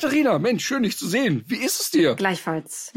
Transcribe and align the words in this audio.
Katharina, 0.00 0.38
Mensch, 0.38 0.64
schön 0.64 0.84
dich 0.84 0.96
zu 0.96 1.08
sehen. 1.08 1.42
Wie 1.48 1.56
ist 1.56 1.80
es 1.80 1.90
dir? 1.90 2.14
Gleichfalls. 2.14 2.92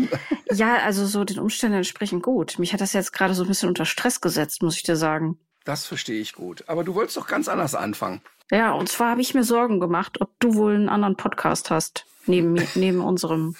ja, 0.54 0.76
also 0.84 1.08
so 1.08 1.24
den 1.24 1.40
Umständen 1.40 1.78
entsprechend 1.78 2.22
gut. 2.22 2.60
Mich 2.60 2.74
hat 2.74 2.82
das 2.82 2.94
jetzt 2.94 3.12
gerade 3.12 3.34
so 3.34 3.42
ein 3.42 3.48
bisschen 3.48 3.70
unter 3.70 3.86
Stress 3.86 4.22
gesetzt, 4.22 4.62
muss 4.62 4.76
ich 4.76 4.84
dir 4.84 4.96
sagen. 4.96 5.40
Das 5.64 5.88
verstehe 5.88 6.22
ich 6.22 6.34
gut. 6.34 6.64
Aber 6.68 6.84
du 6.84 6.94
wolltest 6.94 7.18
doch 7.18 7.26
ganz 7.26 7.48
anders 7.48 7.74
anfangen. 7.74 8.22
Ja, 8.52 8.74
und 8.74 8.88
zwar 8.88 9.10
habe 9.10 9.22
ich 9.22 9.34
mir 9.34 9.44
Sorgen 9.44 9.80
gemacht, 9.80 10.22
ob 10.22 10.30
du 10.40 10.54
wohl 10.54 10.76
einen 10.76 10.90
anderen 10.90 11.16
Podcast 11.18 11.72
hast, 11.72 12.06
neben, 12.28 12.62
neben 12.76 13.02
unserem. 13.02 13.56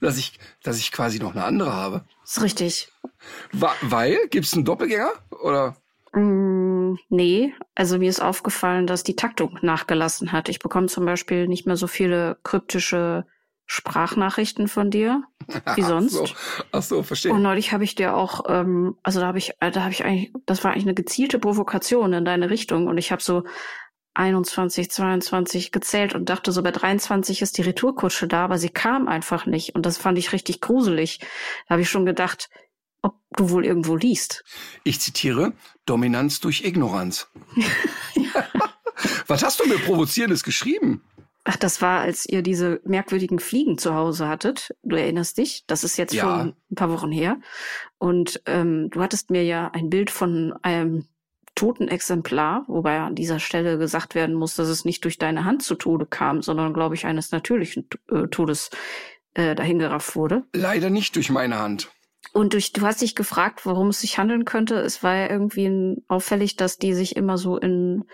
dass, 0.00 0.16
ich, 0.16 0.38
dass 0.62 0.78
ich 0.78 0.92
quasi 0.92 1.18
noch 1.18 1.32
eine 1.32 1.42
andere 1.42 1.72
habe. 1.72 2.04
Ist 2.24 2.40
richtig. 2.40 2.92
Wa 3.50 3.74
weil? 3.80 4.28
Gibt 4.30 4.46
es 4.46 4.54
einen 4.54 4.64
Doppelgänger? 4.64 5.10
Oder? 5.42 5.76
Mm, 6.12 6.96
nee, 7.08 7.54
also 7.74 7.98
mir 7.98 8.08
ist 8.08 8.20
aufgefallen, 8.20 8.86
dass 8.86 9.02
die 9.02 9.16
Taktung 9.16 9.58
nachgelassen 9.62 10.32
hat. 10.32 10.48
Ich 10.48 10.58
bekomme 10.58 10.86
zum 10.86 11.06
Beispiel 11.06 11.48
nicht 11.48 11.66
mehr 11.66 11.76
so 11.76 11.86
viele 11.86 12.38
kryptische 12.42 13.24
Sprachnachrichten 13.66 14.68
von 14.68 14.90
dir 14.90 15.22
wie 15.74 15.82
sonst. 15.82 16.20
Ach 16.20 16.26
so, 16.26 16.64
Ach 16.72 16.82
so 16.82 17.02
verstehe. 17.02 17.32
Und 17.32 17.42
neulich 17.42 17.72
habe 17.72 17.84
ich 17.84 17.94
dir 17.94 18.14
auch, 18.14 18.44
ähm, 18.48 18.96
also 19.02 19.20
da 19.20 19.26
habe 19.26 19.38
ich, 19.38 19.54
da 19.60 19.82
habe 19.82 19.92
ich 19.92 20.04
eigentlich, 20.04 20.32
das 20.44 20.62
war 20.64 20.72
eigentlich 20.72 20.84
eine 20.84 20.94
gezielte 20.94 21.38
Provokation 21.38 22.12
in 22.12 22.24
deine 22.24 22.50
Richtung 22.50 22.88
und 22.88 22.98
ich 22.98 23.10
habe 23.10 23.22
so 23.22 23.44
21, 24.14 24.90
22 24.90 25.72
gezählt 25.72 26.14
und 26.14 26.28
dachte 26.28 26.52
so 26.52 26.62
bei 26.62 26.70
23 26.70 27.40
ist 27.40 27.56
die 27.56 27.62
Retourkutsche 27.62 28.28
da, 28.28 28.44
aber 28.44 28.58
sie 28.58 28.68
kam 28.68 29.08
einfach 29.08 29.46
nicht 29.46 29.74
und 29.74 29.86
das 29.86 29.96
fand 29.96 30.18
ich 30.18 30.32
richtig 30.32 30.60
gruselig. 30.60 31.20
Da 31.66 31.74
habe 31.74 31.82
ich 31.82 31.88
schon 31.88 32.04
gedacht, 32.04 32.50
ob 33.02 33.16
du 33.36 33.50
wohl 33.50 33.64
irgendwo 33.66 33.96
liest. 33.96 34.44
Ich 34.84 35.00
zitiere, 35.00 35.52
Dominanz 35.86 36.40
durch 36.40 36.64
Ignoranz. 36.64 37.28
Was 39.26 39.42
hast 39.42 39.60
du 39.60 39.66
mir 39.68 39.78
Provozierendes 39.78 40.42
geschrieben? 40.42 41.02
Ach, 41.44 41.56
das 41.56 41.82
war, 41.82 42.00
als 42.00 42.24
ihr 42.26 42.42
diese 42.42 42.80
merkwürdigen 42.84 43.40
Fliegen 43.40 43.76
zu 43.76 43.94
Hause 43.94 44.28
hattet. 44.28 44.74
Du 44.84 44.94
erinnerst 44.94 45.38
dich? 45.38 45.64
Das 45.66 45.82
ist 45.82 45.96
jetzt 45.96 46.14
Ja. 46.14 46.22
schon 46.22 46.54
ein 46.70 46.74
paar 46.76 46.90
Wochen 46.90 47.10
her. 47.10 47.40
Und 47.98 48.40
ähm, 48.46 48.90
du 48.90 49.02
hattest 49.02 49.30
mir 49.30 49.42
ja 49.42 49.68
ein 49.72 49.90
Bild 49.90 50.10
von 50.10 50.54
einem 50.62 51.06
toten 51.56 51.88
Exemplar, 51.88 52.64
wobei 52.68 53.00
an 53.00 53.16
dieser 53.16 53.40
Stelle 53.40 53.76
gesagt 53.76 54.14
werden 54.14 54.36
muss, 54.36 54.54
dass 54.54 54.68
es 54.68 54.84
nicht 54.84 55.04
durch 55.04 55.18
deine 55.18 55.44
Hand 55.44 55.64
zu 55.64 55.74
Tode 55.74 56.06
kam, 56.06 56.42
sondern, 56.42 56.72
glaube 56.72 56.94
ich, 56.94 57.06
eines 57.06 57.32
natürlichen 57.32 57.88
äh, 58.08 58.28
Todes 58.28 58.70
äh, 59.34 59.54
dahingerafft 59.56 60.14
wurde. 60.14 60.44
Leider 60.54 60.90
nicht 60.90 61.16
durch 61.16 61.28
meine 61.28 61.58
Hand. 61.58 61.90
Und 62.32 62.54
durch, 62.54 62.72
du 62.72 62.82
hast 62.82 63.02
dich 63.02 63.14
gefragt, 63.14 63.66
worum 63.66 63.88
es 63.88 64.00
sich 64.00 64.18
handeln 64.18 64.44
könnte. 64.44 64.76
Es 64.76 65.02
war 65.02 65.14
ja 65.14 65.30
irgendwie 65.30 66.02
auffällig, 66.08 66.56
dass 66.56 66.78
die 66.78 66.94
sich 66.94 67.16
immer 67.16 67.36
so 67.36 67.58
in 67.58 68.04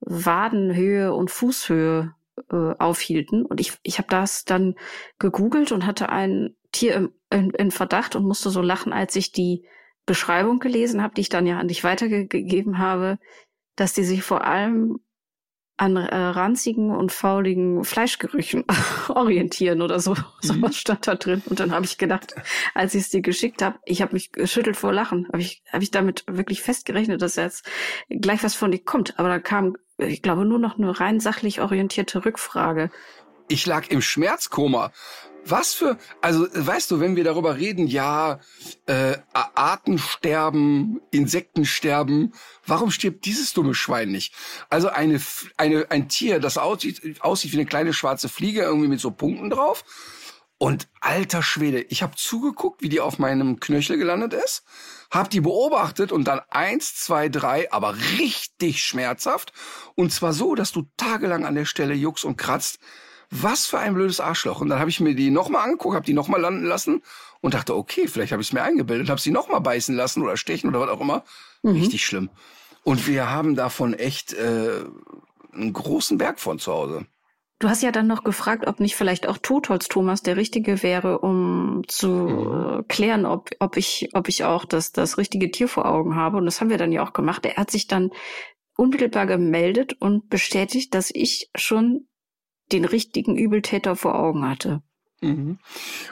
Wadenhöhe 0.00 1.12
und 1.12 1.30
Fußhöhe 1.30 2.14
äh, 2.50 2.74
aufhielten. 2.78 3.44
Und 3.44 3.60
ich, 3.60 3.74
ich 3.82 3.98
habe 3.98 4.08
das 4.08 4.44
dann 4.44 4.76
gegoogelt 5.18 5.72
und 5.72 5.84
hatte 5.84 6.08
ein 6.08 6.54
Tier 6.72 6.94
im, 6.94 7.12
in, 7.30 7.50
in 7.50 7.70
Verdacht 7.70 8.16
und 8.16 8.24
musste 8.24 8.50
so 8.50 8.62
lachen, 8.62 8.92
als 8.92 9.16
ich 9.16 9.32
die 9.32 9.66
Beschreibung 10.06 10.60
gelesen 10.60 11.02
habe, 11.02 11.14
die 11.14 11.22
ich 11.22 11.28
dann 11.28 11.46
ja 11.46 11.58
an 11.58 11.68
dich 11.68 11.82
weitergegeben 11.82 12.78
habe, 12.78 13.18
dass 13.74 13.92
die 13.92 14.04
sich 14.04 14.22
vor 14.22 14.44
allem 14.44 15.00
an 15.78 15.96
äh, 15.96 16.16
ranzigen 16.16 16.90
und 16.90 17.12
fauligen 17.12 17.84
Fleischgerüchen 17.84 18.64
orientieren 19.08 19.82
oder 19.82 20.00
so. 20.00 20.14
So 20.40 20.60
was 20.62 20.76
stand 20.76 21.06
da 21.06 21.14
drin. 21.14 21.42
Und 21.46 21.60
dann 21.60 21.72
habe 21.72 21.84
ich 21.84 21.98
gedacht, 21.98 22.34
als 22.74 22.94
ich 22.94 23.02
es 23.02 23.10
dir 23.10 23.20
geschickt 23.20 23.62
habe, 23.62 23.78
ich 23.84 24.00
habe 24.00 24.14
mich 24.14 24.32
geschüttelt 24.32 24.76
vor 24.76 24.92
Lachen. 24.92 25.28
Habe 25.28 25.40
ich, 25.40 25.62
hab 25.70 25.82
ich 25.82 25.90
damit 25.90 26.24
wirklich 26.26 26.62
festgerechnet, 26.62 27.20
dass 27.20 27.36
jetzt 27.36 27.66
gleich 28.08 28.42
was 28.42 28.54
von 28.54 28.70
dir 28.70 28.82
kommt. 28.82 29.18
Aber 29.18 29.28
da 29.28 29.38
kam, 29.38 29.76
ich 29.98 30.22
glaube, 30.22 30.46
nur 30.46 30.58
noch 30.58 30.78
eine 30.78 30.98
rein 30.98 31.20
sachlich 31.20 31.60
orientierte 31.60 32.24
Rückfrage. 32.24 32.90
Ich 33.48 33.66
lag 33.66 33.88
im 33.88 34.00
Schmerzkoma. 34.00 34.92
Was 35.48 35.74
für, 35.74 35.96
also 36.20 36.48
weißt 36.52 36.90
du, 36.90 36.98
wenn 36.98 37.14
wir 37.14 37.22
darüber 37.22 37.56
reden, 37.56 37.86
ja, 37.86 38.40
äh, 38.86 39.16
Arten 39.32 39.98
sterben, 39.98 41.00
Insekten 41.12 41.64
sterben, 41.64 42.32
warum 42.66 42.90
stirbt 42.90 43.24
dieses 43.24 43.52
dumme 43.52 43.74
Schwein 43.74 44.10
nicht? 44.10 44.34
Also 44.70 44.88
eine, 44.88 45.20
eine, 45.56 45.90
ein 45.90 46.08
Tier, 46.08 46.40
das 46.40 46.58
aussieht, 46.58 47.20
aussieht 47.20 47.52
wie 47.52 47.58
eine 47.58 47.66
kleine 47.66 47.92
schwarze 47.92 48.28
Fliege, 48.28 48.62
irgendwie 48.62 48.88
mit 48.88 49.00
so 49.00 49.12
Punkten 49.12 49.50
drauf. 49.50 49.84
Und 50.58 50.88
alter 51.00 51.42
Schwede, 51.42 51.82
ich 51.82 52.02
habe 52.02 52.16
zugeguckt, 52.16 52.82
wie 52.82 52.88
die 52.88 53.00
auf 53.00 53.18
meinem 53.18 53.60
Knöchel 53.60 53.98
gelandet 53.98 54.32
ist, 54.32 54.64
hab 55.10 55.28
die 55.28 55.42
beobachtet 55.42 56.12
und 56.12 56.24
dann 56.24 56.40
eins, 56.48 56.96
zwei, 56.96 57.28
drei, 57.28 57.70
aber 57.72 57.94
richtig 58.18 58.82
schmerzhaft. 58.82 59.52
Und 59.94 60.12
zwar 60.12 60.32
so, 60.32 60.54
dass 60.54 60.72
du 60.72 60.88
tagelang 60.96 61.44
an 61.44 61.54
der 61.54 61.66
Stelle 61.66 61.94
juckst 61.94 62.24
und 62.24 62.36
kratzt. 62.36 62.78
Was 63.30 63.66
für 63.66 63.78
ein 63.78 63.94
blödes 63.94 64.20
Arschloch. 64.20 64.60
Und 64.60 64.68
dann 64.68 64.78
habe 64.78 64.90
ich 64.90 65.00
mir 65.00 65.14
die 65.14 65.30
nochmal 65.30 65.64
angeguckt, 65.64 65.94
habe 65.94 66.06
die 66.06 66.12
nochmal 66.12 66.40
landen 66.40 66.64
lassen 66.64 67.02
und 67.40 67.54
dachte, 67.54 67.76
okay, 67.76 68.08
vielleicht 68.08 68.32
habe 68.32 68.42
ich 68.42 68.48
es 68.48 68.52
mir 68.52 68.62
eingebildet, 68.62 69.08
habe 69.10 69.20
sie 69.20 69.30
nochmal 69.30 69.60
beißen 69.60 69.94
lassen 69.94 70.22
oder 70.22 70.36
stechen 70.36 70.70
oder 70.70 70.80
was 70.80 70.90
auch 70.90 71.00
immer. 71.00 71.24
Richtig 71.64 72.04
schlimm. 72.06 72.30
Und 72.84 73.08
wir 73.08 73.30
haben 73.30 73.56
davon 73.56 73.94
echt 73.94 74.32
äh, 74.34 74.84
einen 75.52 75.72
großen 75.72 76.18
Berg 76.18 76.38
von 76.38 76.58
zu 76.58 76.72
Hause. 76.72 77.06
Du 77.58 77.68
hast 77.70 77.82
ja 77.82 77.90
dann 77.90 78.06
noch 78.06 78.22
gefragt, 78.22 78.66
ob 78.66 78.80
nicht 78.80 78.96
vielleicht 78.96 79.26
auch 79.26 79.38
Totholz 79.38 79.88
Thomas 79.88 80.22
der 80.22 80.36
Richtige 80.36 80.82
wäre, 80.82 81.20
um 81.20 81.82
zu 81.88 82.28
äh, 82.28 82.82
klären, 82.86 83.24
ob, 83.24 83.50
ob 83.60 83.78
ich, 83.78 84.10
ob 84.12 84.28
ich 84.28 84.44
auch 84.44 84.66
das, 84.66 84.92
das 84.92 85.16
richtige 85.16 85.50
Tier 85.50 85.66
vor 85.66 85.86
Augen 85.86 86.16
habe. 86.16 86.36
Und 86.36 86.44
das 86.44 86.60
haben 86.60 86.68
wir 86.68 86.76
dann 86.76 86.92
ja 86.92 87.02
auch 87.02 87.14
gemacht. 87.14 87.46
Er 87.46 87.56
hat 87.56 87.70
sich 87.70 87.86
dann 87.86 88.10
unmittelbar 88.76 89.26
gemeldet 89.26 89.94
und 89.98 90.28
bestätigt, 90.28 90.94
dass 90.94 91.10
ich 91.10 91.50
schon 91.56 92.06
den 92.72 92.84
richtigen 92.84 93.36
Übeltäter 93.36 93.96
vor 93.96 94.16
Augen 94.16 94.48
hatte. 94.48 94.82
Mhm. 95.20 95.58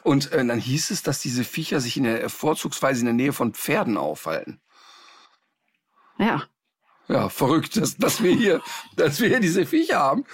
Und 0.02 0.32
äh, 0.32 0.44
dann 0.44 0.58
hieß 0.58 0.90
es, 0.90 1.02
dass 1.02 1.20
diese 1.20 1.44
Viecher 1.44 1.80
sich 1.80 1.96
in 1.96 2.04
der 2.04 2.28
vorzugsweise 2.30 3.00
in 3.00 3.06
der 3.06 3.14
Nähe 3.14 3.32
von 3.32 3.54
Pferden 3.54 3.96
aufhalten. 3.96 4.60
Ja. 6.18 6.44
Ja, 7.08 7.28
verrückt, 7.28 7.76
dass, 7.76 7.96
dass 7.96 8.22
wir 8.22 8.34
hier, 8.34 8.62
dass 8.96 9.20
wir 9.20 9.28
hier 9.28 9.40
diese 9.40 9.66
Viecher 9.66 9.98
haben. 9.98 10.24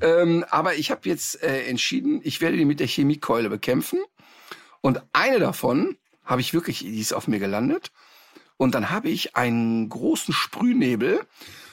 Ähm, 0.00 0.44
aber 0.50 0.76
ich 0.76 0.90
habe 0.90 1.08
jetzt 1.08 1.42
äh, 1.42 1.64
entschieden, 1.66 2.20
ich 2.22 2.40
werde 2.40 2.56
die 2.56 2.64
mit 2.64 2.80
der 2.80 2.86
Chemiekeule 2.86 3.48
bekämpfen. 3.48 3.98
Und 4.80 5.02
eine 5.12 5.38
davon 5.38 5.96
habe 6.24 6.40
ich 6.40 6.54
wirklich, 6.54 6.80
die 6.80 7.00
ist 7.00 7.12
auf 7.12 7.28
mir 7.28 7.38
gelandet. 7.38 7.90
Und 8.56 8.74
dann 8.74 8.90
habe 8.90 9.08
ich 9.08 9.34
einen 9.34 9.88
großen 9.88 10.32
Sprühnebel 10.32 11.26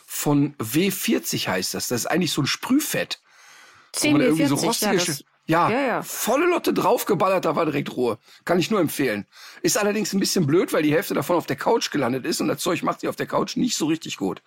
von 0.06 0.56
W40 0.58 1.48
heißt 1.48 1.76
das. 1.76 1.88
Das 1.88 2.02
ist 2.02 2.06
eigentlich 2.08 2.32
so 2.32 2.42
ein 2.42 2.48
Sprühfett. 2.48 3.22
Wo 3.94 4.00
10 4.00 4.12
man 4.14 4.22
irgendwie 4.22 4.46
so 4.46 4.56
W40, 4.56 4.62
ja, 4.62 4.68
rostige 4.92 5.24
ja, 5.46 5.70
Ja, 5.70 5.82
ja. 5.82 6.02
volle 6.04 6.46
Lotte 6.46 6.74
draufgeballert, 6.74 7.46
da 7.46 7.56
war 7.56 7.66
direkt 7.66 7.96
Ruhe. 7.96 8.20
Kann 8.46 8.60
ich 8.60 8.70
nur 8.70 8.80
empfehlen. 8.80 9.26
Ist 9.64 9.78
allerdings 9.78 10.14
ein 10.14 10.20
bisschen 10.20 10.46
blöd, 10.46 10.74
weil 10.74 10.84
die 10.84 10.94
Hälfte 10.94 11.16
davon 11.16 11.38
auf 11.38 11.48
der 11.48 11.56
Couch 11.56 11.90
gelandet 11.92 12.26
ist 12.26 12.40
und 12.40 12.48
das 12.50 12.60
Zeug 12.60 12.84
macht 12.84 13.00
sich 13.02 13.10
auf 13.10 13.16
der 13.16 13.26
Couch 13.26 13.56
nicht 13.58 13.76
so 13.76 13.88
richtig 13.88 14.18
gut. 14.18 14.44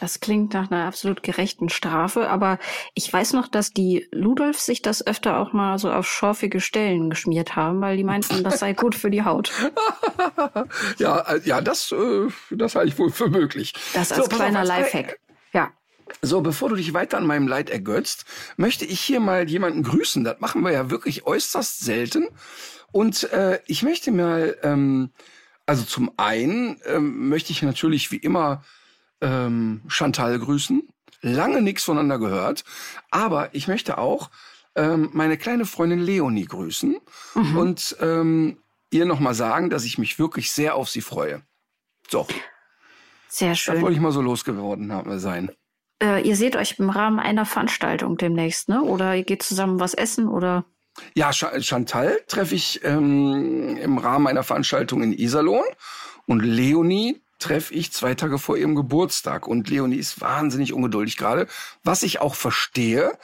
das 0.00 0.20
klingt 0.20 0.54
nach 0.54 0.70
einer 0.70 0.86
absolut 0.86 1.22
gerechten 1.22 1.68
Strafe, 1.68 2.30
aber 2.30 2.58
ich 2.94 3.12
weiß 3.12 3.34
noch, 3.34 3.48
dass 3.48 3.70
die 3.72 4.08
Ludolfs 4.12 4.64
sich 4.64 4.80
das 4.80 5.06
öfter 5.06 5.38
auch 5.38 5.52
mal 5.52 5.76
so 5.78 5.92
auf 5.92 6.06
schorfige 6.08 6.60
Stellen 6.62 7.10
geschmiert 7.10 7.54
haben, 7.54 7.82
weil 7.82 7.98
die 7.98 8.04
meinten, 8.04 8.42
das 8.42 8.60
sei 8.60 8.72
gut 8.72 8.94
für 8.94 9.10
die 9.10 9.24
Haut. 9.24 9.52
Ja, 10.98 11.20
äh, 11.20 11.40
ja, 11.44 11.60
das, 11.60 11.92
äh, 11.92 12.28
das 12.50 12.74
halte 12.74 12.88
ich 12.88 12.98
wohl 12.98 13.10
für 13.10 13.28
möglich. 13.28 13.72
Das 13.94 14.08
So, 14.08 14.16
als 14.16 14.28
pass 14.28 14.38
kleiner 14.38 14.62
auf, 14.62 14.68
Lifehack. 14.68 15.18
So, 16.22 16.40
bevor 16.40 16.68
du 16.68 16.76
dich 16.76 16.92
weiter 16.94 17.18
an 17.18 17.26
meinem 17.26 17.48
Leid 17.48 17.70
ergötzt, 17.70 18.24
möchte 18.56 18.84
ich 18.84 19.00
hier 19.00 19.20
mal 19.20 19.48
jemanden 19.48 19.82
grüßen. 19.82 20.24
Das 20.24 20.40
machen 20.40 20.62
wir 20.62 20.72
ja 20.72 20.90
wirklich 20.90 21.26
äußerst 21.26 21.80
selten. 21.80 22.28
Und 22.92 23.32
äh, 23.32 23.60
ich 23.66 23.82
möchte 23.82 24.10
mal, 24.10 24.56
ähm, 24.62 25.10
also 25.66 25.84
zum 25.84 26.12
einen 26.16 26.80
ähm, 26.86 27.28
möchte 27.28 27.52
ich 27.52 27.62
natürlich 27.62 28.10
wie 28.10 28.16
immer 28.16 28.64
ähm, 29.20 29.82
Chantal 29.88 30.38
grüßen. 30.38 30.88
Lange 31.22 31.62
nichts 31.62 31.84
voneinander 31.84 32.18
gehört. 32.18 32.64
Aber 33.10 33.54
ich 33.54 33.68
möchte 33.68 33.98
auch 33.98 34.30
ähm, 34.74 35.10
meine 35.12 35.36
kleine 35.36 35.66
Freundin 35.66 36.00
Leonie 36.00 36.46
grüßen 36.46 36.98
und 37.56 37.96
ähm, 38.00 38.58
ihr 38.90 39.04
nochmal 39.04 39.34
sagen, 39.34 39.70
dass 39.70 39.84
ich 39.84 39.98
mich 39.98 40.18
wirklich 40.18 40.52
sehr 40.52 40.74
auf 40.74 40.88
sie 40.88 41.00
freue. 41.00 41.42
So. 42.08 42.26
Sehr 43.28 43.54
schön. 43.54 43.74
Das 43.74 43.82
wollte 43.82 43.94
ich 43.94 44.00
mal 44.00 44.12
so 44.12 44.20
losgeworden 44.20 45.18
sein. 45.20 45.52
Äh, 46.02 46.26
ihr 46.26 46.36
seht 46.36 46.56
euch 46.56 46.78
im 46.78 46.90
Rahmen 46.90 47.20
einer 47.20 47.46
Veranstaltung 47.46 48.16
demnächst, 48.16 48.68
ne? 48.68 48.82
Oder 48.82 49.16
ihr 49.16 49.24
geht 49.24 49.42
zusammen 49.42 49.80
was 49.80 49.94
essen 49.94 50.28
oder? 50.28 50.64
Ja, 51.14 51.32
Chantal 51.32 52.20
treffe 52.26 52.54
ich 52.54 52.80
ähm, 52.84 53.76
im 53.76 53.98
Rahmen 53.98 54.26
einer 54.26 54.42
Veranstaltung 54.42 55.02
in 55.02 55.12
Iserlohn 55.12 55.64
und 56.26 56.40
Leonie 56.40 57.20
treffe 57.38 57.74
ich 57.74 57.90
zwei 57.92 58.14
Tage 58.14 58.38
vor 58.38 58.56
ihrem 58.56 58.74
Geburtstag. 58.74 59.48
Und 59.48 59.68
Leonie 59.68 59.96
ist 59.96 60.20
wahnsinnig 60.20 60.72
ungeduldig 60.72 61.16
gerade, 61.16 61.48
was 61.82 62.02
ich 62.02 62.20
auch 62.20 62.34
verstehe. 62.34 63.18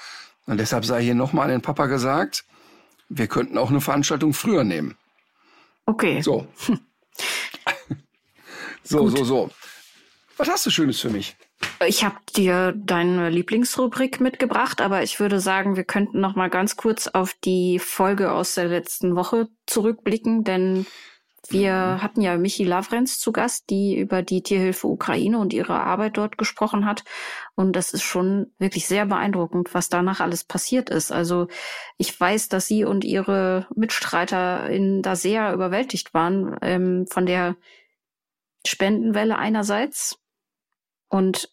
Und 0.46 0.58
deshalb 0.58 0.84
sei 0.84 1.02
hier 1.02 1.14
nochmal 1.14 1.44
an 1.44 1.50
den 1.50 1.62
Papa 1.62 1.87
gesagt, 1.87 2.44
wir 3.08 3.26
könnten 3.28 3.58
auch 3.58 3.70
eine 3.70 3.81
Veranstaltung 3.81 4.32
früher 4.32 4.64
nehmen. 4.64 4.96
Okay. 5.84 6.20
So. 6.20 6.49
so, 8.82 8.99
Gut. 8.99 9.19
so, 9.19 9.25
so. 9.25 9.50
Was 10.37 10.49
hast 10.49 10.67
du 10.67 10.70
Schönes 10.70 11.00
für 11.00 11.11
mich? 11.11 11.37
Ich 11.87 12.05
habe 12.05 12.17
dir 12.35 12.73
deine 12.76 13.29
Lieblingsrubrik 13.29 14.20
mitgebracht, 14.20 14.81
aber 14.81 15.03
ich 15.03 15.20
würde 15.20 15.41
sagen, 15.41 15.76
wir 15.76 15.85
könnten 15.85 16.20
noch 16.20 16.35
mal 16.35 16.49
ganz 16.49 16.76
kurz 16.76 17.06
auf 17.06 17.35
die 17.44 17.79
Folge 17.79 18.32
aus 18.32 18.55
der 18.55 18.67
letzten 18.67 19.14
Woche 19.14 19.49
zurückblicken, 19.67 20.43
denn 20.44 20.87
wir 21.49 21.73
mhm. 21.73 22.03
hatten 22.03 22.20
ja 22.20 22.37
Michi 22.37 22.64
Lavrenz 22.64 23.19
zu 23.19 23.31
Gast, 23.31 23.70
die 23.70 23.97
über 23.97 24.23
die 24.23 24.43
Tierhilfe 24.43 24.87
Ukraine 24.87 25.38
und 25.38 25.53
ihre 25.53 25.81
Arbeit 25.81 26.17
dort 26.17 26.38
gesprochen 26.38 26.87
hat. 26.87 27.05
Und 27.55 27.75
das 27.75 27.93
ist 27.93 28.02
schon 28.02 28.52
wirklich 28.59 28.87
sehr 28.87 29.06
beeindruckend, 29.06 29.73
was 29.75 29.88
danach 29.88 30.20
alles 30.20 30.44
passiert 30.44 30.91
ist. 30.91 31.12
Also 31.12 31.49
ich 31.99 32.19
weiß, 32.19 32.49
dass 32.49 32.67
sie 32.67 32.85
und 32.85 33.05
ihre 33.05 33.67
MitstreiterInnen 33.75 35.02
da 35.02 35.14
sehr 35.14 35.52
überwältigt 35.52 36.14
waren 36.14 36.56
ähm, 36.62 37.06
von 37.11 37.26
der 37.26 37.56
Spendenwelle 38.67 39.38
einerseits 39.38 40.19
und 41.08 41.50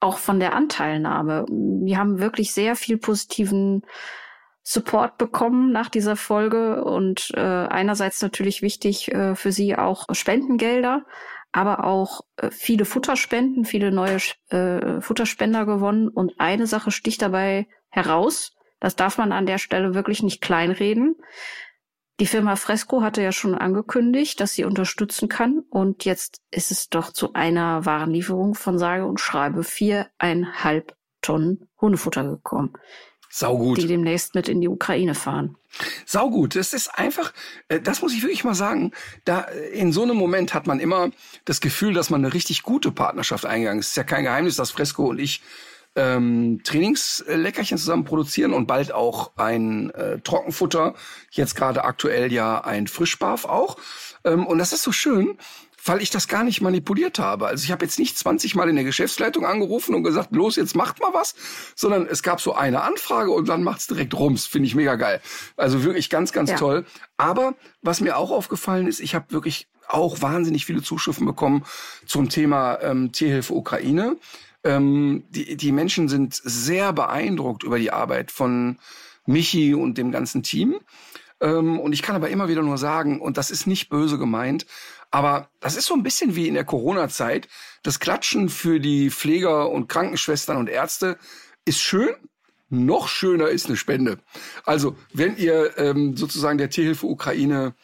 auch 0.00 0.18
von 0.18 0.40
der 0.40 0.54
Anteilnahme. 0.54 1.46
Wir 1.48 1.98
haben 1.98 2.18
wirklich 2.18 2.52
sehr 2.52 2.76
viel 2.76 2.98
positiven 2.98 3.82
Support 4.62 5.16
bekommen 5.16 5.72
nach 5.72 5.88
dieser 5.88 6.16
Folge 6.16 6.84
und 6.84 7.30
äh, 7.34 7.40
einerseits 7.40 8.20
natürlich 8.20 8.62
wichtig 8.62 9.12
äh, 9.12 9.34
für 9.34 9.52
sie 9.52 9.76
auch 9.76 10.06
Spendengelder, 10.10 11.06
aber 11.52 11.84
auch 11.84 12.22
äh, 12.36 12.50
viele 12.50 12.84
Futterspenden, 12.84 13.64
viele 13.64 13.92
neue 13.92 14.18
äh, 14.50 15.00
Futterspender 15.00 15.66
gewonnen 15.66 16.08
und 16.08 16.34
eine 16.38 16.66
Sache 16.66 16.90
sticht 16.90 17.22
dabei 17.22 17.68
heraus, 17.90 18.56
das 18.80 18.96
darf 18.96 19.18
man 19.18 19.32
an 19.32 19.46
der 19.46 19.58
Stelle 19.58 19.94
wirklich 19.94 20.22
nicht 20.22 20.42
kleinreden. 20.42 21.16
Die 22.18 22.26
Firma 22.26 22.56
Fresco 22.56 23.02
hatte 23.02 23.22
ja 23.22 23.30
schon 23.30 23.54
angekündigt, 23.54 24.40
dass 24.40 24.54
sie 24.54 24.64
unterstützen 24.64 25.28
kann. 25.28 25.64
Und 25.68 26.04
jetzt 26.06 26.40
ist 26.50 26.70
es 26.70 26.88
doch 26.88 27.12
zu 27.12 27.34
einer 27.34 27.84
Warenlieferung 27.84 28.54
von 28.54 28.78
sage 28.78 29.06
und 29.06 29.20
schreibe 29.20 29.64
viereinhalb 29.64 30.96
Tonnen 31.20 31.68
Hundefutter 31.80 32.24
gekommen. 32.24 32.72
Saugut. 33.28 33.76
Die 33.76 33.86
demnächst 33.86 34.34
mit 34.34 34.48
in 34.48 34.62
die 34.62 34.68
Ukraine 34.68 35.14
fahren. 35.14 35.56
Saugut. 36.06 36.56
Das 36.56 36.72
ist 36.72 36.88
einfach, 36.88 37.34
äh, 37.68 37.80
das 37.80 38.00
muss 38.00 38.14
ich 38.14 38.22
wirklich 38.22 38.44
mal 38.44 38.54
sagen. 38.54 38.92
Da, 39.26 39.42
äh, 39.42 39.78
in 39.78 39.92
so 39.92 40.02
einem 40.02 40.16
Moment 40.16 40.54
hat 40.54 40.66
man 40.66 40.80
immer 40.80 41.10
das 41.44 41.60
Gefühl, 41.60 41.92
dass 41.92 42.08
man 42.08 42.24
eine 42.24 42.32
richtig 42.32 42.62
gute 42.62 42.90
Partnerschaft 42.92 43.44
eingegangen 43.44 43.80
ist. 43.80 43.86
Es 43.86 43.90
ist 43.90 43.96
ja 43.96 44.04
kein 44.04 44.24
Geheimnis, 44.24 44.56
dass 44.56 44.70
Fresco 44.70 45.06
und 45.06 45.18
ich 45.18 45.42
ähm, 45.96 46.60
Trainingsleckerchen 46.62 47.78
zusammen 47.78 48.04
produzieren 48.04 48.52
und 48.52 48.66
bald 48.66 48.92
auch 48.92 49.32
ein 49.36 49.90
äh, 49.90 50.20
Trockenfutter. 50.20 50.94
Jetzt 51.30 51.56
gerade 51.56 51.84
aktuell 51.84 52.32
ja 52.32 52.60
ein 52.60 52.86
Frischbarf 52.86 53.44
auch. 53.46 53.76
Ähm, 54.24 54.46
und 54.46 54.58
das 54.58 54.72
ist 54.72 54.82
so 54.82 54.92
schön, 54.92 55.38
weil 55.84 56.02
ich 56.02 56.10
das 56.10 56.28
gar 56.28 56.44
nicht 56.44 56.60
manipuliert 56.60 57.18
habe. 57.18 57.46
Also 57.46 57.64
ich 57.64 57.70
habe 57.70 57.84
jetzt 57.84 57.98
nicht 57.98 58.18
20 58.18 58.54
Mal 58.54 58.68
in 58.68 58.76
der 58.76 58.84
Geschäftsleitung 58.84 59.46
angerufen 59.46 59.94
und 59.94 60.02
gesagt, 60.02 60.34
los, 60.34 60.56
jetzt 60.56 60.76
macht 60.76 61.00
mal 61.00 61.14
was, 61.14 61.34
sondern 61.74 62.06
es 62.06 62.22
gab 62.22 62.40
so 62.40 62.54
eine 62.54 62.82
Anfrage 62.82 63.30
und 63.30 63.48
dann 63.48 63.62
macht's 63.62 63.86
direkt 63.86 64.14
rums. 64.14 64.46
Finde 64.46 64.66
ich 64.66 64.74
mega 64.74 64.96
geil. 64.96 65.20
Also 65.56 65.84
wirklich 65.84 66.10
ganz, 66.10 66.32
ganz 66.32 66.50
ja. 66.50 66.56
toll. 66.56 66.84
Aber 67.16 67.54
was 67.82 68.00
mir 68.00 68.16
auch 68.16 68.30
aufgefallen 68.30 68.86
ist, 68.86 69.00
ich 69.00 69.14
habe 69.14 69.26
wirklich 69.30 69.68
auch 69.88 70.20
wahnsinnig 70.20 70.66
viele 70.66 70.82
Zuschriften 70.82 71.26
bekommen 71.26 71.64
zum 72.06 72.28
Thema 72.28 72.80
ähm, 72.82 73.12
Tierhilfe 73.12 73.54
Ukraine. 73.54 74.16
Ähm, 74.66 75.24
die, 75.30 75.56
die 75.56 75.70
Menschen 75.70 76.08
sind 76.08 76.34
sehr 76.34 76.92
beeindruckt 76.92 77.62
über 77.62 77.78
die 77.78 77.92
Arbeit 77.92 78.32
von 78.32 78.78
Michi 79.24 79.74
und 79.74 79.96
dem 79.96 80.10
ganzen 80.10 80.42
Team. 80.42 80.80
Ähm, 81.40 81.78
und 81.78 81.92
ich 81.92 82.02
kann 82.02 82.16
aber 82.16 82.30
immer 82.30 82.48
wieder 82.48 82.62
nur 82.62 82.76
sagen, 82.76 83.20
und 83.20 83.36
das 83.36 83.52
ist 83.52 83.66
nicht 83.66 83.88
böse 83.88 84.18
gemeint, 84.18 84.66
aber 85.12 85.48
das 85.60 85.76
ist 85.76 85.86
so 85.86 85.94
ein 85.94 86.02
bisschen 86.02 86.34
wie 86.34 86.48
in 86.48 86.54
der 86.54 86.64
Corona-Zeit. 86.64 87.48
Das 87.84 88.00
Klatschen 88.00 88.48
für 88.48 88.80
die 88.80 89.10
Pfleger 89.10 89.70
und 89.70 89.88
Krankenschwestern 89.88 90.56
und 90.56 90.68
Ärzte 90.68 91.16
ist 91.64 91.80
schön. 91.80 92.14
Noch 92.68 93.06
schöner 93.06 93.46
ist 93.48 93.66
eine 93.66 93.76
Spende. 93.76 94.18
Also, 94.64 94.96
wenn 95.12 95.36
ihr 95.36 95.78
ähm, 95.78 96.16
sozusagen 96.16 96.58
der 96.58 96.70
Tierhilfe 96.70 97.06
Ukraine 97.06 97.74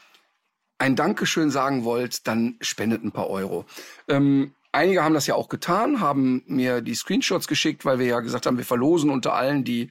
ein 0.78 0.96
Dankeschön 0.96 1.52
sagen 1.52 1.84
wollt, 1.84 2.26
dann 2.26 2.56
spendet 2.60 3.04
ein 3.04 3.12
paar 3.12 3.30
Euro. 3.30 3.66
Ähm, 4.08 4.54
Einige 4.72 5.04
haben 5.04 5.14
das 5.14 5.26
ja 5.26 5.34
auch 5.34 5.50
getan, 5.50 6.00
haben 6.00 6.42
mir 6.46 6.80
die 6.80 6.94
Screenshots 6.94 7.46
geschickt, 7.46 7.84
weil 7.84 7.98
wir 7.98 8.06
ja 8.06 8.20
gesagt 8.20 8.46
haben, 8.46 8.56
wir 8.56 8.64
verlosen 8.64 9.10
unter 9.10 9.34
allen, 9.34 9.64
die 9.64 9.90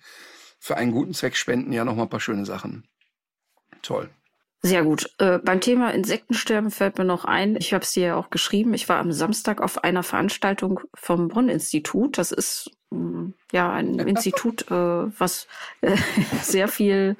für 0.59 0.75
einen 0.75 0.91
guten 0.91 1.13
Zweck 1.13 1.35
spenden, 1.35 1.71
ja 1.71 1.85
noch 1.85 1.95
mal 1.95 2.03
ein 2.03 2.09
paar 2.09 2.19
schöne 2.19 2.45
Sachen. 2.45 2.87
Toll. 3.83 4.09
Sehr 4.63 4.83
gut. 4.83 5.09
Äh, 5.17 5.39
beim 5.39 5.59
Thema 5.59 5.91
Insektensterben 5.91 6.69
fällt 6.69 6.99
mir 6.99 7.05
noch 7.05 7.25
ein, 7.25 7.55
ich 7.55 7.73
habe 7.73 7.83
es 7.83 7.93
dir 7.93 8.07
ja 8.07 8.15
auch 8.15 8.29
geschrieben, 8.29 8.75
ich 8.75 8.87
war 8.89 8.99
am 8.99 9.11
Samstag 9.11 9.59
auf 9.59 9.83
einer 9.83 10.03
Veranstaltung 10.03 10.81
vom 10.93 11.29
Bonn-Institut. 11.29 12.19
Das 12.19 12.31
ist 12.31 12.69
mm, 12.91 13.29
ja 13.51 13.71
ein 13.71 13.97
Institut, 14.07 14.69
äh, 14.69 14.75
was 15.19 15.47
äh, 15.81 15.97
sehr 16.43 16.67
viel 16.67 17.17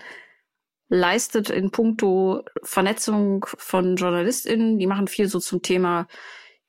leistet 0.87 1.49
in 1.49 1.71
puncto 1.71 2.43
Vernetzung 2.61 3.45
von 3.57 3.95
JournalistInnen. 3.95 4.77
Die 4.77 4.87
machen 4.87 5.07
viel 5.07 5.27
so 5.27 5.39
zum 5.39 5.63
Thema 5.63 6.07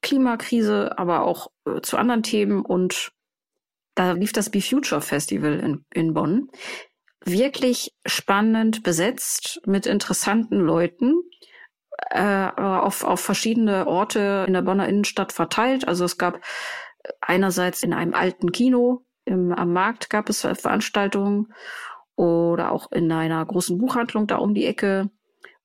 Klimakrise, 0.03 0.99
aber 0.99 1.23
auch 1.23 1.51
äh, 1.67 1.81
zu 1.81 1.97
anderen 1.97 2.23
Themen. 2.23 2.65
Und 2.65 3.13
da 3.95 4.13
lief 4.13 4.33
das 4.33 4.51
Be 4.51 4.61
Future 4.61 5.01
Festival 5.01 5.59
in, 5.61 5.85
in 5.93 6.15
Bonn. 6.15 6.49
Wirklich 7.25 7.95
spannend 8.05 8.83
besetzt 8.83 9.61
mit 9.65 9.87
interessanten 9.87 10.59
Leuten. 10.59 11.23
Äh, 12.11 12.51
auf, 12.57 13.05
auf 13.05 13.21
verschiedene 13.21 13.87
Orte 13.87 14.45
in 14.47 14.55
der 14.55 14.63
Bonner 14.63 14.89
Innenstadt 14.89 15.33
verteilt. 15.33 15.87
Also 15.87 16.05
es 16.05 16.19
gab 16.19 16.41
einerseits 17.21 17.83
in 17.83 17.93
einem 17.93 18.15
alten 18.15 18.51
Kino 18.51 19.05
im, 19.25 19.53
am 19.53 19.73
Markt 19.73 20.11
gab 20.11 20.29
es 20.29 20.41
Veranstaltungen 20.41 21.53
oder 22.17 22.73
auch 22.73 22.91
in 22.93 23.11
einer 23.13 23.44
großen 23.44 23.79
Buchhandlung 23.79 24.27
da 24.27 24.37
um 24.37 24.55
die 24.55 24.67
Ecke 24.67 25.11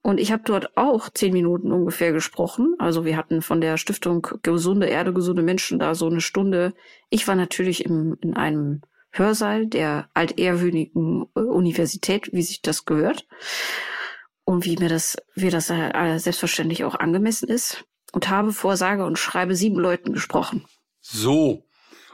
und 0.07 0.21
ich 0.21 0.31
habe 0.31 0.43
dort 0.45 0.77
auch 0.77 1.09
zehn 1.09 1.33
Minuten 1.33 1.73
ungefähr 1.73 2.13
gesprochen. 2.13 2.75
Also 2.79 3.03
wir 3.03 3.17
hatten 3.17 3.41
von 3.41 3.59
der 3.59 3.75
Stiftung 3.75 4.25
Gesunde 4.41 4.87
Erde, 4.87 5.11
gesunde 5.11 5.41
Menschen 5.41 5.79
da 5.79 5.95
so 5.95 6.07
eine 6.07 6.21
Stunde. 6.21 6.73
Ich 7.09 7.27
war 7.27 7.35
natürlich 7.35 7.83
im, 7.83 8.17
in 8.21 8.33
einem 8.33 8.83
Hörsaal 9.11 9.67
der 9.67 10.07
altehrwürdigen 10.13 11.25
äh, 11.35 11.41
Universität, 11.41 12.31
wie 12.31 12.41
sich 12.41 12.61
das 12.61 12.85
gehört. 12.85 13.27
Und 14.45 14.63
wie 14.63 14.77
mir 14.77 14.87
das, 14.87 15.17
wie 15.35 15.49
das 15.49 15.69
äh, 15.69 16.17
selbstverständlich 16.19 16.85
auch 16.85 16.95
angemessen 16.95 17.49
ist. 17.49 17.83
Und 18.13 18.29
habe 18.29 18.53
vor 18.53 18.77
sage 18.77 19.03
und 19.03 19.19
schreibe 19.19 19.55
sieben 19.55 19.77
Leuten 19.77 20.13
gesprochen. 20.13 20.63
So. 21.01 21.66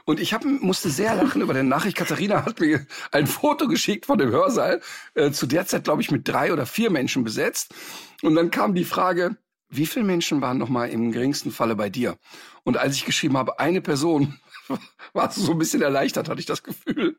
Und 0.04 0.20
ich 0.20 0.34
hab, 0.34 0.44
musste 0.44 0.90
sehr 0.90 1.14
lachen 1.14 1.40
über 1.40 1.54
den 1.54 1.68
Nachricht. 1.68 1.96
Katharina 1.96 2.44
hat 2.44 2.60
mir 2.60 2.86
ein 3.10 3.26
Foto 3.26 3.68
geschickt 3.68 4.06
von 4.06 4.18
dem 4.18 4.30
Hörsaal, 4.30 4.80
äh, 5.14 5.30
zu 5.30 5.46
der 5.46 5.66
Zeit, 5.66 5.84
glaube 5.84 6.02
ich, 6.02 6.10
mit 6.10 6.28
drei 6.28 6.52
oder 6.52 6.66
vier 6.66 6.90
Menschen 6.90 7.24
besetzt. 7.24 7.74
Und 8.22 8.34
dann 8.34 8.50
kam 8.50 8.74
die 8.74 8.84
Frage, 8.84 9.36
wie 9.70 9.86
viele 9.86 10.04
Menschen 10.04 10.40
waren 10.40 10.58
noch 10.58 10.68
mal 10.68 10.88
im 10.90 11.10
geringsten 11.10 11.50
Falle 11.50 11.74
bei 11.74 11.88
dir? 11.88 12.18
Und 12.64 12.76
als 12.76 12.96
ich 12.96 13.04
geschrieben 13.06 13.36
habe, 13.36 13.58
eine 13.58 13.80
Person, 13.80 14.38
warst 15.12 15.38
du 15.38 15.42
so 15.42 15.52
ein 15.52 15.58
bisschen 15.58 15.82
erleichtert, 15.82 16.28
hatte 16.28 16.40
ich 16.40 16.46
das 16.46 16.62
Gefühl. 16.62 17.16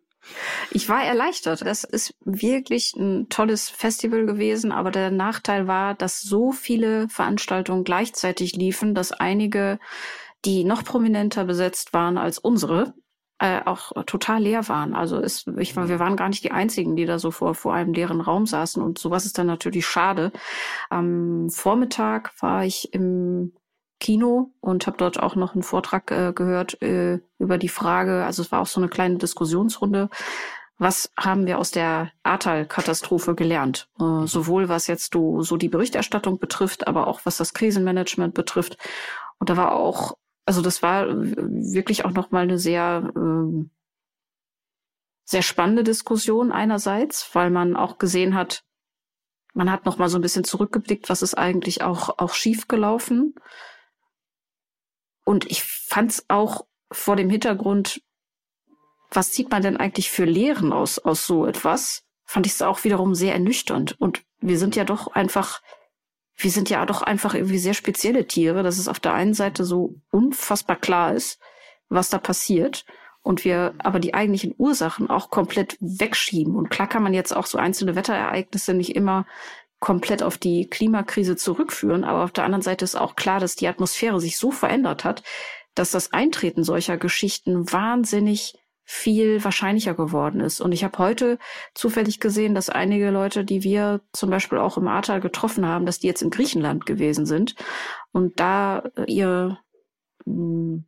Ich 0.71 0.89
war 0.89 1.03
erleichtert. 1.03 1.61
Das 1.61 1.83
ist 1.83 2.15
wirklich 2.23 2.93
ein 2.95 3.29
tolles 3.29 3.69
Festival 3.69 4.25
gewesen, 4.25 4.71
aber 4.71 4.91
der 4.91 5.11
Nachteil 5.11 5.67
war, 5.67 5.93
dass 5.93 6.21
so 6.21 6.51
viele 6.51 7.07
Veranstaltungen 7.09 7.83
gleichzeitig 7.83 8.53
liefen, 8.53 8.95
dass 8.95 9.11
einige 9.11 9.79
die 10.45 10.63
noch 10.63 10.83
prominenter 10.83 11.45
besetzt 11.45 11.93
waren 11.93 12.17
als 12.17 12.37
unsere, 12.37 12.93
äh, 13.39 13.61
auch 13.65 13.91
total 14.05 14.41
leer 14.41 14.67
waren. 14.69 14.95
Also 14.95 15.17
es, 15.17 15.45
ich, 15.57 15.75
wir 15.75 15.99
waren 15.99 16.15
gar 16.15 16.29
nicht 16.29 16.43
die 16.43 16.51
einzigen, 16.51 16.95
die 16.95 17.05
da 17.05 17.19
so 17.19 17.31
vor, 17.31 17.53
vor 17.55 17.73
einem 17.73 17.93
leeren 17.93 18.21
Raum 18.21 18.45
saßen 18.45 18.81
und 18.81 18.97
sowas 18.97 19.25
ist 19.25 19.37
dann 19.37 19.47
natürlich 19.47 19.85
schade. 19.85 20.31
Am 20.89 21.49
Vormittag 21.49 22.31
war 22.41 22.63
ich 22.63 22.93
im 22.93 23.53
Kino 23.99 24.51
und 24.61 24.87
habe 24.87 24.97
dort 24.97 25.19
auch 25.19 25.35
noch 25.35 25.53
einen 25.53 25.63
Vortrag 25.63 26.11
äh, 26.11 26.33
gehört 26.33 26.81
äh, 26.81 27.19
über 27.39 27.57
die 27.57 27.69
Frage, 27.69 28.25
also 28.25 28.41
es 28.41 28.51
war 28.51 28.61
auch 28.61 28.67
so 28.67 28.79
eine 28.79 28.89
kleine 28.89 29.17
Diskussionsrunde, 29.17 30.09
was 30.77 31.11
haben 31.17 31.45
wir 31.45 31.57
aus 31.57 31.71
der 31.71 32.11
Ahrtal-Katastrophe 32.23 33.33
gelernt? 33.35 33.87
Äh, 33.99 34.27
sowohl 34.27 34.67
was 34.67 34.87
jetzt 34.87 35.13
so, 35.13 35.41
so 35.41 35.55
die 35.55 35.69
Berichterstattung 35.69 36.37
betrifft, 36.37 36.87
aber 36.87 37.07
auch 37.07 37.21
was 37.23 37.37
das 37.37 37.53
Krisenmanagement 37.53 38.33
betrifft. 38.33 38.77
Und 39.39 39.49
da 39.49 39.55
war 39.55 39.73
auch 39.73 40.17
also 40.45 40.61
das 40.61 40.81
war 40.83 41.07
wirklich 41.09 42.05
auch 42.05 42.11
noch 42.11 42.31
mal 42.31 42.43
eine 42.43 42.59
sehr 42.59 43.11
ähm, 43.15 43.71
sehr 45.25 45.41
spannende 45.41 45.83
Diskussion 45.83 46.51
einerseits, 46.51 47.33
weil 47.33 47.49
man 47.49 47.75
auch 47.75 47.97
gesehen 47.97 48.35
hat, 48.35 48.63
man 49.53 49.71
hat 49.71 49.85
noch 49.85 49.97
mal 49.97 50.07
so 50.07 50.19
ein 50.19 50.21
bisschen 50.21 50.43
zurückgeblickt, 50.43 51.09
was 51.09 51.23
ist 51.23 51.33
eigentlich 51.33 51.81
auch 51.81 52.19
auch 52.19 52.33
schief 52.35 52.67
gelaufen. 52.67 53.33
Und 55.23 55.49
ich 55.49 55.63
fand 55.63 56.11
es 56.11 56.25
auch 56.27 56.67
vor 56.91 57.15
dem 57.15 57.31
Hintergrund, 57.31 58.03
was 59.09 59.31
zieht 59.31 59.49
man 59.49 59.63
denn 59.63 59.77
eigentlich 59.77 60.11
für 60.11 60.25
Lehren 60.25 60.71
aus 60.71 60.99
aus 60.99 61.25
so 61.25 61.47
etwas? 61.47 62.03
Fand 62.23 62.45
ich 62.45 62.53
es 62.53 62.61
auch 62.61 62.83
wiederum 62.83 63.15
sehr 63.15 63.33
ernüchternd. 63.33 63.99
Und 63.99 64.23
wir 64.39 64.59
sind 64.59 64.75
ja 64.75 64.83
doch 64.83 65.07
einfach 65.07 65.61
wir 66.37 66.51
sind 66.51 66.69
ja 66.69 66.85
doch 66.85 67.01
einfach 67.01 67.33
irgendwie 67.33 67.59
sehr 67.59 67.73
spezielle 67.73 68.27
Tiere, 68.27 68.63
dass 68.63 68.77
es 68.77 68.87
auf 68.87 68.99
der 68.99 69.13
einen 69.13 69.33
Seite 69.33 69.63
so 69.63 69.95
unfassbar 70.11 70.75
klar 70.75 71.13
ist, 71.13 71.39
was 71.89 72.09
da 72.09 72.17
passiert 72.17 72.85
und 73.21 73.45
wir 73.45 73.73
aber 73.79 73.99
die 73.99 74.13
eigentlichen 74.13 74.53
Ursachen 74.57 75.09
auch 75.09 75.29
komplett 75.29 75.77
wegschieben. 75.79 76.55
Und 76.55 76.69
klar 76.69 76.87
kann 76.87 77.03
man 77.03 77.13
jetzt 77.13 77.35
auch 77.35 77.45
so 77.45 77.57
einzelne 77.57 77.95
Wetterereignisse 77.95 78.73
nicht 78.73 78.95
immer 78.95 79.25
komplett 79.79 80.23
auf 80.23 80.37
die 80.37 80.67
Klimakrise 80.67 81.35
zurückführen, 81.35 82.03
aber 82.03 82.23
auf 82.23 82.31
der 82.31 82.43
anderen 82.43 82.61
Seite 82.61 82.85
ist 82.85 82.95
auch 82.95 83.15
klar, 83.15 83.39
dass 83.39 83.55
die 83.55 83.67
Atmosphäre 83.67 84.19
sich 84.19 84.37
so 84.37 84.51
verändert 84.51 85.03
hat, 85.03 85.23
dass 85.73 85.91
das 85.91 86.13
Eintreten 86.13 86.63
solcher 86.63 86.97
Geschichten 86.97 87.71
wahnsinnig 87.71 88.55
viel 88.85 89.43
wahrscheinlicher 89.43 89.95
geworden 89.95 90.39
ist. 90.39 90.61
Und 90.61 90.71
ich 90.71 90.83
habe 90.83 90.99
heute 90.99 91.39
zufällig 91.73 92.19
gesehen, 92.19 92.53
dass 92.53 92.69
einige 92.69 93.09
Leute, 93.09 93.43
die 93.43 93.63
wir 93.63 94.01
zum 94.13 94.29
Beispiel 94.29 94.59
auch 94.59 94.77
im 94.77 94.87
Ahrtal 94.87 95.19
getroffen 95.19 95.65
haben, 95.65 95.85
dass 95.85 95.99
die 95.99 96.07
jetzt 96.07 96.21
in 96.21 96.29
Griechenland 96.29 96.85
gewesen 96.85 97.25
sind 97.25 97.55
und 98.11 98.39
da 98.39 98.83
äh, 98.95 99.11
ihr 99.11 99.57
hm, 100.25 100.85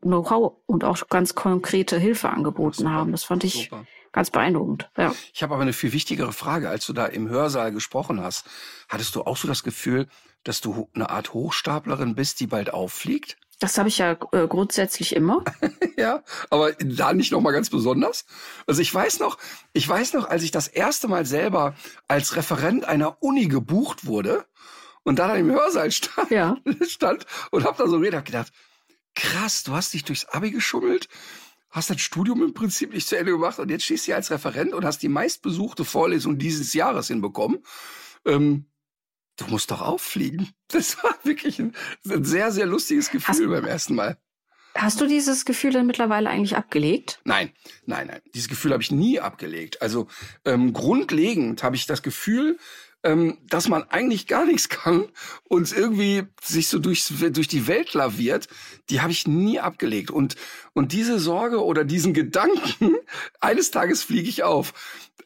Know-how 0.00 0.58
und 0.66 0.84
auch 0.84 1.08
ganz 1.08 1.34
konkrete 1.34 1.98
Hilfe 1.98 2.30
angeboten 2.30 2.78
Super. 2.78 2.90
haben. 2.90 3.12
Das 3.12 3.24
fand 3.24 3.42
ich 3.42 3.64
Super. 3.64 3.84
ganz 4.12 4.30
beeindruckend. 4.30 4.88
Ja. 4.96 5.12
Ich 5.34 5.42
habe 5.42 5.54
aber 5.54 5.62
eine 5.62 5.72
viel 5.72 5.92
wichtigere 5.92 6.32
Frage. 6.32 6.68
Als 6.70 6.86
du 6.86 6.92
da 6.92 7.06
im 7.06 7.28
Hörsaal 7.28 7.72
gesprochen 7.72 8.20
hast, 8.20 8.46
hattest 8.88 9.16
du 9.16 9.22
auch 9.22 9.36
so 9.36 9.48
das 9.48 9.64
Gefühl, 9.64 10.06
dass 10.44 10.60
du 10.60 10.88
eine 10.94 11.10
Art 11.10 11.34
Hochstaplerin 11.34 12.14
bist, 12.14 12.38
die 12.38 12.46
bald 12.46 12.72
auffliegt? 12.72 13.38
Das 13.58 13.76
habe 13.76 13.88
ich 13.88 13.98
ja 13.98 14.12
äh, 14.32 14.46
grundsätzlich 14.46 15.16
immer. 15.16 15.44
ja, 15.96 16.22
aber 16.48 16.72
da 16.72 17.12
nicht 17.12 17.32
noch 17.32 17.40
mal 17.40 17.50
ganz 17.50 17.70
besonders. 17.70 18.24
Also 18.66 18.80
ich 18.80 18.94
weiß 18.94 19.18
noch, 19.18 19.36
ich 19.72 19.88
weiß 19.88 20.12
noch, 20.12 20.28
als 20.28 20.44
ich 20.44 20.52
das 20.52 20.68
erste 20.68 21.08
Mal 21.08 21.26
selber 21.26 21.74
als 22.06 22.36
Referent 22.36 22.84
einer 22.84 23.20
Uni 23.20 23.46
gebucht 23.46 24.06
wurde 24.06 24.46
und 25.02 25.18
da 25.18 25.26
dann 25.26 25.40
im 25.40 25.50
Hörsaal 25.50 25.90
stand, 25.90 26.30
ja. 26.30 26.56
stand 26.86 27.26
und 27.50 27.64
habe 27.64 27.82
da 27.82 27.88
so 27.88 27.98
gedacht, 27.98 28.26
gedacht, 28.26 28.52
krass, 29.16 29.64
du 29.64 29.72
hast 29.72 29.92
dich 29.92 30.04
durchs 30.04 30.26
Abi 30.26 30.52
geschummelt, 30.52 31.08
hast 31.70 31.90
dein 31.90 31.98
Studium 31.98 32.44
im 32.44 32.54
Prinzip 32.54 32.94
nicht 32.94 33.08
zu 33.08 33.18
Ende 33.18 33.32
gemacht 33.32 33.58
und 33.58 33.70
jetzt 33.70 33.84
stehst 33.84 34.04
du 34.04 34.06
hier 34.06 34.16
als 34.16 34.30
Referent 34.30 34.72
und 34.72 34.84
hast 34.84 35.02
die 35.02 35.08
meistbesuchte 35.08 35.84
Vorlesung 35.84 36.38
dieses 36.38 36.74
Jahres 36.74 37.08
hinbekommen. 37.08 37.64
Ähm, 38.24 38.66
du 39.38 39.46
musst 39.46 39.70
doch 39.70 39.80
auffliegen. 39.80 40.50
Das 40.68 41.02
war 41.02 41.14
wirklich 41.22 41.58
ein, 41.58 41.74
ein 42.08 42.24
sehr, 42.24 42.52
sehr 42.52 42.66
lustiges 42.66 43.10
Gefühl 43.10 43.46
hast, 43.46 43.62
beim 43.62 43.64
ersten 43.64 43.94
Mal. 43.94 44.18
Hast 44.74 45.00
du 45.00 45.06
dieses 45.06 45.44
Gefühl 45.44 45.72
denn 45.72 45.86
mittlerweile 45.86 46.28
eigentlich 46.28 46.56
abgelegt? 46.56 47.20
Nein, 47.24 47.52
nein, 47.86 48.06
nein. 48.08 48.20
Dieses 48.34 48.48
Gefühl 48.48 48.72
habe 48.72 48.82
ich 48.82 48.92
nie 48.92 49.18
abgelegt. 49.18 49.82
Also 49.82 50.08
ähm, 50.44 50.72
grundlegend 50.72 51.62
habe 51.62 51.74
ich 51.74 51.86
das 51.86 52.02
Gefühl, 52.02 52.58
ähm, 53.02 53.38
dass 53.48 53.68
man 53.68 53.84
eigentlich 53.84 54.26
gar 54.26 54.44
nichts 54.44 54.68
kann 54.68 55.08
und 55.48 55.72
irgendwie 55.72 56.24
sich 56.42 56.68
so 56.68 56.78
durchs, 56.78 57.12
durch 57.32 57.48
die 57.48 57.66
Welt 57.66 57.94
laviert, 57.94 58.48
die 58.90 59.00
habe 59.00 59.10
ich 59.12 59.26
nie 59.26 59.58
abgelegt. 59.58 60.10
Und, 60.10 60.36
und 60.74 60.92
diese 60.92 61.18
Sorge 61.18 61.64
oder 61.64 61.84
diesen 61.84 62.12
Gedanken, 62.12 62.96
eines 63.40 63.70
Tages 63.70 64.02
fliege 64.02 64.28
ich 64.28 64.42
auf, 64.42 64.74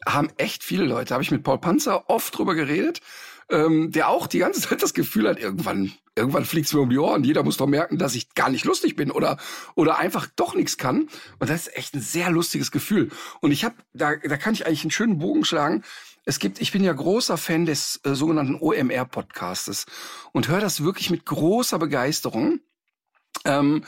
haben 0.07 0.29
echt 0.37 0.63
viele 0.63 0.85
Leute. 0.85 1.13
Habe 1.13 1.23
ich 1.23 1.31
mit 1.31 1.43
Paul 1.43 1.59
Panzer 1.59 2.09
oft 2.09 2.37
drüber 2.37 2.55
geredet 2.55 3.01
ähm, 3.49 3.91
der 3.91 4.09
auch 4.09 4.27
die 4.27 4.39
ganze 4.39 4.61
Zeit 4.61 4.81
das 4.81 4.93
Gefühl 4.93 5.27
hat, 5.27 5.39
irgendwann, 5.39 5.91
irgendwann 6.15 6.45
fliegt's 6.45 6.73
mir 6.73 6.81
um 6.81 6.89
die 6.89 6.97
Ohren. 6.97 7.23
Jeder 7.23 7.43
muss 7.43 7.57
doch 7.57 7.67
merken, 7.67 7.97
dass 7.97 8.15
ich 8.15 8.33
gar 8.33 8.49
nicht 8.49 8.65
lustig 8.65 8.95
bin 8.95 9.11
oder 9.11 9.37
oder 9.75 9.97
einfach 9.97 10.27
doch 10.35 10.55
nichts 10.55 10.77
kann. 10.77 11.09
Und 11.39 11.49
das 11.49 11.67
ist 11.67 11.77
echt 11.77 11.93
ein 11.95 12.01
sehr 12.01 12.29
lustiges 12.29 12.71
Gefühl. 12.71 13.09
Und 13.41 13.51
ich 13.51 13.63
habe, 13.63 13.75
da, 13.93 14.15
da 14.15 14.37
kann 14.37 14.53
ich 14.53 14.65
eigentlich 14.65 14.83
einen 14.83 14.91
schönen 14.91 15.19
Bogen 15.19 15.45
schlagen. 15.45 15.83
Es 16.25 16.39
gibt, 16.39 16.61
ich 16.61 16.71
bin 16.71 16.83
ja 16.83 16.93
großer 16.93 17.37
Fan 17.37 17.65
des 17.65 17.99
äh, 18.03 18.15
sogenannten 18.15 18.55
OMR-Podcastes 18.55 19.85
und 20.31 20.47
höre 20.47 20.61
das 20.61 20.83
wirklich 20.83 21.09
mit 21.09 21.25
großer 21.25 21.79
Begeisterung. 21.79 22.61
Ähm, 23.45 23.83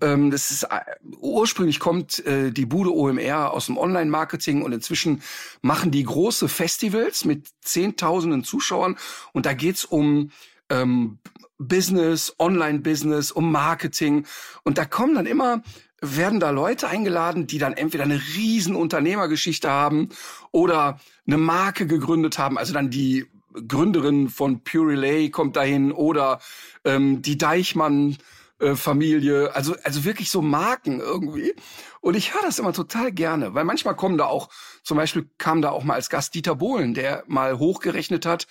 ähm, 0.00 0.30
das 0.30 0.50
ist 0.50 0.64
äh, 0.64 0.80
ursprünglich 1.20 1.80
kommt 1.80 2.24
äh, 2.26 2.50
die 2.50 2.66
Bude 2.66 2.94
OMR 2.94 3.52
aus 3.52 3.66
dem 3.66 3.78
Online-Marketing 3.78 4.62
und 4.62 4.72
inzwischen 4.72 5.22
machen 5.60 5.90
die 5.90 6.04
große 6.04 6.48
Festivals 6.48 7.24
mit 7.24 7.48
Zehntausenden 7.62 8.44
Zuschauern 8.44 8.96
und 9.32 9.46
da 9.46 9.54
geht's 9.54 9.84
um 9.84 10.30
ähm, 10.70 11.18
Business, 11.58 12.34
Online-Business, 12.38 13.32
um 13.32 13.50
Marketing 13.50 14.26
und 14.62 14.78
da 14.78 14.84
kommen 14.84 15.14
dann 15.14 15.26
immer 15.26 15.62
werden 16.00 16.38
da 16.38 16.50
Leute 16.50 16.86
eingeladen, 16.86 17.48
die 17.48 17.58
dann 17.58 17.72
entweder 17.72 18.04
eine 18.04 18.20
riesen 18.36 18.76
Unternehmergeschichte 18.76 19.68
haben 19.68 20.10
oder 20.52 21.00
eine 21.26 21.38
Marke 21.38 21.88
gegründet 21.88 22.38
haben, 22.38 22.56
also 22.56 22.72
dann 22.72 22.88
die 22.90 23.26
Gründerin 23.66 24.28
von 24.28 24.62
Pure 24.62 24.92
Relay 24.92 25.30
kommt 25.30 25.56
dahin 25.56 25.90
oder 25.90 26.38
ähm, 26.84 27.22
die 27.22 27.36
Deichmann 27.36 28.16
äh, 28.60 28.74
Familie, 28.74 29.54
also 29.54 29.76
also 29.84 30.04
wirklich 30.04 30.30
so 30.30 30.42
Marken 30.42 31.00
irgendwie. 31.00 31.54
Und 32.00 32.16
ich 32.16 32.34
höre 32.34 32.42
das 32.42 32.58
immer 32.58 32.72
total 32.72 33.12
gerne, 33.12 33.54
weil 33.54 33.64
manchmal 33.64 33.96
kommen 33.96 34.18
da 34.18 34.26
auch, 34.26 34.48
zum 34.82 34.96
Beispiel 34.96 35.28
kam 35.38 35.62
da 35.62 35.70
auch 35.70 35.84
mal 35.84 35.94
als 35.94 36.10
Gast 36.10 36.34
Dieter 36.34 36.56
Bohlen, 36.56 36.94
der 36.94 37.24
mal 37.26 37.58
hochgerechnet 37.58 38.26
hat, 38.26 38.46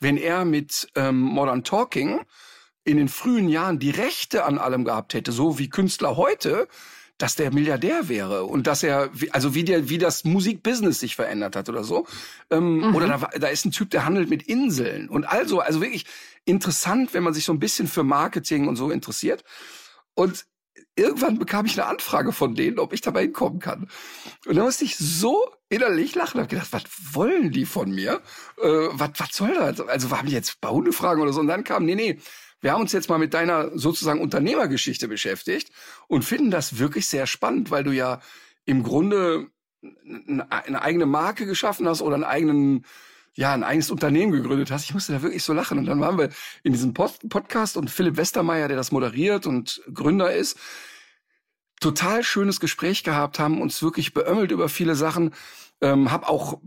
wenn 0.00 0.16
er 0.16 0.44
mit 0.44 0.88
ähm, 0.96 1.20
Modern 1.20 1.64
Talking 1.64 2.20
in 2.84 2.96
den 2.96 3.08
frühen 3.08 3.48
Jahren 3.48 3.78
die 3.78 3.90
Rechte 3.90 4.44
an 4.44 4.58
allem 4.58 4.84
gehabt 4.84 5.14
hätte, 5.14 5.32
so 5.32 5.58
wie 5.58 5.70
Künstler 5.70 6.16
heute, 6.16 6.66
dass 7.18 7.36
der 7.36 7.52
Milliardär 7.52 8.08
wäre 8.08 8.44
und 8.44 8.66
dass 8.66 8.82
er, 8.82 9.10
also 9.30 9.54
wie 9.54 9.62
der, 9.62 9.88
wie 9.88 9.98
das 9.98 10.24
Musikbusiness 10.24 10.98
sich 10.98 11.14
verändert 11.14 11.54
hat 11.54 11.68
oder 11.68 11.84
so. 11.84 12.06
Ähm, 12.50 12.78
mhm. 12.78 12.96
Oder 12.96 13.06
da, 13.06 13.30
da 13.38 13.46
ist 13.46 13.64
ein 13.64 13.70
Typ, 13.70 13.90
der 13.90 14.04
handelt 14.04 14.28
mit 14.28 14.42
Inseln 14.42 15.08
und 15.08 15.24
also, 15.24 15.60
also 15.60 15.80
wirklich 15.80 16.04
interessant, 16.44 17.14
wenn 17.14 17.22
man 17.22 17.34
sich 17.34 17.44
so 17.44 17.52
ein 17.52 17.58
bisschen 17.58 17.88
für 17.88 18.02
Marketing 18.02 18.68
und 18.68 18.76
so 18.76 18.90
interessiert. 18.90 19.44
Und 20.14 20.46
irgendwann 20.96 21.38
bekam 21.38 21.66
ich 21.66 21.80
eine 21.80 21.88
Anfrage 21.88 22.32
von 22.32 22.54
denen, 22.54 22.78
ob 22.78 22.92
ich 22.92 23.00
dabei 23.00 23.22
hinkommen 23.22 23.60
kann. 23.60 23.88
Und 24.46 24.56
da 24.56 24.62
musste 24.62 24.84
ich 24.84 24.96
so 24.96 25.48
innerlich 25.68 26.14
lachen 26.14 26.40
habe 26.40 26.48
gedacht, 26.48 26.72
was 26.72 26.84
wollen 27.12 27.50
die 27.50 27.64
von 27.64 27.90
mir? 27.90 28.20
Äh, 28.60 28.68
was, 28.90 29.10
was 29.16 29.28
soll 29.32 29.54
das? 29.54 29.80
Also 29.80 30.10
haben 30.10 30.28
die 30.28 30.34
jetzt 30.34 30.58
Hundefragen 30.64 31.22
oder 31.22 31.32
so? 31.32 31.40
Und 31.40 31.46
dann 31.46 31.64
kam, 31.64 31.84
nee, 31.84 31.94
nee, 31.94 32.18
wir 32.60 32.72
haben 32.72 32.82
uns 32.82 32.92
jetzt 32.92 33.08
mal 33.08 33.18
mit 33.18 33.34
deiner 33.34 33.76
sozusagen 33.76 34.20
Unternehmergeschichte 34.20 35.08
beschäftigt 35.08 35.72
und 36.08 36.24
finden 36.24 36.50
das 36.50 36.78
wirklich 36.78 37.08
sehr 37.08 37.26
spannend, 37.26 37.70
weil 37.70 37.84
du 37.84 37.90
ja 37.90 38.20
im 38.64 38.82
Grunde 38.82 39.48
eine 40.04 40.82
eigene 40.82 41.06
Marke 41.06 41.44
geschaffen 41.44 41.88
hast 41.88 42.02
oder 42.02 42.14
einen 42.14 42.24
eigenen 42.24 42.84
ja, 43.34 43.54
ein 43.54 43.64
eigenes 43.64 43.90
Unternehmen 43.90 44.32
gegründet 44.32 44.70
hast. 44.70 44.84
Ich 44.84 44.94
musste 44.94 45.12
da 45.12 45.22
wirklich 45.22 45.42
so 45.42 45.52
lachen. 45.52 45.78
Und 45.78 45.86
dann 45.86 46.00
waren 46.00 46.18
wir 46.18 46.30
in 46.62 46.72
diesem 46.72 46.92
Pod 46.92 47.18
Podcast 47.28 47.76
und 47.76 47.90
Philipp 47.90 48.16
Westermeier, 48.16 48.68
der 48.68 48.76
das 48.76 48.92
moderiert 48.92 49.46
und 49.46 49.82
Gründer 49.92 50.32
ist, 50.34 50.58
total 51.80 52.22
schönes 52.22 52.60
Gespräch 52.60 53.02
gehabt, 53.04 53.38
haben 53.38 53.60
uns 53.60 53.82
wirklich 53.82 54.14
beömmelt 54.14 54.52
über 54.52 54.68
viele 54.68 54.94
Sachen. 54.94 55.34
Ähm, 55.80 56.12
hab 56.12 56.28
auch 56.28 56.60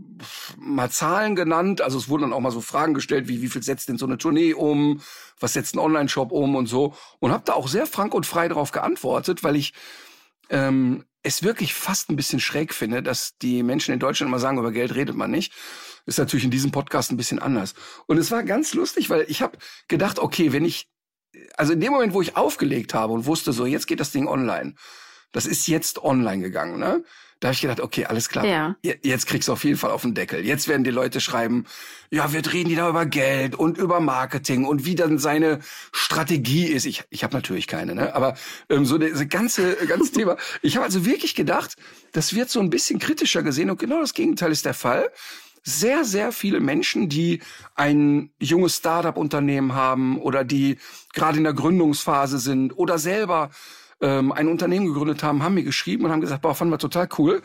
mal 0.58 0.90
Zahlen 0.90 1.36
genannt, 1.36 1.80
also 1.80 1.96
es 1.96 2.10
wurden 2.10 2.22
dann 2.22 2.32
auch 2.34 2.40
mal 2.40 2.50
so 2.50 2.60
Fragen 2.60 2.92
gestellt, 2.92 3.28
wie 3.28 3.40
wie 3.40 3.48
viel 3.48 3.62
setzt 3.62 3.88
denn 3.88 3.96
so 3.96 4.04
eine 4.04 4.18
Tournee 4.18 4.52
um, 4.52 5.00
was 5.40 5.54
setzt 5.54 5.74
ein 5.74 5.78
Online-Shop 5.78 6.32
um 6.32 6.54
und 6.54 6.66
so 6.66 6.94
und 7.18 7.32
habe 7.32 7.44
da 7.46 7.54
auch 7.54 7.66
sehr 7.66 7.86
frank 7.86 8.12
und 8.12 8.26
frei 8.26 8.48
darauf 8.48 8.72
geantwortet, 8.72 9.42
weil 9.42 9.56
ich 9.56 9.72
ähm, 10.50 11.06
es 11.22 11.42
wirklich 11.42 11.72
fast 11.72 12.10
ein 12.10 12.16
bisschen 12.16 12.40
schräg 12.40 12.74
finde, 12.74 13.02
dass 13.02 13.38
die 13.38 13.62
Menschen 13.62 13.94
in 13.94 14.00
Deutschland 14.00 14.28
immer 14.28 14.38
sagen, 14.38 14.58
über 14.58 14.70
Geld 14.70 14.94
redet 14.94 15.16
man 15.16 15.30
nicht. 15.30 15.54
Ist 16.06 16.18
natürlich 16.18 16.44
in 16.44 16.50
diesem 16.50 16.70
Podcast 16.70 17.10
ein 17.10 17.16
bisschen 17.16 17.38
anders. 17.38 17.74
Und 18.06 18.18
es 18.18 18.30
war 18.30 18.42
ganz 18.44 18.74
lustig, 18.74 19.10
weil 19.10 19.24
ich 19.28 19.42
habe 19.42 19.58
gedacht, 19.88 20.18
okay, 20.18 20.52
wenn 20.52 20.64
ich, 20.64 20.88
also 21.56 21.72
in 21.72 21.80
dem 21.80 21.92
Moment, 21.92 22.14
wo 22.14 22.22
ich 22.22 22.36
aufgelegt 22.36 22.94
habe 22.94 23.12
und 23.12 23.26
wusste 23.26 23.52
so, 23.52 23.66
jetzt 23.66 23.86
geht 23.86 24.00
das 24.00 24.12
Ding 24.12 24.28
online, 24.28 24.74
das 25.32 25.46
ist 25.46 25.66
jetzt 25.66 26.02
online 26.02 26.42
gegangen, 26.42 26.78
ne? 26.78 27.04
Da 27.40 27.48
habe 27.48 27.54
ich 27.54 27.60
gedacht, 27.60 27.80
okay, 27.80 28.06
alles 28.06 28.30
klar. 28.30 28.46
Ja. 28.46 28.76
Jetzt 28.82 29.26
kriegst 29.26 29.48
du 29.48 29.52
auf 29.52 29.62
jeden 29.62 29.76
Fall 29.76 29.90
auf 29.90 30.00
den 30.00 30.14
Deckel. 30.14 30.42
Jetzt 30.42 30.68
werden 30.68 30.84
die 30.84 30.90
Leute 30.90 31.20
schreiben, 31.20 31.66
ja, 32.10 32.32
wir 32.32 32.40
reden 32.50 32.70
die 32.70 32.76
da 32.76 32.88
über 32.88 33.04
Geld 33.04 33.54
und 33.54 33.76
über 33.76 34.00
Marketing 34.00 34.64
und 34.64 34.86
wie 34.86 34.94
dann 34.94 35.18
seine 35.18 35.58
Strategie 35.92 36.64
ist. 36.64 36.86
Ich, 36.86 37.04
ich 37.10 37.24
habe 37.24 37.34
natürlich 37.34 37.66
keine, 37.66 37.94
ne? 37.94 38.14
Aber 38.14 38.36
ähm, 38.70 38.86
so 38.86 38.96
das 38.96 39.28
ganze 39.28 39.76
ganze 39.86 40.12
Thema. 40.12 40.38
Ich 40.62 40.76
habe 40.76 40.86
also 40.86 41.04
wirklich 41.04 41.34
gedacht, 41.34 41.76
das 42.12 42.34
wird 42.34 42.48
so 42.48 42.60
ein 42.60 42.70
bisschen 42.70 42.98
kritischer 42.98 43.42
gesehen 43.42 43.68
und 43.68 43.78
genau 43.78 44.00
das 44.00 44.14
Gegenteil 44.14 44.50
ist 44.50 44.64
der 44.64 44.74
Fall. 44.74 45.10
Sehr, 45.66 46.04
sehr 46.04 46.30
viele 46.30 46.60
Menschen, 46.60 47.08
die 47.08 47.40
ein 47.74 48.30
junges 48.38 48.76
Startup-Unternehmen 48.76 49.74
haben 49.74 50.16
oder 50.18 50.44
die 50.44 50.78
gerade 51.12 51.38
in 51.38 51.44
der 51.44 51.54
Gründungsphase 51.54 52.38
sind 52.38 52.78
oder 52.78 52.98
selber 52.98 53.50
ähm, 54.00 54.30
ein 54.30 54.46
Unternehmen 54.46 54.86
gegründet 54.86 55.24
haben, 55.24 55.42
haben 55.42 55.54
mir 55.54 55.64
geschrieben 55.64 56.04
und 56.04 56.12
haben 56.12 56.20
gesagt, 56.20 56.42
boah, 56.42 56.54
fanden 56.54 56.72
wir 56.72 56.78
total 56.78 57.08
cool, 57.18 57.42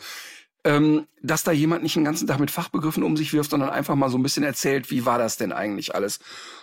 ähm, 0.62 1.08
dass 1.20 1.42
da 1.42 1.50
jemand 1.50 1.82
nicht 1.82 1.96
den 1.96 2.04
ganzen 2.04 2.28
Tag 2.28 2.38
mit 2.38 2.52
Fachbegriffen 2.52 3.02
um 3.02 3.16
sich 3.16 3.32
wirft, 3.32 3.50
sondern 3.50 3.70
einfach 3.70 3.96
mal 3.96 4.08
so 4.08 4.18
ein 4.18 4.22
bisschen 4.22 4.44
erzählt, 4.44 4.92
wie 4.92 5.04
war 5.04 5.18
das 5.18 5.36
denn 5.36 5.52
eigentlich 5.52 5.96
alles. 5.96 6.20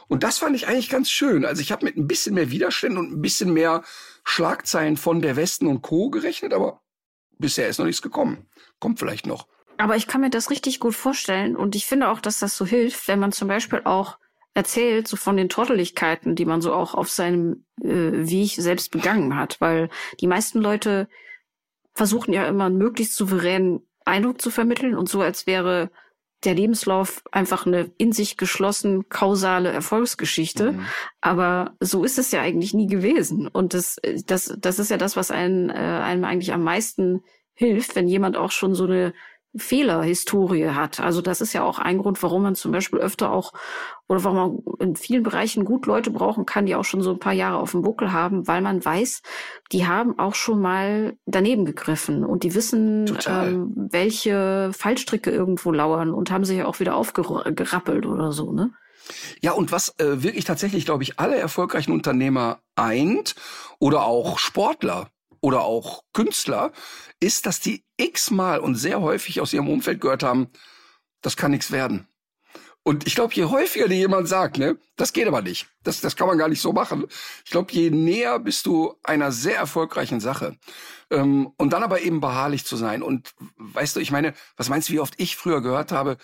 Und 0.07 0.23
das 0.23 0.37
fand 0.37 0.55
ich 0.55 0.65
eigentlich 0.65 0.89
ganz 0.89 1.11
schön. 1.11 1.43
Also 1.43 1.61
ich 1.61 1.73
habe 1.73 1.83
mit 1.83 1.97
ein 1.97 2.07
bisschen 2.07 2.35
mehr 2.35 2.51
Widerständen 2.51 2.99
und 2.99 3.11
ein 3.11 3.21
bisschen 3.21 3.51
mehr 3.51 3.83
Schlagzeilen 4.23 4.95
von 4.95 5.21
der 5.21 5.35
Westen 5.35 5.67
und 5.67 5.81
Co. 5.81 6.09
gerechnet, 6.09 6.53
aber 6.53 6.79
bisher 7.37 7.67
ist 7.67 7.79
noch 7.79 7.85
nichts 7.85 8.01
gekommen. 8.01 8.47
Kommt 8.79 8.99
vielleicht 8.99 9.27
noch. 9.27 9.47
Aber 9.79 9.95
ich 9.95 10.07
kann 10.07 10.19
mir 10.19 10.29
das 10.29 10.49
richtig 10.49 10.81
gut 10.81 10.93
vorstellen 10.93 11.55
und 11.55 11.73
ich 11.73 11.85
finde 11.85 12.09
auch, 12.09 12.19
dass 12.19 12.39
das 12.39 12.57
so 12.57 12.65
hilft, 12.65 13.07
wenn 13.07 13.17
man 13.17 13.31
zum 13.31 13.47
Beispiel 13.47 13.81
auch 13.85 14.17
erzählt, 14.53 15.07
so 15.07 15.15
von 15.15 15.37
den 15.37 15.47
Trotteligkeiten, 15.47 16.35
die 16.35 16.43
man 16.43 16.59
so 16.59 16.73
auch 16.73 16.95
auf 16.95 17.09
seinem 17.09 17.63
äh, 17.81 17.87
Weg 17.87 18.51
selbst 18.57 18.91
begangen 18.91 19.37
hat. 19.37 19.61
Weil 19.61 19.89
die 20.19 20.27
meisten 20.27 20.59
Leute 20.59 21.07
versuchen 21.93 22.33
ja 22.33 22.45
immer 22.45 22.65
einen 22.65 22.77
möglichst 22.77 23.15
souveränen 23.15 23.87
Eindruck 24.03 24.41
zu 24.41 24.51
vermitteln 24.51 24.95
und 24.95 25.07
so, 25.07 25.21
als 25.21 25.47
wäre 25.47 25.91
der 26.43 26.55
Lebenslauf 26.55 27.23
einfach 27.31 27.65
eine 27.65 27.89
in 27.97 28.11
sich 28.11 28.35
geschlossen 28.35 29.07
kausale 29.07 29.71
Erfolgsgeschichte. 29.71 30.73
Mhm. 30.73 30.85
Aber 31.21 31.77
so 31.79 32.03
ist 32.03 32.19
es 32.19 32.31
ja 32.31 32.41
eigentlich 32.41 32.73
nie 32.73 32.87
gewesen. 32.87 33.47
Und 33.47 33.73
das, 33.73 33.95
das, 34.25 34.53
das 34.57 34.79
ist 34.79 34.91
ja 34.91 34.97
das, 34.97 35.15
was 35.15 35.31
einen, 35.31 35.69
äh, 35.69 35.73
einem 35.73 36.25
eigentlich 36.25 36.51
am 36.51 36.63
meisten 36.63 37.23
hilft, 37.53 37.95
wenn 37.95 38.09
jemand 38.09 38.35
auch 38.35 38.51
schon 38.51 38.75
so 38.75 38.83
eine 38.83 39.13
Fehlerhistorie 39.55 40.69
hat. 40.69 40.99
Also 40.99 41.21
das 41.21 41.41
ist 41.41 41.53
ja 41.53 41.63
auch 41.63 41.79
ein 41.79 41.97
Grund, 41.97 42.21
warum 42.21 42.43
man 42.43 42.55
zum 42.55 42.71
Beispiel 42.71 42.99
öfter 42.99 43.31
auch 43.31 43.53
oder 44.07 44.23
warum 44.23 44.37
man 44.37 44.75
in 44.79 44.95
vielen 44.95 45.23
Bereichen 45.23 45.65
gut 45.65 45.85
Leute 45.85 46.11
brauchen 46.11 46.45
kann, 46.45 46.65
die 46.65 46.75
auch 46.75 46.83
schon 46.83 47.01
so 47.01 47.11
ein 47.11 47.19
paar 47.19 47.33
Jahre 47.33 47.57
auf 47.57 47.71
dem 47.71 47.81
Buckel 47.81 48.11
haben, 48.11 48.47
weil 48.47 48.61
man 48.61 48.83
weiß, 48.83 49.21
die 49.71 49.87
haben 49.87 50.17
auch 50.19 50.35
schon 50.35 50.61
mal 50.61 51.17
daneben 51.25 51.65
gegriffen 51.65 52.23
und 52.23 52.43
die 52.43 52.53
wissen, 52.53 53.17
ähm, 53.27 53.71
welche 53.91 54.71
Fallstricke 54.73 55.31
irgendwo 55.31 55.71
lauern 55.71 56.13
und 56.13 56.31
haben 56.31 56.45
sich 56.45 56.57
ja 56.57 56.65
auch 56.65 56.79
wieder 56.79 56.95
aufgerappelt 56.95 58.05
oder 58.05 58.31
so, 58.31 58.51
ne? 58.51 58.71
Ja, 59.41 59.53
und 59.53 59.71
was 59.71 59.97
äh, 59.99 60.21
wirklich 60.23 60.45
tatsächlich, 60.45 60.85
glaube 60.85 61.03
ich, 61.03 61.19
alle 61.19 61.37
erfolgreichen 61.37 61.91
Unternehmer 61.91 62.59
eint 62.75 63.35
oder 63.79 64.05
auch 64.05 64.37
Sportler, 64.37 65.09
oder 65.41 65.61
auch 65.61 66.03
Künstler, 66.13 66.71
ist, 67.19 67.45
dass 67.45 67.59
die 67.59 67.83
x-mal 67.97 68.59
und 68.59 68.75
sehr 68.75 69.01
häufig 69.01 69.41
aus 69.41 69.53
ihrem 69.53 69.69
Umfeld 69.69 70.01
gehört 70.01 70.23
haben, 70.23 70.49
das 71.21 71.37
kann 71.37 71.51
nichts 71.51 71.71
werden. 71.71 72.07
Und 72.83 73.05
ich 73.05 73.13
glaube, 73.13 73.33
je 73.33 73.45
häufiger 73.45 73.87
dir 73.87 73.97
jemand 73.97 74.27
sagt, 74.27 74.57
ne, 74.57 74.77
das 74.95 75.13
geht 75.13 75.27
aber 75.27 75.41
nicht, 75.41 75.67
das, 75.83 76.01
das 76.01 76.15
kann 76.15 76.27
man 76.27 76.37
gar 76.37 76.47
nicht 76.47 76.61
so 76.61 76.71
machen. 76.71 77.05
Ich 77.43 77.51
glaube, 77.51 77.71
je 77.71 77.89
näher 77.89 78.39
bist 78.39 78.65
du 78.65 78.95
einer 79.03 79.31
sehr 79.31 79.57
erfolgreichen 79.57 80.19
Sache. 80.19 80.57
Ähm, 81.11 81.51
und 81.57 81.73
dann 81.73 81.83
aber 81.83 82.01
eben 82.01 82.21
beharrlich 82.21 82.65
zu 82.65 82.77
sein. 82.77 83.03
Und 83.03 83.33
weißt 83.57 83.95
du, 83.95 83.99
ich 83.99 84.11
meine, 84.11 84.33
was 84.57 84.69
meinst 84.69 84.89
du, 84.89 84.93
wie 84.93 84.99
oft 84.99 85.15
ich 85.17 85.35
früher 85.35 85.61
gehört 85.61 85.91
habe, 85.91 86.17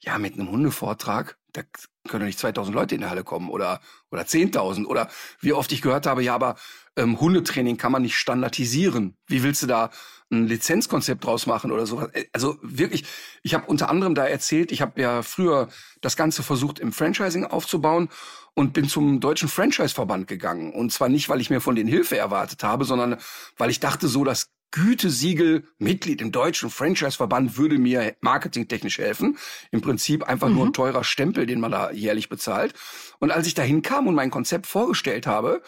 ja, 0.00 0.18
mit 0.18 0.34
einem 0.34 0.50
Hundevortrag, 0.50 1.36
da 1.52 1.62
können 2.08 2.26
nicht 2.26 2.38
2000 2.38 2.74
Leute 2.74 2.94
in 2.94 3.00
der 3.00 3.10
Halle 3.10 3.24
kommen 3.24 3.48
oder, 3.50 3.80
oder 4.10 4.22
10.000 4.22 4.86
oder 4.86 5.08
wie 5.40 5.52
oft 5.52 5.72
ich 5.72 5.82
gehört 5.82 6.06
habe, 6.06 6.22
ja, 6.22 6.34
aber 6.34 6.56
ähm, 6.96 7.20
Hundetraining 7.20 7.76
kann 7.76 7.92
man 7.92 8.02
nicht 8.02 8.16
standardisieren. 8.16 9.16
Wie 9.26 9.42
willst 9.42 9.62
du 9.62 9.66
da 9.66 9.90
ein 10.30 10.46
Lizenzkonzept 10.46 11.24
draus 11.24 11.46
machen 11.46 11.72
oder 11.72 11.86
sowas? 11.86 12.10
Äh, 12.12 12.26
also 12.32 12.58
wirklich, 12.62 13.04
ich 13.42 13.54
habe 13.54 13.66
unter 13.66 13.88
anderem 13.88 14.14
da 14.14 14.26
erzählt, 14.26 14.72
ich 14.72 14.82
habe 14.82 15.00
ja 15.00 15.22
früher 15.22 15.68
das 16.00 16.16
Ganze 16.16 16.42
versucht 16.42 16.78
im 16.78 16.92
Franchising 16.92 17.44
aufzubauen 17.44 18.08
und 18.54 18.72
bin 18.72 18.88
zum 18.88 19.20
deutschen 19.20 19.48
Franchise-Verband 19.48 20.26
gegangen. 20.26 20.72
Und 20.72 20.92
zwar 20.92 21.08
nicht, 21.08 21.28
weil 21.28 21.40
ich 21.40 21.50
mir 21.50 21.60
von 21.60 21.76
denen 21.76 21.88
Hilfe 21.88 22.16
erwartet 22.16 22.62
habe, 22.64 22.84
sondern 22.84 23.16
weil 23.56 23.70
ich 23.70 23.80
dachte 23.80 24.08
so, 24.08 24.24
das 24.24 24.50
Gütesiegel 24.70 25.66
Mitglied 25.78 26.20
im 26.20 26.32
deutschen 26.32 26.70
Franchise-Verband 26.70 27.56
würde 27.56 27.78
mir 27.78 28.16
marketingtechnisch 28.20 28.98
helfen. 28.98 29.38
Im 29.70 29.80
Prinzip 29.80 30.24
einfach 30.24 30.48
mhm. 30.48 30.54
nur 30.54 30.64
ein 30.64 30.68
mhm. 30.68 30.74
teurer 30.74 31.04
Stempel, 31.04 31.46
den 31.46 31.60
man 31.60 31.72
da 31.72 31.90
jährlich 31.90 32.28
bezahlt. 32.28 32.74
Und 33.18 33.30
als 33.30 33.46
ich 33.46 33.54
da 33.54 33.62
hinkam 33.62 34.06
und 34.06 34.14
mein 34.14 34.30
Konzept 34.30 34.66
vorgestellt 34.66 35.26
habe, 35.26 35.62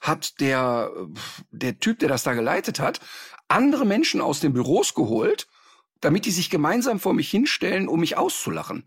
hat 0.00 0.40
der, 0.40 0.90
der 1.50 1.78
Typ, 1.78 1.98
der 1.98 2.08
das 2.08 2.22
da 2.22 2.34
geleitet 2.34 2.80
hat, 2.80 3.00
andere 3.48 3.84
Menschen 3.84 4.20
aus 4.20 4.40
den 4.40 4.52
Büros 4.52 4.94
geholt, 4.94 5.46
damit 6.00 6.26
die 6.26 6.30
sich 6.30 6.50
gemeinsam 6.50 7.00
vor 7.00 7.14
mich 7.14 7.30
hinstellen, 7.30 7.88
um 7.88 8.00
mich 8.00 8.16
auszulachen. 8.16 8.84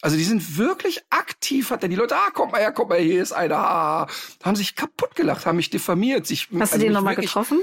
Also 0.00 0.16
die 0.16 0.24
sind 0.24 0.58
wirklich 0.58 1.00
aktiv, 1.10 1.70
hat 1.70 1.84
er 1.84 1.88
die 1.88 1.94
Leute, 1.94 2.16
ah, 2.16 2.30
kommt 2.30 2.52
mal 2.52 2.60
her, 2.60 2.72
kommt 2.72 2.90
mal 2.90 2.98
her, 2.98 3.04
hier 3.04 3.22
ist 3.22 3.32
einer, 3.32 3.58
ah, 3.58 4.06
haben 4.42 4.56
sich 4.56 4.74
kaputt 4.74 5.14
gelacht, 5.14 5.46
haben 5.46 5.56
mich 5.56 5.70
diffamiert. 5.70 6.26
Sich, 6.26 6.48
Hast 6.54 6.72
also 6.72 6.78
du 6.78 6.84
den 6.84 6.92
nochmal 6.92 7.14
getroffen? 7.14 7.60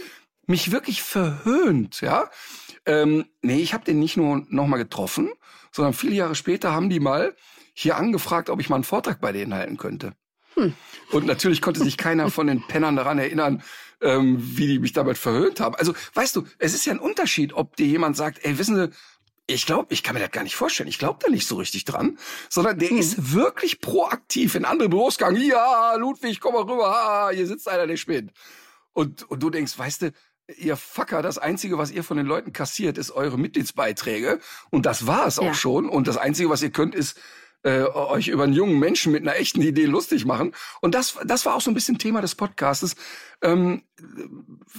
Mich 0.49 0.71
wirklich 0.71 1.03
verhöhnt, 1.03 2.01
ja. 2.01 2.29
Ähm, 2.85 3.25
nee, 3.41 3.59
ich 3.59 3.73
habe 3.73 3.85
den 3.85 3.99
nicht 3.99 4.17
nur 4.17 4.45
nochmal 4.49 4.79
getroffen, 4.79 5.29
sondern 5.71 5.93
viele 5.93 6.15
Jahre 6.15 6.35
später 6.35 6.73
haben 6.73 6.89
die 6.89 6.99
mal 6.99 7.35
hier 7.73 7.97
angefragt, 7.97 8.49
ob 8.49 8.59
ich 8.59 8.69
mal 8.69 8.75
einen 8.75 8.83
Vortrag 8.83 9.21
bei 9.21 9.31
denen 9.31 9.53
halten 9.53 9.77
könnte. 9.77 10.13
Hm. 10.55 10.73
Und 11.11 11.25
natürlich 11.27 11.61
konnte 11.61 11.81
sich 11.81 11.97
keiner 11.97 12.31
von 12.31 12.47
den 12.47 12.65
Pennern 12.65 12.95
daran 12.95 13.19
erinnern, 13.19 13.63
ähm, 14.01 14.37
wie 14.39 14.67
die 14.67 14.79
mich 14.79 14.93
damit 14.93 15.17
verhöhnt 15.17 15.59
haben. 15.59 15.75
Also, 15.75 15.93
weißt 16.15 16.35
du, 16.35 16.45
es 16.57 16.73
ist 16.73 16.85
ja 16.85 16.93
ein 16.93 16.99
Unterschied, 16.99 17.53
ob 17.53 17.75
dir 17.75 17.85
jemand 17.85 18.17
sagt, 18.17 18.43
ey, 18.43 18.57
wissen 18.57 18.75
Sie, 18.75 18.89
ich 19.45 19.65
glaube, 19.65 19.93
ich 19.93 20.03
kann 20.03 20.15
mir 20.15 20.21
das 20.21 20.31
gar 20.31 20.43
nicht 20.43 20.55
vorstellen. 20.55 20.89
Ich 20.89 20.99
glaube 20.99 21.19
da 21.23 21.29
nicht 21.29 21.47
so 21.47 21.55
richtig 21.55 21.85
dran, 21.85 22.17
sondern 22.49 22.79
der 22.79 22.89
hm. 22.89 22.97
ist 22.97 23.33
wirklich 23.33 23.81
proaktiv 23.81 24.55
in 24.55 24.65
andere 24.65 24.89
Büros 24.89 25.17
gegangen. 25.17 25.41
Ja, 25.41 25.95
Ludwig, 25.95 26.39
komm 26.39 26.53
mal 26.53 26.63
rüber. 26.63 26.87
Ah, 26.87 27.29
hier 27.31 27.45
sitzt 27.45 27.67
einer, 27.67 27.85
der 27.85 27.97
spinnt. 27.97 28.31
Und, 28.93 29.29
und 29.29 29.41
du 29.41 29.49
denkst, 29.49 29.77
weißt 29.77 30.01
du, 30.01 30.11
ihr 30.57 30.75
Fucker, 30.75 31.21
das 31.21 31.37
Einzige, 31.37 31.77
was 31.77 31.91
ihr 31.91 32.03
von 32.03 32.17
den 32.17 32.25
Leuten 32.25 32.53
kassiert, 32.53 32.97
ist 32.97 33.11
eure 33.11 33.37
Mitgliedsbeiträge. 33.37 34.39
Und 34.69 34.85
das 34.85 35.07
war 35.07 35.27
es 35.27 35.39
auch 35.39 35.45
ja. 35.45 35.53
schon. 35.53 35.87
Und 35.87 36.07
das 36.07 36.17
Einzige, 36.17 36.49
was 36.49 36.61
ihr 36.61 36.71
könnt, 36.71 36.95
ist 36.95 37.19
äh, 37.63 37.81
euch 37.81 38.29
über 38.29 38.43
einen 38.43 38.53
jungen 38.53 38.79
Menschen 38.79 39.11
mit 39.11 39.21
einer 39.21 39.35
echten 39.35 39.61
Idee 39.61 39.85
lustig 39.85 40.25
machen. 40.25 40.53
Und 40.81 40.95
das, 40.95 41.17
das 41.25 41.45
war 41.45 41.55
auch 41.55 41.61
so 41.61 41.71
ein 41.71 41.73
bisschen 41.73 41.97
Thema 41.97 42.21
des 42.21 42.35
Podcastes. 42.35 42.95
Ähm, 43.41 43.83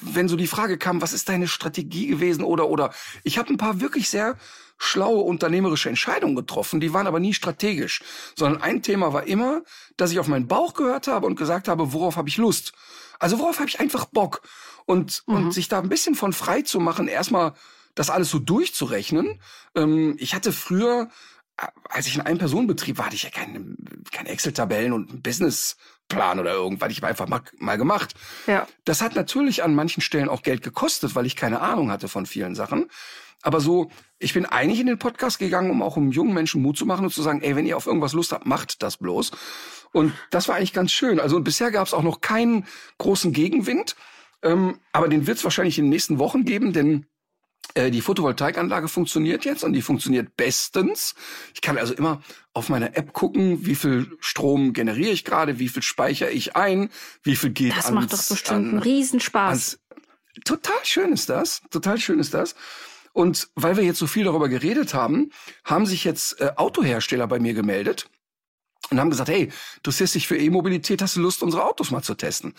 wenn 0.02 0.28
so 0.28 0.36
die 0.36 0.46
Frage 0.46 0.78
kam, 0.78 1.02
was 1.02 1.12
ist 1.12 1.28
deine 1.28 1.48
Strategie 1.48 2.06
gewesen 2.06 2.42
oder 2.42 2.68
oder 2.68 2.92
ich 3.22 3.38
habe 3.38 3.50
ein 3.50 3.58
paar 3.58 3.80
wirklich 3.80 4.08
sehr 4.08 4.36
schlaue 4.78 5.22
unternehmerische 5.22 5.90
Entscheidungen 5.90 6.36
getroffen, 6.36 6.80
die 6.80 6.94
waren 6.94 7.06
aber 7.06 7.20
nie 7.20 7.34
strategisch, 7.34 8.02
sondern 8.34 8.62
ein 8.62 8.82
Thema 8.82 9.12
war 9.12 9.26
immer, 9.26 9.62
dass 9.98 10.10
ich 10.10 10.18
auf 10.18 10.26
meinen 10.26 10.48
Bauch 10.48 10.72
gehört 10.72 11.06
habe 11.06 11.26
und 11.26 11.36
gesagt 11.36 11.68
habe, 11.68 11.92
worauf 11.92 12.16
habe 12.16 12.30
ich 12.30 12.38
Lust? 12.38 12.72
Also 13.18 13.38
worauf 13.38 13.58
habe 13.58 13.68
ich 13.68 13.78
einfach 13.78 14.06
Bock? 14.06 14.40
Und, 14.86 15.22
mhm. 15.26 15.34
und 15.34 15.52
sich 15.52 15.68
da 15.68 15.80
ein 15.80 15.90
bisschen 15.90 16.14
von 16.14 16.32
frei 16.32 16.62
zu 16.62 16.80
machen, 16.80 17.06
erstmal 17.06 17.52
das 17.94 18.10
alles 18.10 18.30
so 18.30 18.38
durchzurechnen. 18.38 19.40
Ähm, 19.74 20.16
ich 20.18 20.34
hatte 20.34 20.52
früher, 20.52 21.08
als 21.88 22.06
ich 22.06 22.14
in 22.14 22.20
einem 22.22 22.38
Personenbetrieb 22.38 22.98
war, 22.98 23.06
hatte 23.06 23.16
ich 23.16 23.24
ja 23.24 23.30
keine, 23.30 23.76
keine 24.12 24.28
Excel-Tabellen 24.30 24.92
und 24.92 25.10
einen 25.10 25.22
Businessplan 25.22 26.38
oder 26.38 26.52
irgendwas. 26.52 26.90
Ich 26.90 26.98
habe 26.98 27.08
einfach 27.08 27.28
mal, 27.28 27.42
mal 27.58 27.76
gemacht. 27.76 28.14
Ja. 28.46 28.66
Das 28.84 29.02
hat 29.02 29.14
natürlich 29.14 29.62
an 29.62 29.74
manchen 29.74 30.00
Stellen 30.00 30.28
auch 30.28 30.42
Geld 30.42 30.62
gekostet, 30.62 31.14
weil 31.14 31.26
ich 31.26 31.36
keine 31.36 31.60
Ahnung 31.60 31.90
hatte 31.90 32.08
von 32.08 32.26
vielen 32.26 32.54
Sachen. 32.54 32.86
Aber 33.42 33.60
so, 33.60 33.90
ich 34.18 34.34
bin 34.34 34.44
eigentlich 34.44 34.80
in 34.80 34.86
den 34.86 34.98
Podcast 34.98 35.38
gegangen, 35.38 35.70
um 35.70 35.82
auch 35.82 35.96
um 35.96 36.12
jungen 36.12 36.34
Menschen 36.34 36.62
Mut 36.62 36.76
zu 36.76 36.84
machen 36.84 37.06
und 37.06 37.12
zu 37.12 37.22
sagen, 37.22 37.40
ey, 37.40 37.56
wenn 37.56 37.66
ihr 37.66 37.76
auf 37.76 37.86
irgendwas 37.86 38.12
Lust 38.12 38.32
habt, 38.32 38.46
macht 38.46 38.82
das 38.82 38.98
bloß. 38.98 39.30
Und 39.92 40.12
das 40.30 40.48
war 40.48 40.56
eigentlich 40.56 40.72
ganz 40.72 40.92
schön. 40.92 41.20
Also 41.20 41.40
bisher 41.40 41.70
gab 41.70 41.86
es 41.86 41.94
auch 41.94 42.02
noch 42.02 42.20
keinen 42.20 42.66
großen 42.98 43.32
Gegenwind. 43.32 43.96
Ähm, 44.42 44.78
aber 44.92 45.08
den 45.08 45.26
wird 45.26 45.38
es 45.38 45.44
wahrscheinlich 45.44 45.78
in 45.78 45.86
den 45.86 45.90
nächsten 45.90 46.18
Wochen 46.18 46.44
geben, 46.44 46.72
denn 46.72 47.06
die 47.76 48.00
Photovoltaikanlage 48.00 48.88
funktioniert 48.88 49.44
jetzt 49.44 49.62
und 49.62 49.72
die 49.72 49.82
funktioniert 49.82 50.36
bestens. 50.36 51.14
Ich 51.54 51.60
kann 51.60 51.78
also 51.78 51.94
immer 51.94 52.20
auf 52.52 52.68
meiner 52.68 52.96
App 52.96 53.12
gucken, 53.12 53.64
wie 53.64 53.74
viel 53.74 54.10
Strom 54.20 54.72
generiere 54.72 55.12
ich 55.12 55.24
gerade, 55.24 55.58
wie 55.58 55.68
viel 55.68 55.82
speichere 55.82 56.30
ich 56.30 56.56
ein, 56.56 56.90
wie 57.22 57.36
viel 57.36 57.50
geht 57.50 57.76
Das 57.76 57.86
ans, 57.86 57.94
macht 57.94 58.12
doch 58.12 58.28
bestimmt 58.28 58.58
an, 58.58 58.68
einen 58.70 58.78
Riesenspaß. 58.80 59.50
Ans, 59.50 59.80
total 60.44 60.84
schön 60.84 61.12
ist 61.12 61.28
das, 61.28 61.62
total 61.70 61.98
schön 61.98 62.18
ist 62.18 62.34
das. 62.34 62.54
Und 63.12 63.48
weil 63.54 63.76
wir 63.76 63.84
jetzt 63.84 63.98
so 63.98 64.06
viel 64.06 64.24
darüber 64.24 64.48
geredet 64.48 64.94
haben, 64.94 65.30
haben 65.64 65.86
sich 65.86 66.04
jetzt 66.04 66.40
äh, 66.40 66.52
Autohersteller 66.56 67.26
bei 67.26 67.38
mir 67.40 67.54
gemeldet 67.54 68.08
und 68.90 68.98
haben 68.98 69.10
gesagt, 69.10 69.30
hey, 69.30 69.50
du 69.82 69.90
siehst 69.90 70.14
dich 70.14 70.26
für 70.26 70.36
E-Mobilität, 70.36 71.00
hast 71.02 71.16
du 71.16 71.20
Lust, 71.20 71.42
unsere 71.42 71.64
Autos 71.64 71.90
mal 71.90 72.02
zu 72.02 72.14
testen? 72.14 72.54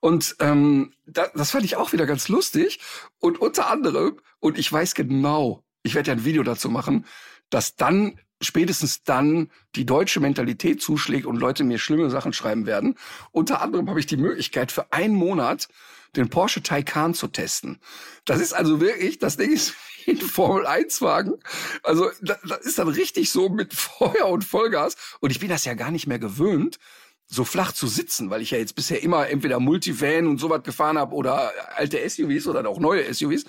Und 0.00 0.36
ähm, 0.40 0.92
da, 1.06 1.28
das 1.34 1.50
fand 1.50 1.64
ich 1.64 1.76
auch 1.76 1.92
wieder 1.92 2.06
ganz 2.06 2.28
lustig. 2.28 2.80
Und 3.18 3.40
unter 3.40 3.70
anderem, 3.70 4.20
und 4.40 4.58
ich 4.58 4.72
weiß 4.72 4.94
genau, 4.94 5.62
ich 5.82 5.94
werde 5.94 6.08
ja 6.08 6.16
ein 6.16 6.24
Video 6.24 6.42
dazu 6.42 6.70
machen, 6.70 7.06
dass 7.50 7.76
dann 7.76 8.18
spätestens 8.40 9.04
dann 9.04 9.50
die 9.74 9.86
deutsche 9.86 10.20
Mentalität 10.20 10.82
zuschlägt 10.82 11.26
und 11.26 11.36
Leute 11.36 11.64
mir 11.64 11.78
schlimme 11.78 12.10
Sachen 12.10 12.32
schreiben 12.32 12.66
werden. 12.66 12.96
Unter 13.30 13.60
anderem 13.60 13.88
habe 13.88 14.00
ich 14.00 14.06
die 14.06 14.16
Möglichkeit 14.16 14.72
für 14.72 14.92
einen 14.92 15.14
Monat 15.14 15.68
den 16.16 16.28
Porsche 16.28 16.62
Taycan 16.62 17.14
zu 17.14 17.28
testen. 17.28 17.80
Das 18.24 18.40
ist 18.40 18.52
also 18.52 18.80
wirklich, 18.80 19.18
das 19.18 19.36
Ding 19.36 19.52
ist 19.52 19.74
ein 20.08 20.18
Formel-1-Wagen. 20.18 21.34
Also 21.82 22.10
das, 22.20 22.38
das 22.48 22.60
ist 22.60 22.78
dann 22.78 22.88
richtig 22.88 23.30
so 23.30 23.48
mit 23.48 23.74
Feuer 23.74 24.26
und 24.26 24.44
Vollgas. 24.44 24.96
Und 25.20 25.30
ich 25.30 25.40
bin 25.40 25.48
das 25.48 25.64
ja 25.64 25.74
gar 25.74 25.90
nicht 25.90 26.06
mehr 26.06 26.18
gewöhnt, 26.18 26.78
so 27.26 27.44
flach 27.44 27.72
zu 27.72 27.86
sitzen, 27.86 28.30
weil 28.30 28.42
ich 28.42 28.50
ja 28.50 28.58
jetzt 28.58 28.74
bisher 28.74 29.02
immer 29.02 29.28
entweder 29.28 29.60
Multivan 29.60 30.26
und 30.26 30.38
sowas 30.38 30.62
gefahren 30.62 30.98
habe 30.98 31.14
oder 31.14 31.52
alte 31.74 31.98
SUVs 32.08 32.46
oder 32.46 32.68
auch 32.68 32.78
neue 32.78 33.12
SUVs 33.12 33.44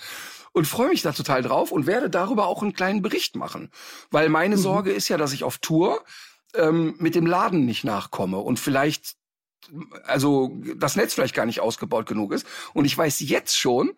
und 0.53 0.65
freue 0.65 0.89
mich 0.89 1.01
da 1.01 1.11
total 1.11 1.41
drauf 1.41 1.71
und 1.71 1.85
werde 1.85 2.09
darüber 2.09 2.47
auch 2.47 2.61
einen 2.61 2.73
kleinen 2.73 3.01
Bericht 3.01 3.35
machen, 3.35 3.69
weil 4.11 4.29
meine 4.29 4.55
mhm. 4.55 4.61
Sorge 4.61 4.91
ist 4.91 5.09
ja, 5.09 5.17
dass 5.17 5.33
ich 5.33 5.43
auf 5.43 5.57
Tour 5.57 6.03
ähm, 6.55 6.95
mit 6.97 7.15
dem 7.15 7.25
Laden 7.25 7.65
nicht 7.65 7.83
nachkomme 7.83 8.37
und 8.37 8.59
vielleicht 8.59 9.15
also 10.05 10.51
das 10.75 10.95
Netz 10.95 11.13
vielleicht 11.13 11.33
gar 11.33 11.45
nicht 11.45 11.59
ausgebaut 11.59 12.05
genug 12.05 12.31
ist 12.31 12.45
und 12.73 12.85
ich 12.85 12.97
weiß 12.97 13.19
jetzt 13.21 13.57
schon, 13.57 13.91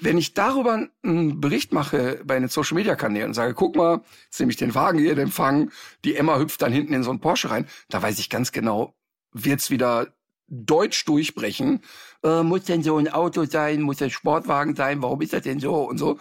wenn 0.00 0.18
ich 0.18 0.34
darüber 0.34 0.88
einen 1.02 1.40
Bericht 1.40 1.72
mache 1.72 2.20
bei 2.24 2.38
den 2.38 2.48
Social 2.48 2.76
Media 2.76 2.94
Kanälen 2.94 3.28
und 3.28 3.34
sage, 3.34 3.54
guck 3.54 3.76
mal, 3.76 4.00
jetzt 4.24 4.38
nehme 4.38 4.50
ich 4.50 4.56
den 4.56 4.74
Wagen 4.74 4.98
hier, 4.98 5.14
den 5.14 5.28
Fang, 5.28 5.70
die 6.04 6.16
Emma 6.16 6.38
hüpft 6.38 6.62
dann 6.62 6.72
hinten 6.72 6.94
in 6.94 7.02
so 7.02 7.10
einen 7.10 7.20
Porsche 7.20 7.50
rein, 7.50 7.66
da 7.88 8.00
weiß 8.00 8.18
ich 8.18 8.30
ganz 8.30 8.52
genau, 8.52 8.94
wird's 9.32 9.70
wieder 9.70 10.12
Deutsch 10.48 11.04
durchbrechen. 11.04 11.82
Äh, 12.22 12.42
muss 12.42 12.64
denn 12.64 12.82
so 12.82 12.96
ein 12.96 13.08
Auto 13.08 13.44
sein? 13.44 13.82
Muss 13.82 14.00
ein 14.00 14.10
Sportwagen 14.10 14.74
sein? 14.74 15.02
Warum 15.02 15.20
ist 15.20 15.32
das 15.32 15.42
denn 15.42 15.60
so? 15.60 15.74
Und 15.74 15.98
so. 15.98 16.18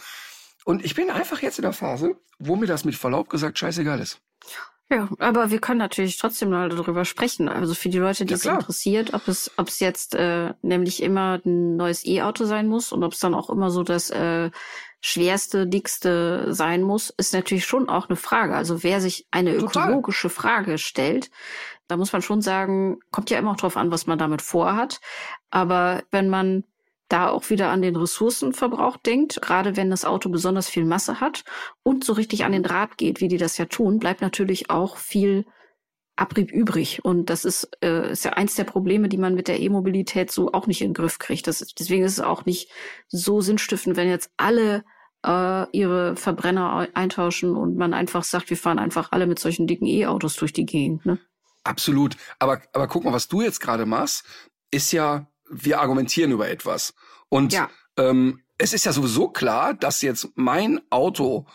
Und 0.65 0.83
ich 0.83 0.95
bin 0.95 1.09
einfach 1.09 1.41
jetzt 1.41 1.59
in 1.59 1.63
der 1.63 1.73
Phase, 1.73 2.17
wo 2.39 2.55
mir 2.55 2.67
das 2.67 2.83
mit 2.83 2.95
Verlaub 2.95 3.29
gesagt 3.29 3.57
scheißegal 3.57 3.99
ist. 3.99 4.19
Ja, 4.43 4.76
aber 4.89 5.52
wir 5.52 5.60
können 5.60 5.80
natürlich 5.80 6.17
trotzdem 6.17 6.50
mal 6.50 6.69
darüber 6.69 7.04
sprechen. 7.04 7.50
Also 7.50 7.73
für 7.73 7.89
die 7.89 7.97
Leute, 7.97 8.26
die 8.26 8.32
ja, 8.32 8.38
es 8.38 8.45
interessiert, 8.45 9.13
ob 9.13 9.28
es, 9.28 9.52
ob 9.58 9.67
es 9.67 9.80
jetzt 9.80 10.15
äh, 10.15 10.54
nämlich 10.62 11.04
immer 11.04 11.41
ein 11.45 11.76
neues 11.76 12.06
E-Auto 12.06 12.45
sein 12.45 12.67
muss 12.67 12.91
und 12.91 13.04
ob 13.04 13.13
es 13.13 13.19
dann 13.19 13.34
auch 13.34 13.50
immer 13.50 13.69
so 13.69 13.84
das 13.84 14.10
äh, 14.10 14.50
schwerste, 15.02 15.67
dickste 15.67 16.54
sein 16.54 16.84
muss, 16.84 17.10
ist 17.10 17.34
natürlich 17.34 17.65
schon 17.65 17.89
auch 17.89 18.08
eine 18.08 18.15
Frage. 18.15 18.56
Also 18.56 18.84
wer 18.84 19.02
sich 19.02 19.28
eine 19.30 19.58
Total. 19.58 19.84
ökologische 19.84 20.30
Frage 20.30 20.78
stellt, 20.78 21.32
da 21.88 21.97
muss 21.97 22.13
man 22.13 22.21
schon 22.21 22.41
sagen, 22.41 23.00
kommt 23.12 23.30
ja 23.30 23.39
immer 23.39 23.52
auch 23.52 23.58
drauf 23.58 23.78
an, 23.78 23.91
was 23.91 24.08
man 24.08 24.17
damit 24.17 24.41
vorhat. 24.41 25.00
Aber 25.50 26.04
wenn 26.12 26.30
man 26.30 26.63
da 27.09 27.29
auch 27.29 27.49
wieder 27.49 27.69
an 27.69 27.81
den 27.81 27.95
Ressourcenverbrauch 27.95 28.97
denkt, 28.97 29.41
gerade 29.41 29.77
wenn 29.77 29.89
das 29.89 30.05
Auto 30.05 30.29
besonders 30.29 30.69
viel 30.69 30.85
Masse 30.85 31.19
hat 31.21 31.43
und 31.83 32.03
so 32.03 32.13
richtig 32.13 32.43
an 32.43 32.51
den 32.51 32.63
Draht 32.63 32.97
geht, 32.97 33.21
wie 33.21 33.27
die 33.27 33.37
das 33.37 33.57
ja 33.57 33.65
tun, 33.65 33.99
bleibt 33.99 34.21
natürlich 34.21 34.69
auch 34.69 34.97
viel 34.97 35.45
Abrieb 36.17 36.51
übrig. 36.51 37.05
Und 37.05 37.29
das 37.29 37.45
ist, 37.45 37.69
äh, 37.81 38.11
ist 38.11 38.25
ja 38.25 38.33
eins 38.33 38.55
der 38.55 38.63
Probleme, 38.63 39.07
die 39.07 39.17
man 39.17 39.35
mit 39.35 39.47
der 39.47 39.59
E-Mobilität 39.59 40.31
so 40.31 40.51
auch 40.51 40.67
nicht 40.67 40.81
in 40.81 40.89
den 40.89 40.93
Griff 40.95 41.19
kriegt. 41.19 41.47
Das, 41.47 41.59
deswegen 41.59 42.03
ist 42.03 42.13
es 42.13 42.19
auch 42.19 42.45
nicht 42.45 42.71
so 43.07 43.39
sinnstiftend, 43.39 43.95
wenn 43.95 44.09
jetzt 44.09 44.31
alle 44.35 44.83
äh, 45.25 45.69
ihre 45.71 46.15
Verbrenner 46.15 46.87
eintauschen 46.93 47.55
und 47.55 47.77
man 47.77 47.93
einfach 47.93 48.23
sagt, 48.23 48.49
wir 48.49 48.57
fahren 48.57 48.79
einfach 48.79 49.11
alle 49.11 49.27
mit 49.27 49.39
solchen 49.39 49.67
dicken 49.67 49.85
E-Autos 49.85 50.35
durch 50.35 50.53
die 50.53 50.65
Gegend. 50.65 51.05
Ne? 51.05 51.19
Absolut. 51.63 52.17
Aber, 52.39 52.61
aber 52.73 52.87
guck 52.87 53.03
mal, 53.03 53.13
was 53.13 53.27
du 53.27 53.41
jetzt 53.41 53.59
gerade 53.59 53.85
machst, 53.85 54.25
ist 54.71 54.91
ja, 54.91 55.27
wir 55.49 55.79
argumentieren 55.79 56.31
über 56.31 56.49
etwas. 56.49 56.93
Und 57.29 57.53
ja. 57.53 57.69
ähm, 57.97 58.41
es 58.57 58.73
ist 58.73 58.86
ja 58.86 58.91
sowieso 58.91 59.29
klar, 59.29 59.73
dass 59.73 60.01
jetzt 60.01 60.29
mein 60.36 60.81
Auto 60.89 61.45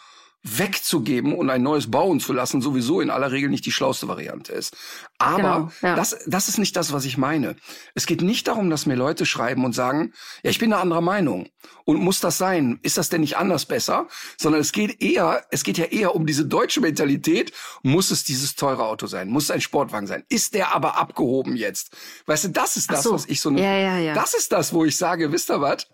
wegzugeben 0.44 1.35
und 1.35 1.50
ein 1.50 1.62
neues 1.62 1.90
bauen 1.90 2.18
zu 2.18 2.33
lassen, 2.33 2.61
sowieso 2.61 3.00
in 3.00 3.11
aller 3.11 3.31
Regel 3.31 3.48
nicht 3.48 3.64
die 3.64 3.72
schlauste 3.72 4.09
Variante 4.09 4.52
ist. 4.52 4.76
Aber 5.18 5.37
genau, 5.37 5.70
ja. 5.83 5.94
das, 5.94 6.18
das 6.26 6.48
ist 6.48 6.59
nicht 6.59 6.74
das, 6.74 6.92
was 6.92 7.05
ich 7.05 7.16
meine. 7.16 7.55
Es 7.94 8.07
geht 8.07 8.22
nicht 8.22 8.48
darum, 8.48 8.68
dass 8.68 8.87
mir 8.87 8.96
Leute 8.96 9.24
schreiben 9.24 9.64
und 9.64 9.72
sagen, 9.72 10.12
ja, 10.42 10.50
ich 10.50 10.59
bin 10.59 10.72
eine 10.72 10.83
andere 10.83 11.02
Meinung. 11.02 11.48
Und 11.85 12.00
muss 12.00 12.20
das 12.20 12.38
sein? 12.38 12.81
Ist 12.83 12.98
das 12.98 13.09
denn 13.09 13.20
nicht 13.20 13.37
anders 13.37 13.66
besser? 13.66 14.09
Sondern 14.37 14.61
es 14.61 14.72
geht 14.72 15.00
eher, 15.00 15.44
es 15.50 15.62
geht 15.62 15.78
ja 15.78 15.85
eher 15.85 16.14
um 16.14 16.26
diese 16.26 16.44
deutsche 16.44 16.81
Mentalität. 16.81 17.52
Muss 17.83 18.11
es 18.11 18.24
dieses 18.24 18.57
teure 18.57 18.85
Auto 18.85 19.07
sein? 19.07 19.28
Muss 19.28 19.44
es 19.44 19.50
ein 19.52 19.61
Sportwagen 19.61 20.07
sein? 20.09 20.24
Ist 20.28 20.55
der 20.55 20.74
aber 20.74 20.96
abgehoben 20.96 21.57
jetzt? 21.57 21.96
Weißt 22.26 22.44
du, 22.44 22.48
das 22.48 22.76
ist 22.76 22.90
das, 22.90 23.05
so. 23.05 23.12
was 23.12 23.26
ich 23.26 23.40
so, 23.40 23.50
ja, 23.52 23.76
ja, 23.76 23.98
ja. 23.98 24.14
das 24.14 24.35
ist 24.35 24.50
das, 24.50 24.72
wo 24.72 24.85
ich 24.85 24.96
sage, 24.96 25.31
wisst 25.31 25.50
ihr 25.50 25.61
was? 25.61 25.87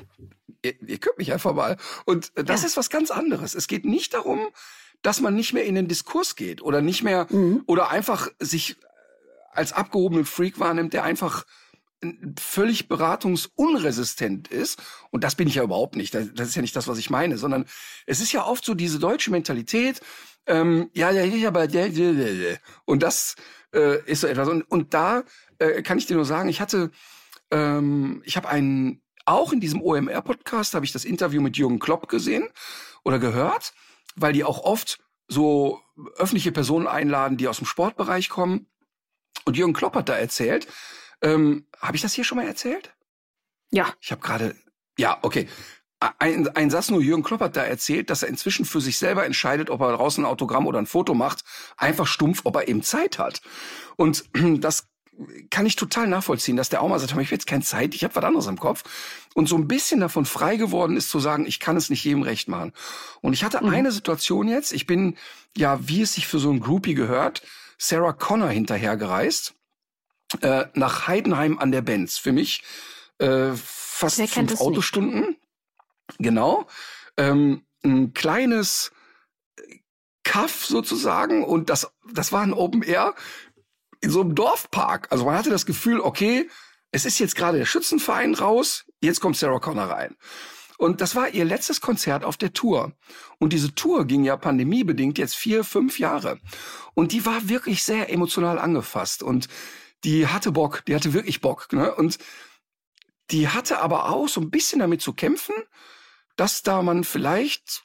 Ihr, 0.68 0.88
ihr 0.88 0.98
könnt 0.98 1.18
mich 1.18 1.33
einfach 1.33 1.54
mal. 1.54 1.76
Und 2.04 2.33
das 2.35 2.62
ja. 2.62 2.66
ist 2.68 2.76
was 2.76 2.90
ganz 2.90 3.11
anderes. 3.11 3.54
Es 3.54 3.66
geht 3.66 3.85
nicht 3.85 4.14
darum, 4.14 4.48
dass 5.02 5.20
man 5.20 5.35
nicht 5.35 5.52
mehr 5.52 5.64
in 5.64 5.74
den 5.74 5.88
Diskurs 5.88 6.37
geht 6.37 6.62
oder 6.62 6.81
nicht 6.81 7.02
mehr 7.02 7.26
mhm. 7.31 7.62
oder 7.66 7.90
einfach 7.90 8.28
sich 8.38 8.76
als 9.52 9.72
abgehobenen 9.72 10.24
Freak 10.24 10.59
wahrnimmt, 10.59 10.92
der 10.92 11.04
einfach 11.04 11.44
völlig 12.38 12.88
beratungsunresistent 12.88 14.48
ist. 14.48 14.81
Und 15.11 15.24
das 15.24 15.35
bin 15.35 15.48
ich 15.48 15.57
ja 15.57 15.64
überhaupt 15.64 15.96
nicht. 15.96 16.14
Das, 16.14 16.26
ist 16.26 16.54
ja 16.54 16.62
nicht 16.62 16.76
das, 16.76 16.87
was 16.87 16.98
ich 16.98 17.11
meine, 17.11 17.38
sondern 17.38 17.64
es 18.07 18.20
ist 18.20 18.33
ja 18.33 18.44
oft 18.44 18.64
so 18.64 18.74
diese 18.74 18.98
deutsche 18.98 19.31
Mentalität, 19.31 20.00
ähm, 20.46 20.90
ja, 20.94 21.11
ja, 21.11 21.24
ja, 21.24 21.48
aber 21.48 21.66
der, 21.66 21.90
der, 21.90 22.12
der. 22.14 22.59
und 22.87 23.02
das 23.02 23.35
äh, 23.74 24.02
ist 24.07 24.22
so 24.22 24.26
etwas. 24.26 24.48
Und, 24.48 24.62
und 24.62 24.94
da 24.94 25.24
äh, 25.59 25.83
kann 25.83 25.98
ich 25.98 26.07
dir 26.07 26.14
nur 26.14 26.24
sagen, 26.24 26.48
ich 26.48 26.61
hatte, 26.61 26.90
ähm, 27.50 28.22
ich 28.24 28.37
habe 28.37 28.48
einen 28.48 29.02
auch 29.28 29.52
in 29.52 29.60
diesem 29.60 29.82
OMR-Podcast 29.82 30.74
habe 30.74 30.84
ich 30.84 30.92
das 30.92 31.04
Interview 31.04 31.40
mit 31.40 31.56
Jürgen 31.56 31.78
Klopp 31.78 32.08
gesehen 32.08 32.48
oder 33.04 33.18
gehört, 33.18 33.74
weil 34.16 34.32
die 34.32 34.44
auch 34.44 34.60
oft 34.60 34.98
so 35.28 35.80
öffentliche 36.16 36.52
Personen 36.52 36.86
einladen, 36.86 37.36
die 37.36 37.48
aus 37.48 37.58
dem 37.58 37.66
Sportbereich 37.66 38.28
kommen. 38.28 38.66
Und 39.44 39.56
Jürgen 39.56 39.74
Klopp 39.74 39.94
hat 39.94 40.08
da 40.08 40.16
erzählt, 40.16 40.66
ähm, 41.20 41.66
habe 41.78 41.96
ich 41.96 42.02
das 42.02 42.14
hier 42.14 42.24
schon 42.24 42.38
mal 42.38 42.46
erzählt? 42.46 42.94
Ja. 43.70 43.92
Ich 44.00 44.10
habe 44.10 44.22
gerade, 44.22 44.56
ja, 44.96 45.18
okay. 45.22 45.48
Ein, 46.00 46.48
ein 46.48 46.70
Satz 46.70 46.90
nur, 46.90 47.00
Jürgen 47.00 47.24
Klopp 47.24 47.40
hat 47.40 47.56
da 47.56 47.64
erzählt, 47.64 48.08
dass 48.08 48.22
er 48.22 48.28
inzwischen 48.28 48.64
für 48.64 48.80
sich 48.80 48.98
selber 48.98 49.26
entscheidet, 49.26 49.68
ob 49.68 49.80
er 49.80 49.96
draußen 49.96 50.24
ein 50.24 50.30
Autogramm 50.30 50.66
oder 50.66 50.78
ein 50.78 50.86
Foto 50.86 51.12
macht, 51.12 51.44
einfach 51.76 52.06
stumpf, 52.06 52.42
ob 52.44 52.54
er 52.54 52.68
eben 52.68 52.82
Zeit 52.82 53.18
hat. 53.18 53.42
Und 53.96 54.24
das 54.60 54.86
kann 55.50 55.66
ich 55.66 55.76
total 55.76 56.07
nachvollziehen, 56.07 56.57
dass 56.57 56.68
der 56.68 56.83
auch 56.83 56.88
mal 56.88 56.98
sagt, 56.98 57.11
ich 57.11 57.16
habe 57.16 57.24
jetzt 57.24 57.46
keine 57.46 57.62
Zeit, 57.62 57.94
ich 57.94 58.04
habe 58.04 58.14
was 58.14 58.24
anderes 58.24 58.46
im 58.46 58.59
Kopf. 58.59 58.85
Und 59.35 59.48
so 59.48 59.57
ein 59.57 59.68
bisschen 59.68 60.00
davon 60.00 60.24
frei 60.24 60.57
geworden 60.57 60.96
ist 60.96 61.11
zu 61.11 61.18
sagen, 61.18 61.46
ich 61.46 61.61
kann 61.61 61.76
es 61.76 61.90
nicht 61.90 62.04
jedem 62.04 62.22
recht 62.22 62.48
machen. 62.48 62.72
Und 63.20 63.33
ich 63.33 63.44
hatte 63.44 63.62
mhm. 63.62 63.70
eine 63.70 63.92
Situation 63.92 64.48
jetzt, 64.48 64.72
ich 64.72 64.87
bin 64.87 65.16
ja, 65.57 65.88
wie 65.88 66.02
es 66.02 66.14
sich 66.14 66.26
für 66.26 66.38
so 66.38 66.50
ein 66.50 66.61
Groupie 66.61 66.94
gehört, 66.94 67.42
Sarah 67.78 68.12
Connor 68.12 68.50
hinterhergereist, 68.50 69.54
äh, 70.40 70.66
nach 70.74 71.09
Heidenheim 71.09 71.59
an 71.59 71.72
der 71.72 71.83
Benz. 71.83 72.18
Für 72.18 72.33
mich 72.33 72.62
äh, 73.18 73.50
fast 73.54 74.20
fünf 74.20 74.61
Autostunden. 74.61 75.20
Nicht. 75.20 75.38
Genau. 76.18 76.66
Ähm, 77.16 77.62
ein 77.85 78.14
kleines 78.14 78.92
Kaff 80.28 80.66
sozusagen 80.66 81.42
und 81.42 81.70
das, 81.70 81.90
das 82.12 82.33
war 82.33 82.42
ein 82.42 82.52
Open 82.52 82.83
Air 82.83 83.14
in 84.00 84.11
so 84.11 84.20
einem 84.20 84.34
Dorfpark. 84.34 85.08
Also 85.11 85.24
man 85.24 85.37
hatte 85.37 85.50
das 85.50 85.66
Gefühl, 85.66 86.00
okay, 86.00 86.48
es 86.90 87.04
ist 87.04 87.18
jetzt 87.18 87.37
gerade 87.37 87.58
der 87.58 87.66
Schützenverein 87.66 88.34
raus, 88.34 88.84
jetzt 89.00 89.20
kommt 89.20 89.37
Sarah 89.37 89.61
Connor 89.61 89.84
rein. 89.84 90.16
Und 90.78 91.00
das 91.00 91.16
war 91.16 91.28
ihr 91.28 91.44
letztes 91.44 91.80
Konzert 91.80 92.24
auf 92.24 92.37
der 92.37 92.52
Tour. 92.52 92.92
Und 93.38 93.52
diese 93.52 93.74
Tour 93.74 94.06
ging 94.06 94.22
ja 94.22 94.37
pandemiebedingt 94.37 95.18
jetzt 95.18 95.34
vier, 95.34 95.64
fünf 95.64 95.98
Jahre. 95.98 96.38
Und 96.94 97.11
die 97.12 97.26
war 97.26 97.48
wirklich 97.48 97.82
sehr 97.82 98.12
emotional 98.12 98.61
angefasst. 98.61 99.24
Und 99.24 99.48
die 100.04 100.28
hatte 100.28 100.52
Bock, 100.52 100.84
die 100.87 100.94
hatte 100.94 101.12
wirklich 101.12 101.40
Bock. 101.40 101.72
Ne? 101.72 101.92
Und 101.92 102.18
die 103.32 103.48
hatte 103.48 103.80
aber 103.80 104.08
auch 104.08 104.28
so 104.28 104.40
ein 104.40 104.50
bisschen 104.50 104.78
damit 104.78 105.02
zu 105.02 105.12
kämpfen, 105.12 105.54
dass 106.37 106.62
da 106.62 106.80
man 106.82 107.02
vielleicht, 107.02 107.82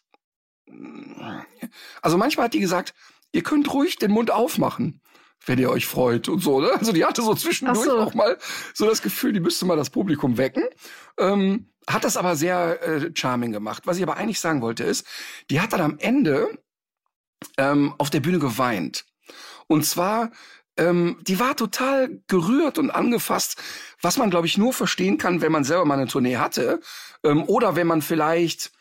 also 2.03 2.17
manchmal 2.19 2.45
hat 2.45 2.53
die 2.53 2.59
gesagt, 2.59 2.93
ihr 3.31 3.41
könnt 3.41 3.73
ruhig 3.73 3.97
den 3.97 4.11
Mund 4.11 4.29
aufmachen 4.29 5.01
wenn 5.45 5.59
ihr 5.59 5.69
euch 5.69 5.85
freut 5.85 6.29
und 6.29 6.39
so. 6.39 6.61
Ne? 6.61 6.71
Also 6.71 6.91
die 6.91 7.05
hatte 7.05 7.21
so 7.21 7.33
zwischendurch 7.35 7.85
so. 7.85 7.99
auch 7.99 8.13
mal 8.13 8.37
so 8.73 8.85
das 8.85 9.01
Gefühl, 9.01 9.33
die 9.33 9.39
müsste 9.39 9.65
mal 9.65 9.77
das 9.77 9.89
Publikum 9.89 10.37
wecken. 10.37 10.63
Ähm, 11.17 11.69
hat 11.87 12.03
das 12.03 12.17
aber 12.17 12.35
sehr 12.35 12.81
äh, 12.81 13.11
charming 13.13 13.51
gemacht. 13.51 13.83
Was 13.85 13.97
ich 13.97 14.03
aber 14.03 14.17
eigentlich 14.17 14.39
sagen 14.39 14.61
wollte 14.61 14.83
ist, 14.83 15.05
die 15.49 15.59
hat 15.59 15.73
dann 15.73 15.81
am 15.81 15.97
Ende 15.99 16.57
ähm, 17.57 17.93
auf 17.97 18.09
der 18.09 18.21
Bühne 18.21 18.39
geweint. 18.39 19.05
Und 19.67 19.85
zwar, 19.85 20.31
ähm, 20.77 21.17
die 21.21 21.39
war 21.39 21.55
total 21.55 22.21
gerührt 22.27 22.77
und 22.77 22.89
angefasst, 22.89 23.61
was 24.01 24.17
man, 24.17 24.29
glaube 24.29 24.47
ich, 24.47 24.57
nur 24.57 24.73
verstehen 24.73 25.17
kann, 25.17 25.41
wenn 25.41 25.51
man 25.51 25.63
selber 25.63 25.85
mal 25.85 25.95
eine 25.95 26.07
Tournee 26.07 26.37
hatte. 26.37 26.79
Ähm, 27.23 27.43
oder 27.43 27.75
wenn 27.75 27.87
man 27.87 28.01
vielleicht 28.01 28.71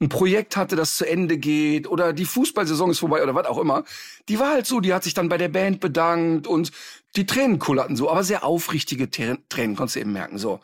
ein 0.00 0.08
Projekt 0.08 0.56
hatte, 0.56 0.76
das 0.76 0.96
zu 0.96 1.06
Ende 1.06 1.36
geht 1.36 1.86
oder 1.86 2.12
die 2.12 2.24
Fußballsaison 2.24 2.90
ist 2.90 3.00
vorbei 3.00 3.22
oder 3.22 3.34
was 3.34 3.46
auch 3.46 3.58
immer. 3.58 3.84
Die 4.28 4.38
war 4.38 4.50
halt 4.50 4.66
so, 4.66 4.80
die 4.80 4.94
hat 4.94 5.04
sich 5.04 5.12
dann 5.12 5.28
bei 5.28 5.36
der 5.36 5.50
Band 5.50 5.80
bedankt 5.80 6.46
und 6.46 6.72
die 7.16 7.26
Tränen 7.26 7.58
kullerten 7.58 7.96
so, 7.96 8.10
aber 8.10 8.24
sehr 8.24 8.44
aufrichtige 8.44 9.10
Tränen, 9.10 9.76
konntest 9.76 9.96
du 9.96 10.00
eben 10.00 10.12
merken, 10.12 10.38
so. 10.38 10.60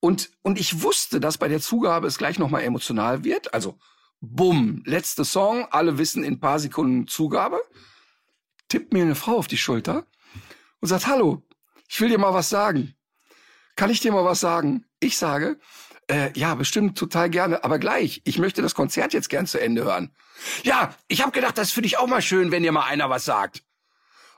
Und, 0.00 0.30
und 0.42 0.58
ich 0.58 0.82
wusste, 0.82 1.20
dass 1.20 1.38
bei 1.38 1.48
der 1.48 1.60
Zugabe 1.60 2.06
es 2.06 2.18
gleich 2.18 2.38
nochmal 2.38 2.62
emotional 2.62 3.24
wird. 3.24 3.52
Also, 3.52 3.78
bumm, 4.20 4.82
letzte 4.86 5.24
Song, 5.24 5.66
alle 5.70 5.98
wissen 5.98 6.22
in 6.22 6.40
paar 6.40 6.60
Sekunden 6.60 7.08
Zugabe. 7.08 7.60
Tippt 8.68 8.92
mir 8.92 9.02
eine 9.02 9.16
Frau 9.16 9.36
auf 9.36 9.48
die 9.48 9.58
Schulter 9.58 10.06
und 10.80 10.88
sagt, 10.88 11.06
hallo, 11.08 11.42
ich 11.88 12.00
will 12.00 12.08
dir 12.08 12.18
mal 12.18 12.32
was 12.32 12.48
sagen. 12.48 12.94
Kann 13.74 13.90
ich 13.90 14.00
dir 14.00 14.12
mal 14.12 14.24
was 14.24 14.40
sagen? 14.40 14.84
Ich 15.00 15.18
sage, 15.18 15.58
äh, 16.10 16.30
ja, 16.34 16.54
bestimmt 16.54 16.96
total 16.96 17.30
gerne, 17.30 17.64
aber 17.64 17.78
gleich. 17.78 18.22
Ich 18.24 18.38
möchte 18.38 18.62
das 18.62 18.74
Konzert 18.74 19.12
jetzt 19.12 19.28
gern 19.28 19.46
zu 19.46 19.60
Ende 19.60 19.84
hören. 19.84 20.10
Ja, 20.62 20.94
ich 21.06 21.22
habe 21.22 21.32
gedacht, 21.32 21.58
das 21.58 21.68
ist 21.68 21.74
für 21.74 21.82
dich 21.82 21.98
auch 21.98 22.06
mal 22.06 22.22
schön, 22.22 22.50
wenn 22.50 22.62
dir 22.62 22.72
mal 22.72 22.86
einer 22.86 23.10
was 23.10 23.24
sagt. 23.24 23.62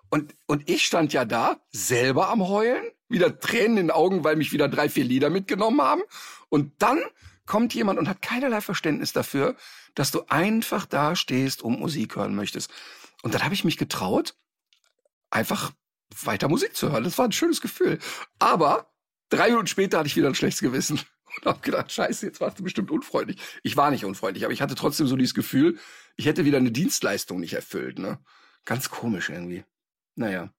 Und, 0.09 0.35
und 0.47 0.69
ich 0.69 0.85
stand 0.85 1.13
ja 1.13 1.25
da, 1.25 1.61
selber 1.71 2.29
am 2.31 2.47
Heulen, 2.49 2.85
wieder 3.09 3.39
Tränen 3.39 3.79
in 3.79 3.87
den 3.87 3.91
Augen, 3.93 4.25
weil 4.25 4.35
mich 4.37 4.53
wieder 4.53 4.69
drei, 4.69 4.89
vier 4.89 5.05
Lieder 5.05 5.31
mitgenommen 5.31 5.81
haben. 5.81 6.03
Und 6.49 6.73
dann 6.83 7.01
kommt 7.47 7.75
jemand 7.75 7.99
und 7.99 8.09
hat 8.09 8.21
keinerlei 8.21 8.61
Verständnis 8.61 9.13
dafür, 9.13 9.55
dass 9.95 10.11
du 10.11 10.23
einfach 10.29 10.87
da 10.87 11.15
stehst 11.15 11.63
und 11.63 11.79
Musik 11.79 12.17
hören 12.17 12.35
möchtest. 12.35 12.71
Und 13.23 13.35
dann 13.35 13.45
habe 13.45 13.55
ich 13.55 13.65
mich 13.65 13.77
getraut, 13.77 14.35
einfach 15.31 15.71
weiter 16.25 16.49
Musik 16.49 16.75
zu 16.75 16.91
hören. 16.91 17.05
Das 17.05 17.19
war 17.19 17.27
ein 17.27 17.33
schönes 17.33 17.61
Gefühl. 17.61 18.01
Aber 18.41 18.91
drei 19.29 19.49
Minuten 19.49 19.69
später 19.69 19.99
hatte 19.99 20.09
ich 20.09 20.17
wieder 20.17 20.29
ein 20.29 20.35
schlechtes 20.35 20.61
Gewissen 20.61 21.01
und 21.37 21.47
habe 21.47 21.61
gedacht, 21.61 21.93
scheiße, 21.93 22.27
jetzt 22.27 22.41
warst 22.41 22.59
du 22.59 22.65
bestimmt 22.65 22.91
unfreundlich. 22.91 23.39
Ich 23.63 23.77
war 23.77 23.91
nicht 23.91 24.05
unfreundlich, 24.05 24.45
aber 24.45 24.53
ich 24.53 24.63
hatte 24.63 24.75
trotzdem 24.75 25.07
so 25.07 25.17
dieses 25.17 25.35
Gefühl, 25.35 25.79
ich 26.17 26.27
hätte 26.27 26.45
wieder 26.45 26.59
eine 26.59 26.73
Dienstleistung 26.73 27.41
nicht 27.41 27.55
erfüllt. 27.55 27.99
Ne? 27.99 28.19
Ganz 28.65 28.91
komisch 28.91 29.31
irgendwie. 29.31 29.65
Naja. 30.15 30.53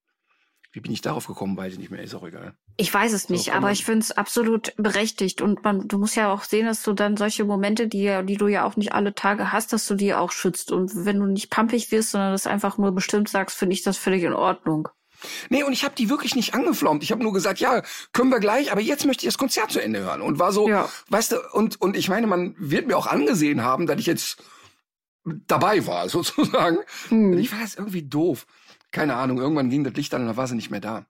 Wie 0.74 0.80
bin 0.80 0.94
ich 0.94 1.02
darauf 1.02 1.28
gekommen, 1.28 1.58
weiß 1.58 1.74
ich 1.74 1.80
nicht 1.80 1.92
mehr, 1.92 2.02
ist 2.02 2.16
auch 2.16 2.26
egal. 2.26 2.56
Ich 2.78 2.94
weiß 2.94 3.12
es 3.12 3.28
nicht, 3.28 3.46
so, 3.46 3.52
aber 3.52 3.72
ich 3.74 3.84
finde 3.84 4.00
es 4.00 4.12
absolut 4.12 4.74
berechtigt. 4.78 5.42
Und 5.42 5.66
man, 5.66 5.90
du 5.90 5.98
musst 5.98 6.16
ja 6.16 6.32
auch 6.32 6.44
sehen, 6.44 6.66
dass 6.66 6.82
du 6.84 6.94
dann 6.94 7.18
solche 7.18 7.44
Momente, 7.44 7.90
die, 7.90 8.22
die 8.26 8.38
du 8.38 8.48
ja 8.48 8.64
auch 8.64 8.78
nicht 8.78 8.94
alle 8.94 9.14
Tage 9.14 9.52
hast, 9.52 9.74
dass 9.74 9.86
du 9.86 9.96
die 9.96 10.14
auch 10.14 10.32
schützt. 10.32 10.72
Und 10.72 11.06
wenn 11.06 11.20
du 11.20 11.26
nicht 11.26 11.50
pampig 11.50 11.92
wirst, 11.92 12.12
sondern 12.12 12.32
das 12.32 12.48
einfach 12.48 12.78
nur 12.78 12.94
bestimmt 12.94 13.28
sagst, 13.28 13.58
finde 13.58 13.74
ich 13.74 13.84
das 13.84 13.98
völlig 13.98 14.24
in 14.24 14.34
Ordnung. 14.34 14.88
Nee, 15.50 15.64
und 15.64 15.74
ich 15.74 15.84
habe 15.84 15.96
die 15.96 16.10
wirklich 16.10 16.36
nicht 16.36 16.54
angeflaumt. 16.54 17.04
Ich 17.04 17.12
habe 17.12 17.24
nur 17.24 17.34
gesagt, 17.34 17.60
ja, 17.60 17.82
können 18.14 18.30
wir 18.30 18.40
gleich, 18.40 18.72
aber 18.72 18.82
jetzt 18.82 19.06
möchte 19.06 19.26
ich 19.26 19.28
das 19.28 19.38
Konzert 19.38 19.72
zu 19.72 19.82
Ende 19.82 20.00
hören. 20.00 20.22
Und 20.22 20.40
war 20.40 20.52
so, 20.52 20.68
ja. 20.68 20.90
weißt 21.10 21.34
du, 21.34 21.38
und, 21.54 21.80
und 21.82 21.96
ich 21.96 22.10
meine, 22.10 22.28
man 22.28 22.56
wird 22.58 22.88
mir 22.88 22.98
auch 22.98 23.08
angesehen 23.08 23.64
haben, 23.64 23.88
dass 23.88 24.00
ich 24.00 24.06
jetzt 24.06 24.44
dabei 25.48 25.86
war, 25.88 26.10
sozusagen. 26.10 26.78
Hm. 27.10 27.38
Ich 27.38 27.52
war 27.52 27.60
das 27.60 27.76
irgendwie 27.76 28.04
doof. 28.04 28.46
Keine 28.92 29.16
Ahnung, 29.16 29.40
irgendwann 29.40 29.70
ging 29.70 29.84
das 29.84 29.94
Licht 29.94 30.14
an 30.14 30.22
und 30.22 30.28
dann 30.28 30.38
war 30.38 30.48
sie 30.48 30.56
nicht 30.56 30.72
mehr 30.72 30.82
da. 30.82 31.06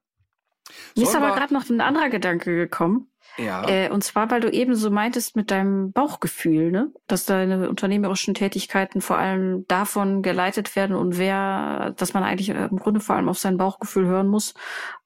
Mir 0.96 1.02
ist 1.02 1.16
aber 1.16 1.34
gerade 1.34 1.52
noch 1.52 1.68
ein 1.68 1.80
anderer 1.80 2.08
Gedanke 2.08 2.54
gekommen. 2.54 3.11
Ja. 3.38 3.66
Äh, 3.68 3.90
und 3.90 4.04
zwar, 4.04 4.30
weil 4.30 4.40
du 4.40 4.50
eben 4.50 4.74
so 4.74 4.90
meintest 4.90 5.36
mit 5.36 5.50
deinem 5.50 5.92
Bauchgefühl, 5.92 6.70
ne? 6.70 6.92
Dass 7.06 7.24
deine 7.24 7.68
unternehmerischen 7.68 8.34
Tätigkeiten 8.34 9.00
vor 9.00 9.18
allem 9.18 9.66
davon 9.68 10.22
geleitet 10.22 10.76
werden 10.76 10.94
und 10.94 11.18
wer, 11.18 11.94
dass 11.96 12.12
man 12.12 12.22
eigentlich 12.22 12.50
im 12.50 12.76
Grunde 12.76 13.00
vor 13.00 13.16
allem 13.16 13.28
auf 13.28 13.38
sein 13.38 13.56
Bauchgefühl 13.56 14.06
hören 14.06 14.28
muss 14.28 14.54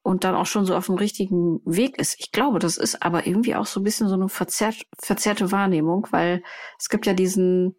und 0.01 0.23
dann 0.23 0.35
auch 0.35 0.45
schon 0.45 0.65
so 0.65 0.75
auf 0.75 0.87
dem 0.87 0.95
richtigen 0.95 1.61
Weg 1.65 1.97
ist. 1.97 2.19
Ich 2.19 2.31
glaube, 2.31 2.59
das 2.59 2.77
ist 2.77 3.01
aber 3.03 3.27
irgendwie 3.27 3.55
auch 3.55 3.65
so 3.65 3.79
ein 3.79 3.83
bisschen 3.83 4.09
so 4.09 4.15
eine 4.15 4.29
verzerrt, 4.29 4.85
verzerrte 4.99 5.51
Wahrnehmung, 5.51 6.07
weil 6.11 6.43
es 6.77 6.89
gibt 6.89 7.05
ja 7.05 7.13
diesen 7.13 7.75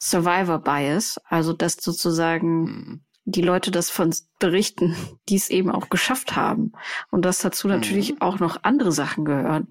Survivor 0.00 0.58
Bias, 0.58 1.18
also 1.24 1.52
dass 1.52 1.74
sozusagen 1.74 2.60
mhm 2.62 3.00
die 3.30 3.42
Leute 3.42 3.70
das 3.70 3.90
von 3.90 4.14
berichten, 4.38 4.96
die 5.28 5.36
es 5.36 5.50
eben 5.50 5.70
auch 5.70 5.90
geschafft 5.90 6.36
haben. 6.36 6.72
Und 7.10 7.24
dass 7.24 7.40
dazu 7.40 7.68
natürlich 7.68 8.12
mhm. 8.12 8.20
auch 8.22 8.38
noch 8.38 8.62
andere 8.62 8.92
Sachen 8.92 9.24
gehören. 9.24 9.68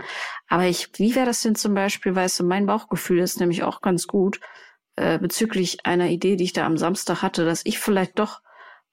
Aber 0.47 0.65
ich, 0.65 0.89
wie 0.97 1.15
wäre 1.15 1.25
das 1.25 1.41
denn 1.41 1.55
zum 1.55 1.73
Beispiel, 1.73 2.15
weißt 2.15 2.39
du, 2.39 2.43
mein 2.43 2.67
Bauchgefühl 2.67 3.19
ist 3.19 3.39
nämlich 3.39 3.63
auch 3.63 3.81
ganz 3.81 4.07
gut 4.07 4.39
äh, 4.95 5.17
bezüglich 5.17 5.85
einer 5.85 6.09
Idee, 6.09 6.35
die 6.35 6.43
ich 6.43 6.53
da 6.53 6.65
am 6.65 6.77
Samstag 6.77 7.21
hatte, 7.21 7.45
dass 7.45 7.65
ich 7.65 7.79
vielleicht 7.79 8.19
doch 8.19 8.41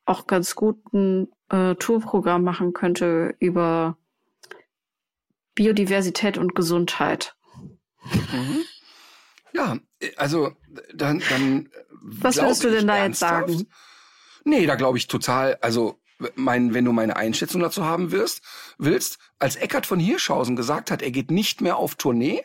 auch 0.06 0.26
ganz 0.26 0.54
gut 0.54 0.78
ein 0.92 1.28
äh, 1.50 1.74
Tourprogramm 1.74 2.42
machen 2.42 2.72
könnte 2.72 3.34
über 3.38 3.96
Biodiversität 5.54 6.38
und 6.38 6.54
Gesundheit. 6.54 7.36
Mhm. 8.04 8.64
Ja, 9.56 9.78
also 10.16 10.50
dann, 10.92 11.22
dann 11.30 11.70
Was 12.02 12.38
würdest 12.38 12.64
du 12.64 12.70
denn 12.70 12.88
da 12.88 13.04
jetzt 13.04 13.20
sagen? 13.20 13.68
Nee, 14.44 14.66
da 14.66 14.74
glaube 14.74 14.98
ich 14.98 15.06
total, 15.06 15.58
also 15.60 15.98
mein, 16.36 16.74
wenn 16.74 16.84
du 16.84 16.92
meine 16.92 17.16
Einschätzung 17.16 17.60
dazu 17.60 17.84
haben 17.84 18.12
wirst, 18.12 18.42
willst, 18.78 19.18
als 19.38 19.56
Eckart 19.56 19.86
von 19.86 19.98
Hirschhausen 19.98 20.56
gesagt 20.56 20.90
hat, 20.90 21.02
er 21.02 21.10
geht 21.10 21.30
nicht 21.30 21.60
mehr 21.60 21.76
auf 21.76 21.96
Tournee, 21.96 22.42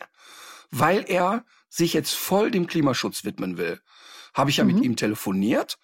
weil 0.70 1.04
er 1.06 1.44
sich 1.68 1.92
jetzt 1.92 2.14
voll 2.14 2.50
dem 2.50 2.66
Klimaschutz 2.66 3.24
widmen 3.24 3.56
will, 3.56 3.80
habe 4.34 4.50
ich 4.50 4.56
ja 4.56 4.64
mhm. 4.64 4.74
mit 4.74 4.84
ihm 4.84 4.96
telefoniert 4.96 5.78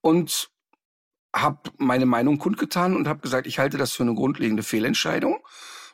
und 0.00 0.50
habe 1.34 1.70
meine 1.78 2.06
Meinung 2.06 2.38
kundgetan 2.38 2.94
und 2.94 3.08
habe 3.08 3.20
gesagt, 3.20 3.46
ich 3.46 3.58
halte 3.58 3.78
das 3.78 3.92
für 3.92 4.02
eine 4.02 4.14
grundlegende 4.14 4.62
Fehlentscheidung, 4.62 5.42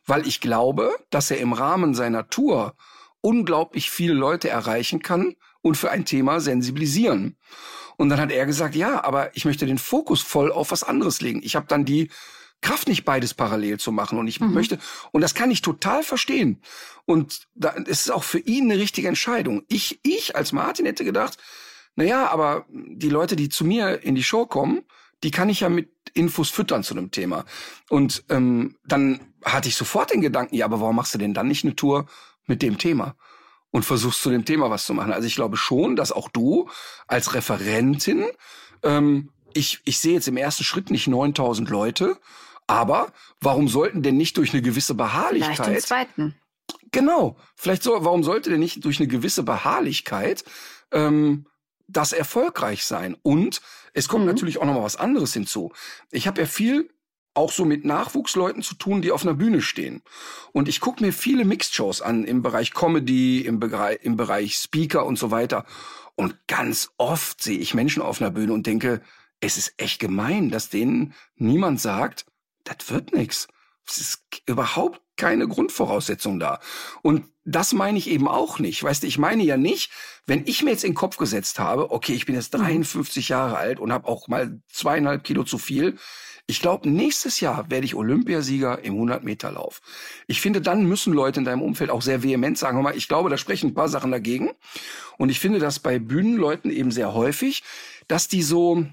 weil 0.05 0.27
ich 0.27 0.41
glaube, 0.41 0.95
dass 1.11 1.31
er 1.31 1.39
im 1.39 1.53
Rahmen 1.53 1.95
seiner 1.95 2.29
Tour 2.29 2.75
unglaublich 3.21 3.91
viele 3.91 4.15
Leute 4.15 4.49
erreichen 4.49 5.01
kann 5.01 5.37
und 5.63 5.77
für 5.77 5.91
ein 5.91 6.05
Thema 6.05 6.41
sensibilisieren. 6.41 7.37
Und 7.97 8.11
dann 8.11 8.21
hat 8.21 8.31
er 8.31 8.47
gesagt, 8.47 8.77
ja, 8.77 9.03
aber 9.05 9.37
ich 9.37 9.45
möchte 9.45 9.67
den 9.67 9.79
Fokus 9.79 10.23
voll 10.23 10.53
auf 10.53 10.71
was 10.71 10.85
anderes 10.85 11.21
legen. 11.21 11.41
Ich 11.43 11.57
habe 11.57 11.67
dann 11.67 11.85
die 11.85 12.11
Kraft 12.61 12.89
nicht 12.89 13.05
beides 13.05 13.35
parallel 13.35 13.79
zu 13.79 13.93
machen 13.93 14.19
und 14.19 14.27
ich 14.27 14.41
mhm. 14.41 14.53
möchte 14.53 14.79
und 15.13 15.21
das 15.21 15.35
kann 15.35 15.51
ich 15.51 15.63
total 15.63 16.03
verstehen 16.03 16.61
und 17.05 17.47
da 17.55 17.71
ist 17.71 18.03
es 18.03 18.11
auch 18.11 18.25
für 18.25 18.41
ihn 18.41 18.71
eine 18.71 18.81
richtige 18.81 19.07
Entscheidung. 19.07 19.63
Ich 19.69 20.01
ich 20.03 20.35
als 20.35 20.53
Martin 20.53 20.87
hätte 20.87 21.05
gedacht, 21.05 21.39
na 21.95 22.05
ja, 22.05 22.29
aber 22.29 22.67
die 22.69 23.11
Leute, 23.11 23.37
die 23.37 23.49
zu 23.49 23.65
mir 23.65 24.03
in 24.03 24.15
die 24.15 24.25
Show 24.25 24.47
kommen, 24.47 24.83
die 25.23 25.31
kann 25.31 25.49
ich 25.49 25.61
ja 25.61 25.69
mit 25.69 25.91
Infos 26.15 26.51
füttern 26.51 26.83
zu 26.83 26.95
einem 26.95 27.11
Thema. 27.11 27.45
Und 27.89 28.25
ähm, 28.29 28.77
dann 28.85 29.21
hatte 29.45 29.69
ich 29.69 29.77
sofort 29.77 30.13
den 30.13 30.21
Gedanken, 30.21 30.55
ja, 30.55 30.65
aber 30.65 30.81
warum 30.81 30.97
machst 30.97 31.15
du 31.15 31.19
denn 31.19 31.35
dann 31.35 31.49
nicht 31.49 31.65
eine 31.65 31.77
Tour 31.77 32.07
mit 32.47 32.63
dem 32.63 32.79
Thema? 32.79 33.17
Und 33.71 33.85
versuchst 33.85 34.23
zu 34.23 34.31
dem 34.31 34.45
Thema 34.45 34.71
was 34.71 34.87
zu 34.87 34.95
machen. 34.95 35.13
Also 35.13 35.27
ich 35.27 35.35
glaube 35.35 35.57
schon, 35.57 35.97
dass 35.97 36.13
auch 36.13 36.29
du 36.29 36.69
als 37.07 37.35
Referentin, 37.35 38.27
ähm, 38.83 39.31
ich, 39.55 39.81
ich 39.85 39.99
sehe 39.99 40.15
jetzt 40.15 40.29
im 40.29 40.37
ersten 40.37 40.65
Schritt 40.65 40.91
nicht 40.91 41.07
9000 41.07 41.69
Leute, 41.69 42.19
aber 42.67 43.13
warum 43.41 43.69
sollten 43.69 44.03
denn 44.03 44.17
nicht 44.17 44.37
durch 44.37 44.53
eine 44.53 44.63
gewisse 44.63 44.95
Beharrlichkeit... 44.95 45.57
Vielleicht 45.57 45.71
den 45.71 45.81
zweiten. 45.81 46.35
Genau. 46.93 47.37
Vielleicht 47.57 47.83
so, 47.83 47.93
warum 48.05 48.23
sollte 48.23 48.51
denn 48.51 48.61
nicht 48.61 48.85
durch 48.85 49.01
eine 49.01 49.09
gewisse 49.09 49.43
Beharrlichkeit 49.43 50.45
ähm, 50.93 51.47
das 51.87 52.13
erfolgreich 52.13 52.85
sein? 52.85 53.17
Und 53.23 53.61
es 53.95 54.09
kommt 54.09 54.25
mhm. 54.25 54.31
natürlich 54.31 54.59
auch 54.59 54.67
noch 54.67 54.75
mal 54.75 54.83
was 54.83 54.97
anderes 54.97 55.33
hinzu. 55.33 55.73
Ich 56.11 56.27
habe 56.27 56.41
ja 56.41 56.47
viel 56.47 56.91
auch 57.39 57.53
so 57.53 57.65
mit 57.65 57.85
Nachwuchsleuten 57.85 58.63
zu 58.63 58.75
tun, 58.75 59.01
die 59.01 59.13
auf 59.13 59.23
einer 59.23 59.35
Bühne 59.35 59.63
stehen. 59.63 60.03
Und 60.53 60.69
ich 60.69 60.81
gucke 60.81 61.05
mir 61.05 61.13
viele 61.13 61.45
Mixed-Shows 61.45 62.03
an 62.03 62.25
im 62.25 62.43
Bereich 62.43 62.75
Comedy, 62.75 63.43
im, 63.43 63.61
Bereich, 63.61 64.01
im 64.03 64.17
Bereich 64.17 64.57
Speaker 64.57 65.07
und 65.07 65.19
so 65.19 65.31
weiter. 65.31 65.65
Und 66.17 66.35
ganz 66.49 66.91
oft 66.99 67.41
sehe 67.41 67.59
ich 67.59 67.75
Menschen 67.75 68.03
auf 68.03 68.21
einer 68.21 68.33
Bühne 68.33 68.53
und 68.53 68.67
denke, 68.67 69.01
es 69.41 69.57
ist 69.57 69.75
echt 69.77 70.01
gemein, 70.01 70.51
dass 70.51 70.69
denen 70.69 71.15
niemand 71.37 71.81
sagt, 71.81 72.27
das 72.65 72.91
wird 72.91 73.13
nix. 73.13 73.47
Es 73.89 73.99
ist 73.99 74.25
überhaupt 74.47 75.01
keine 75.17 75.49
Grundvoraussetzung 75.49 76.39
da. 76.39 76.61
Und 77.03 77.25
das 77.45 77.73
meine 77.73 77.99
ich 77.99 78.09
eben 78.09 78.29
auch 78.29 78.59
nicht. 78.59 78.83
Weißt 78.83 79.03
du, 79.03 79.07
ich 79.07 79.19
meine 79.19 79.43
ja 79.43 79.57
nicht, 79.57 79.91
wenn 80.27 80.47
ich 80.47 80.63
mir 80.63 80.71
jetzt 80.71 80.85
in 80.85 80.93
den 80.93 80.97
Kopf 80.97 81.17
gesetzt 81.17 81.59
habe, 81.59 81.91
okay, 81.91 82.13
ich 82.13 82.27
bin 82.27 82.35
jetzt 82.35 82.51
53 82.51 83.29
mhm. 83.29 83.33
Jahre 83.33 83.57
alt 83.57 83.81
und 83.81 83.93
habe 83.93 84.07
auch 84.07 84.29
mal 84.29 84.61
zweieinhalb 84.71 85.25
Kilo 85.25 85.45
zu 85.45 85.59
viel, 85.59 85.99
ich 86.51 86.61
glaube, 86.63 86.89
nächstes 86.89 87.41
Jahr 87.41 87.71
werde 87.71 87.85
ich 87.85 87.95
Olympiasieger 87.95 88.83
im 88.83 88.95
100-Meter-Lauf. 88.95 89.83
Ich 90.27 90.41
finde, 90.41 90.63
dann 90.63 90.87
müssen 90.87 91.13
Leute 91.13 91.41
in 91.41 91.45
deinem 91.45 91.61
Umfeld 91.61 91.91
auch 91.91 92.01
sehr 92.01 92.23
vehement 92.23 92.57
sagen, 92.57 92.81
mal, 92.81 92.97
ich 92.97 93.07
glaube, 93.07 93.29
da 93.29 93.37
sprechen 93.37 93.69
ein 93.69 93.75
paar 93.75 93.91
Sachen 93.91 94.11
dagegen. 94.11 94.53
Und 95.19 95.29
ich 95.29 95.41
finde 95.41 95.59
das 95.59 95.79
bei 95.79 95.99
Bühnenleuten 95.99 96.71
eben 96.71 96.91
sehr 96.91 97.13
häufig, 97.13 97.65
dass 98.07 98.29
die 98.29 98.43
so 98.43 98.87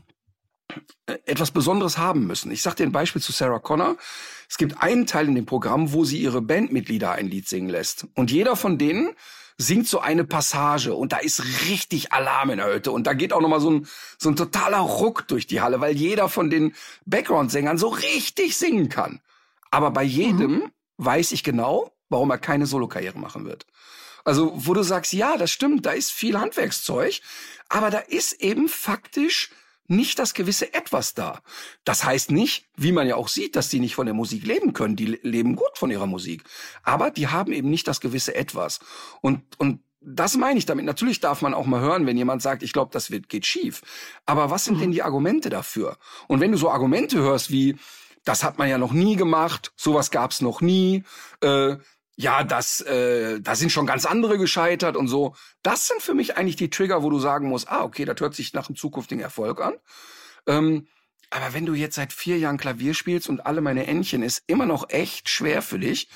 etwas 1.25 1.51
Besonderes 1.51 1.97
haben 1.97 2.25
müssen. 2.25 2.51
Ich 2.51 2.61
sage 2.61 2.77
dir 2.77 2.83
ein 2.83 2.91
Beispiel 2.91 3.21
zu 3.21 3.31
Sarah 3.31 3.59
Connor. 3.59 3.97
Es 4.49 4.57
gibt 4.57 4.81
einen 4.81 5.05
Teil 5.05 5.27
in 5.27 5.35
dem 5.35 5.45
Programm, 5.45 5.93
wo 5.93 6.05
sie 6.05 6.17
ihre 6.17 6.41
Bandmitglieder 6.41 7.11
ein 7.11 7.27
Lied 7.27 7.47
singen 7.47 7.69
lässt. 7.69 8.07
Und 8.15 8.31
jeder 8.31 8.55
von 8.55 8.77
denen 8.77 9.11
singt 9.57 9.87
so 9.87 9.99
eine 9.99 10.25
Passage 10.25 10.93
und 10.93 11.13
da 11.13 11.17
ist 11.17 11.43
richtig 11.69 12.11
Alarm 12.11 12.49
in 12.49 12.57
der 12.57 12.73
Hütte 12.73 12.91
und 12.91 13.07
da 13.07 13.13
geht 13.13 13.31
auch 13.31 13.39
nochmal 13.39 13.61
so 13.61 13.71
ein, 13.71 13.87
so 14.17 14.29
ein 14.29 14.35
totaler 14.35 14.79
Ruck 14.79 15.27
durch 15.27 15.47
die 15.47 15.61
Halle, 15.61 15.79
weil 15.79 15.95
jeder 15.95 16.27
von 16.27 16.49
den 16.49 16.75
Background-Sängern 17.05 17.77
so 17.77 17.87
richtig 17.87 18.57
singen 18.57 18.89
kann. 18.89 19.21
Aber 19.71 19.91
bei 19.91 20.03
jedem 20.03 20.51
mhm. 20.51 20.71
weiß 20.97 21.31
ich 21.31 21.43
genau, 21.43 21.91
warum 22.09 22.31
er 22.31 22.37
keine 22.37 22.65
Solokarriere 22.65 23.17
machen 23.17 23.45
wird. 23.45 23.65
Also, 24.25 24.51
wo 24.55 24.73
du 24.73 24.81
sagst, 24.81 25.13
ja, 25.13 25.37
das 25.37 25.51
stimmt, 25.51 25.85
da 25.85 25.91
ist 25.91 26.11
viel 26.11 26.39
Handwerkszeug, 26.39 27.21
aber 27.69 27.91
da 27.91 27.99
ist 27.99 28.33
eben 28.41 28.67
faktisch 28.67 29.51
nicht 29.87 30.19
das 30.19 30.33
gewisse 30.33 30.73
Etwas 30.73 31.13
da. 31.13 31.41
Das 31.83 32.03
heißt 32.03 32.31
nicht, 32.31 32.65
wie 32.75 32.91
man 32.91 33.07
ja 33.07 33.15
auch 33.15 33.27
sieht, 33.27 33.55
dass 33.55 33.69
die 33.69 33.79
nicht 33.79 33.95
von 33.95 34.05
der 34.05 34.15
Musik 34.15 34.45
leben 34.45 34.73
können. 34.73 34.95
Die 34.95 35.19
leben 35.21 35.55
gut 35.55 35.77
von 35.77 35.91
ihrer 35.91 36.07
Musik. 36.07 36.43
Aber 36.83 37.11
die 37.11 37.27
haben 37.27 37.53
eben 37.53 37.69
nicht 37.69 37.87
das 37.87 38.01
gewisse 38.01 38.35
Etwas. 38.35 38.79
Und, 39.21 39.41
und 39.57 39.81
das 40.01 40.37
meine 40.37 40.57
ich 40.57 40.65
damit. 40.65 40.85
Natürlich 40.85 41.19
darf 41.19 41.41
man 41.41 41.53
auch 41.53 41.65
mal 41.65 41.81
hören, 41.81 42.05
wenn 42.05 42.17
jemand 42.17 42.41
sagt, 42.41 42.63
ich 42.63 42.73
glaube, 42.73 42.91
das 42.93 43.11
wird, 43.11 43.29
geht 43.29 43.45
schief. 43.45 43.81
Aber 44.25 44.49
was 44.49 44.65
sind 44.65 44.77
mhm. 44.77 44.81
denn 44.81 44.91
die 44.91 45.03
Argumente 45.03 45.49
dafür? 45.49 45.97
Und 46.27 46.39
wenn 46.39 46.51
du 46.51 46.57
so 46.57 46.69
Argumente 46.69 47.19
hörst 47.19 47.51
wie, 47.51 47.77
das 48.23 48.43
hat 48.43 48.57
man 48.57 48.69
ja 48.69 48.77
noch 48.77 48.91
nie 48.91 49.15
gemacht, 49.15 49.71
sowas 49.75 50.11
gab's 50.11 50.41
noch 50.41 50.61
nie, 50.61 51.03
äh, 51.41 51.77
ja, 52.17 52.43
das, 52.43 52.81
äh, 52.81 53.41
da 53.41 53.55
sind 53.55 53.71
schon 53.71 53.85
ganz 53.85 54.05
andere 54.05 54.37
gescheitert 54.37 54.95
und 54.95 55.07
so. 55.07 55.35
Das 55.63 55.87
sind 55.87 56.01
für 56.01 56.13
mich 56.13 56.37
eigentlich 56.37 56.55
die 56.55 56.69
Trigger, 56.69 57.03
wo 57.03 57.09
du 57.09 57.19
sagen 57.19 57.49
musst, 57.49 57.69
ah, 57.69 57.83
okay, 57.83 58.05
das 58.05 58.19
hört 58.19 58.35
sich 58.35 58.53
nach 58.53 58.69
einem 58.69 58.77
zukünftigen 58.77 59.21
Erfolg 59.21 59.59
an. 59.61 59.73
Ähm, 60.47 60.87
aber 61.29 61.53
wenn 61.53 61.65
du 61.65 61.73
jetzt 61.73 61.95
seit 61.95 62.13
vier 62.13 62.37
Jahren 62.37 62.57
Klavier 62.57 62.93
spielst 62.93 63.27
und 63.27 63.45
alle 63.45 63.59
meine 63.59 63.87
Entchen 63.87 64.23
ist 64.23 64.43
immer 64.47 64.65
noch 64.65 64.89
echt 64.89 65.27
schwer 65.27 65.61
für 65.61 65.79
dich, 65.79 66.07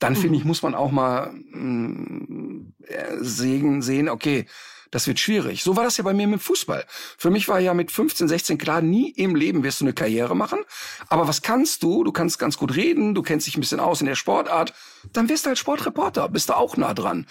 dann 0.00 0.14
mhm. 0.14 0.16
finde 0.16 0.38
ich, 0.38 0.44
muss 0.44 0.62
man 0.62 0.74
auch 0.74 0.90
mal 0.90 1.32
mh, 1.32 1.58
mm, 1.58 2.74
äh, 2.86 3.16
sehen, 3.20 3.82
sehen, 3.82 4.08
okay, 4.08 4.46
das 4.90 5.06
wird 5.06 5.18
schwierig. 5.20 5.62
So 5.62 5.76
war 5.76 5.84
das 5.84 5.96
ja 5.96 6.04
bei 6.04 6.14
mir 6.14 6.26
mit 6.26 6.42
Fußball. 6.42 6.84
Für 6.88 7.30
mich 7.30 7.48
war 7.48 7.60
ja 7.60 7.74
mit 7.74 7.90
15, 7.90 8.28
16 8.28 8.58
klar, 8.58 8.80
nie 8.80 9.10
im 9.10 9.34
Leben 9.34 9.62
wirst 9.62 9.80
du 9.80 9.84
eine 9.84 9.92
Karriere 9.92 10.34
machen. 10.34 10.60
Aber 11.08 11.28
was 11.28 11.42
kannst 11.42 11.82
du? 11.82 12.04
Du 12.04 12.12
kannst 12.12 12.38
ganz 12.38 12.56
gut 12.56 12.74
reden, 12.76 13.14
du 13.14 13.22
kennst 13.22 13.46
dich 13.46 13.56
ein 13.56 13.60
bisschen 13.60 13.80
aus 13.80 14.00
in 14.00 14.06
der 14.06 14.14
Sportart. 14.14 14.72
Dann 15.12 15.28
wirst 15.28 15.44
du 15.44 15.48
halt 15.48 15.58
Sportreporter, 15.58 16.28
bist 16.28 16.48
du 16.48 16.56
auch 16.56 16.76
nah 16.76 16.94
dran. 16.94 17.26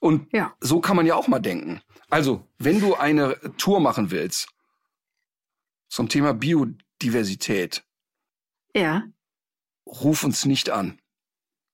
Und 0.00 0.32
ja. 0.32 0.54
so 0.60 0.80
kann 0.80 0.96
man 0.96 1.06
ja 1.06 1.14
auch 1.14 1.28
mal 1.28 1.40
denken. 1.40 1.80
Also, 2.10 2.46
wenn 2.58 2.80
du 2.80 2.94
eine 2.94 3.38
Tour 3.56 3.80
machen 3.80 4.10
willst 4.10 4.48
zum 5.88 6.08
Thema 6.08 6.34
Biodiversität, 6.34 7.84
ja. 8.74 9.04
ruf 9.86 10.24
uns 10.24 10.44
nicht 10.44 10.70
an. 10.70 10.98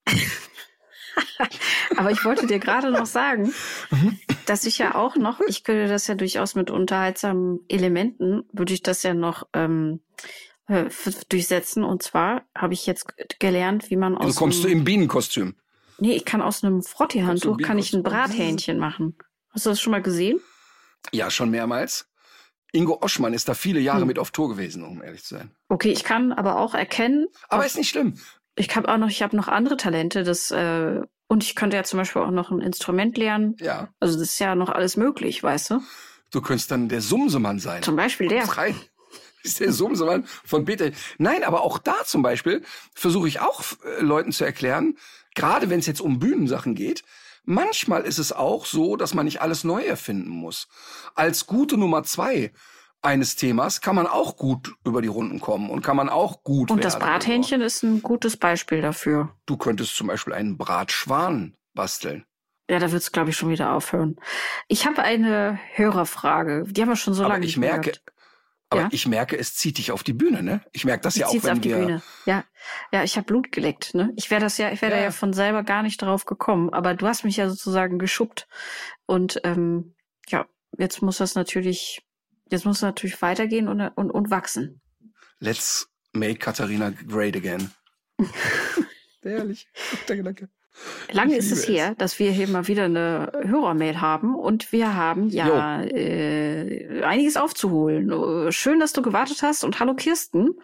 Aber 1.97 2.11
ich 2.11 2.25
wollte 2.25 2.47
dir 2.47 2.59
gerade 2.59 2.91
noch 2.91 3.07
sagen, 3.07 3.53
dass 4.51 4.67
ich 4.67 4.79
ja 4.79 4.97
auch 4.97 5.15
noch, 5.15 5.41
ich 5.47 5.63
könnte 5.63 5.87
das 5.87 6.09
ja 6.09 6.17
durchaus 6.17 6.57
mit 6.57 6.73
unterhaltsamen 6.73 7.61
Elementen, 7.69 8.43
würde 8.53 8.75
ich 8.75 8.83
das 8.83 9.05
ja 9.05 9.15
noch 9.15 9.47
ähm, 9.53 10.01
äh, 10.67 10.87
durchsetzen. 11.29 11.85
Und 11.85 12.03
zwar 12.03 12.43
habe 12.53 12.75
ich 12.75 12.85
jetzt 12.85 13.15
gelernt, 13.39 13.91
wie 13.91 13.97
man 13.97 14.17
aus. 14.17 14.27
Also 14.27 14.39
kommst 14.41 14.65
du 14.65 14.69
im 14.69 14.83
Bienenkostüm? 14.83 15.55
Nee, 15.99 16.15
ich 16.15 16.25
kann 16.25 16.43
aus 16.43 16.65
einem 16.65 16.83
Frotti-Handtuch 16.83 17.59
kann 17.59 17.79
ich 17.79 17.93
ein 17.93 18.03
Brathähnchen 18.03 18.79
machen. 18.79 19.17
Hast 19.51 19.67
du 19.67 19.71
das 19.71 19.81
schon 19.81 19.93
mal 19.93 20.03
gesehen? 20.03 20.41
Ja, 21.13 21.31
schon 21.31 21.51
mehrmals. 21.51 22.09
Ingo 22.73 22.99
Oschmann 23.03 23.35
ist 23.35 23.49
da 23.49 23.55
viele 23.55 23.79
Jahre 23.79 24.01
hm. 24.01 24.09
mit 24.09 24.19
auf 24.19 24.33
Tour 24.33 24.49
gewesen, 24.49 24.83
um 24.83 25.01
ehrlich 25.01 25.23
zu 25.23 25.37
sein. 25.37 25.53
Okay, 25.69 25.93
ich 25.93 26.03
kann 26.03 26.33
aber 26.33 26.59
auch 26.59 26.75
erkennen. 26.75 27.29
Aber 27.49 27.65
ist 27.65 27.77
nicht 27.77 27.91
schlimm. 27.91 28.15
Ich 28.57 28.75
habe 28.75 28.89
auch 28.89 28.99
noch, 28.99 29.11
ich 29.11 29.23
habe 29.23 29.37
noch 29.37 29.47
andere 29.47 29.77
Talente. 29.77 30.25
Das 30.25 30.51
äh, 30.51 31.03
und 31.31 31.45
ich 31.45 31.55
könnte 31.55 31.77
ja 31.77 31.85
zum 31.85 31.99
Beispiel 31.99 32.23
auch 32.23 32.33
noch 32.33 32.51
ein 32.51 32.61
Instrument 32.61 33.17
lernen. 33.17 33.57
Ja. 33.61 33.89
Also 34.01 34.19
das 34.19 34.31
ist 34.31 34.41
ja 34.41 34.57
noch 34.57 34.69
alles 34.69 34.97
möglich, 34.97 35.41
weißt 35.41 35.71
du? 35.71 35.81
Du 36.33 36.41
könntest 36.41 36.73
dann 36.73 36.89
der 36.89 37.01
Sumsemann 37.01 37.61
sein. 37.61 37.85
Zum 37.85 37.95
Beispiel 37.95 38.27
der. 38.27 38.47
Frei. 38.47 38.75
Ist 39.45 39.61
der 39.61 39.73
Sumsemann 39.73 40.27
von 40.45 40.65
Peter. 40.65 40.91
Nein, 41.19 41.45
aber 41.45 41.63
auch 41.63 41.79
da 41.79 42.05
zum 42.05 42.23
Beispiel 42.23 42.65
versuche 42.95 43.29
ich 43.29 43.39
auch 43.39 43.63
äh, 43.85 44.01
Leuten 44.01 44.33
zu 44.33 44.45
erklären, 44.45 44.99
gerade 45.37 45.71
wenn 45.71 45.79
es 45.79 45.87
jetzt 45.87 46.01
um 46.01 46.19
Bühnensachen 46.19 46.75
geht, 46.75 47.05
manchmal 47.45 48.03
ist 48.03 48.19
es 48.19 48.33
auch 48.33 48.67
so, 48.67 48.97
dass 48.97 49.15
man 49.15 49.25
nicht 49.25 49.41
alles 49.41 49.63
neu 49.63 49.83
erfinden 49.85 50.31
muss. 50.31 50.67
Als 51.15 51.47
gute 51.47 51.77
Nummer 51.77 52.03
zwei 52.03 52.53
eines 53.03 53.37
Themas 53.37 53.81
kann 53.81 53.95
man 53.95 54.07
auch 54.07 54.37
gut 54.37 54.75
über 54.85 55.03
die 55.03 55.09
Runden 55.09 55.41
kommen 55.41 55.71
und 55.71 55.83
kann 55.83 55.97
man 55.97 56.09
auch 56.09 56.43
gut. 56.43 56.71
Und 56.71 56.85
das 56.85 56.99
Brathähnchen 56.99 57.61
ist 57.61 57.83
ein 57.83 58.03
gutes 58.03 58.37
Beispiel 58.37 58.83
dafür. 58.83 59.35
Du 59.47 59.57
könntest 59.57 59.97
zum 59.97 60.07
Beispiel 60.07 60.33
einen 60.35 60.59
Bratschwan 60.59 61.57
basteln. 61.75 62.25
Ja, 62.69 62.79
da 62.79 62.93
wird's 62.93 63.11
glaube 63.11 63.31
ich 63.31 63.37
schon 63.37 63.49
wieder 63.49 63.73
aufhören. 63.73 64.17
Ich 64.69 64.87
habe 64.87 65.03
eine 65.03 65.59
Hörerfrage. 65.75 66.65
Die 66.69 66.81
haben 66.81 66.89
wir 66.89 66.97
schon 66.97 67.15
so 67.15 67.25
aber 67.25 67.35
lange 67.35 67.47
ich 67.47 67.57
merke, 67.57 67.81
gehört. 67.81 68.03
Aber 68.69 68.83
ja? 68.83 68.89
ich 68.93 69.09
merke, 69.09 69.37
es 69.37 69.57
zieht 69.57 69.79
dich 69.79 69.91
auf 69.91 70.05
die 70.05 70.13
Bühne, 70.13 70.45
ne? 70.45 70.61
Ich 70.73 70.85
merke 70.85 71.03
das 71.03 71.17
ich 71.17 71.23
ja 71.23 71.27
auch, 71.27 71.35
wenn 71.43 71.53
auf 71.55 71.61
die 71.61 71.71
Bühne. 71.71 72.03
Ja, 72.25 72.45
ja, 72.93 73.03
ich 73.03 73.17
habe 73.17 73.25
Blut 73.25 73.51
geleckt, 73.51 73.95
ne? 73.95 74.13
Ich 74.15 74.31
wäre 74.31 74.41
das 74.41 74.59
ja, 74.59 74.71
ich 74.71 74.81
wäre 74.81 74.93
ja. 74.93 74.99
da 74.99 75.05
ja 75.05 75.11
von 75.11 75.33
selber 75.33 75.65
gar 75.65 75.83
nicht 75.83 76.01
drauf 76.01 76.25
gekommen. 76.25 76.73
Aber 76.73 76.95
du 76.95 77.09
hast 77.09 77.25
mich 77.25 77.37
ja 77.37 77.49
sozusagen 77.49 77.99
geschubbt 77.99 78.47
und 79.07 79.41
ähm, 79.43 79.97
ja, 80.29 80.47
jetzt 80.79 81.03
muss 81.03 81.17
das 81.17 81.35
natürlich 81.35 82.07
Jetzt 82.51 82.65
muss 82.65 82.77
es 82.77 82.83
natürlich 82.83 83.21
weitergehen 83.23 83.69
und, 83.69 83.81
und, 83.81 84.11
und 84.11 84.31
wachsen. 84.31 84.81
Let's 85.39 85.89
make 86.13 86.37
Katharina 86.37 86.93
great 87.09 87.37
again. 87.37 87.71
Ehrlich. 89.23 89.69
Danke, 90.07 90.23
danke. 90.23 90.49
Lange 91.13 91.37
ist 91.37 91.51
es 91.51 91.69
her, 91.69 91.95
dass 91.97 92.19
wir 92.19 92.31
hier 92.31 92.49
mal 92.49 92.69
wieder 92.69 92.85
eine 92.85 93.33
Hörermail 93.45 94.01
haben 94.01 94.35
und 94.35 94.73
wir 94.73 94.95
haben 94.95 95.29
ja 95.29 95.83
äh, 95.83 97.03
einiges 97.03 97.37
aufzuholen. 97.37 98.51
Schön, 98.53 98.81
dass 98.81 98.93
du 98.93 99.03
gewartet 99.03 99.43
hast 99.43 99.65
und 99.65 99.81
hallo 99.81 99.95
Kirsten. 99.95 100.55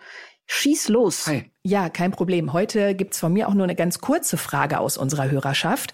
Schieß 0.46 0.88
los. 0.88 1.26
Hi. 1.26 1.50
Ja, 1.64 1.90
kein 1.90 2.12
Problem. 2.12 2.52
Heute 2.52 2.94
gibt's 2.94 3.18
von 3.18 3.32
mir 3.32 3.48
auch 3.48 3.54
nur 3.54 3.64
eine 3.64 3.74
ganz 3.74 4.00
kurze 4.00 4.36
Frage 4.36 4.78
aus 4.78 4.96
unserer 4.96 5.28
Hörerschaft. 5.30 5.92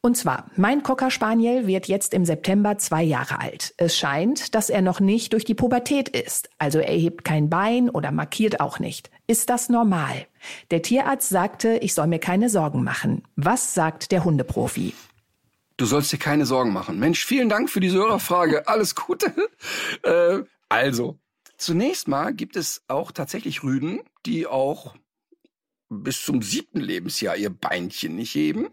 Und 0.00 0.16
zwar, 0.16 0.48
mein 0.56 0.84
Cocker 0.84 1.10
Spaniel 1.10 1.66
wird 1.66 1.88
jetzt 1.88 2.14
im 2.14 2.24
September 2.24 2.78
zwei 2.78 3.02
Jahre 3.02 3.40
alt. 3.40 3.74
Es 3.78 3.98
scheint, 3.98 4.54
dass 4.54 4.70
er 4.70 4.80
noch 4.80 5.00
nicht 5.00 5.32
durch 5.32 5.44
die 5.44 5.56
Pubertät 5.56 6.08
ist. 6.08 6.50
Also 6.58 6.78
er 6.78 6.94
hebt 6.94 7.24
kein 7.24 7.50
Bein 7.50 7.90
oder 7.90 8.12
markiert 8.12 8.60
auch 8.60 8.78
nicht. 8.78 9.10
Ist 9.26 9.50
das 9.50 9.68
normal? 9.68 10.26
Der 10.70 10.82
Tierarzt 10.82 11.28
sagte, 11.28 11.78
ich 11.78 11.94
soll 11.94 12.06
mir 12.06 12.20
keine 12.20 12.48
Sorgen 12.48 12.84
machen. 12.84 13.24
Was 13.34 13.74
sagt 13.74 14.12
der 14.12 14.24
Hundeprofi? 14.24 14.94
Du 15.78 15.84
sollst 15.84 16.12
dir 16.12 16.18
keine 16.18 16.46
Sorgen 16.46 16.72
machen. 16.72 17.00
Mensch, 17.00 17.24
vielen 17.24 17.48
Dank 17.48 17.68
für 17.68 17.80
diese 17.80 17.98
Hörerfrage. 17.98 18.68
Alles 18.68 18.94
Gute. 18.94 19.32
äh, 20.02 20.44
also, 20.68 21.18
zunächst 21.56 22.06
mal 22.06 22.32
gibt 22.32 22.54
es 22.54 22.82
auch 22.86 23.10
tatsächlich 23.10 23.64
Rüden, 23.64 24.00
die 24.26 24.46
auch 24.46 24.94
bis 25.88 26.22
zum 26.22 26.42
siebten 26.42 26.80
Lebensjahr 26.80 27.36
ihr 27.36 27.50
Beinchen 27.50 28.14
nicht 28.14 28.34
heben. 28.34 28.68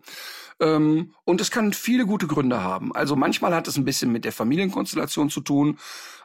Ähm, 0.59 1.13
und 1.23 1.41
es 1.41 1.51
kann 1.51 1.73
viele 1.73 2.05
gute 2.05 2.27
Gründe 2.27 2.61
haben. 2.61 2.95
Also 2.95 3.15
manchmal 3.15 3.53
hat 3.53 3.67
es 3.67 3.77
ein 3.77 3.85
bisschen 3.85 4.11
mit 4.11 4.25
der 4.25 4.31
Familienkonstellation 4.31 5.29
zu 5.29 5.41
tun. 5.41 5.77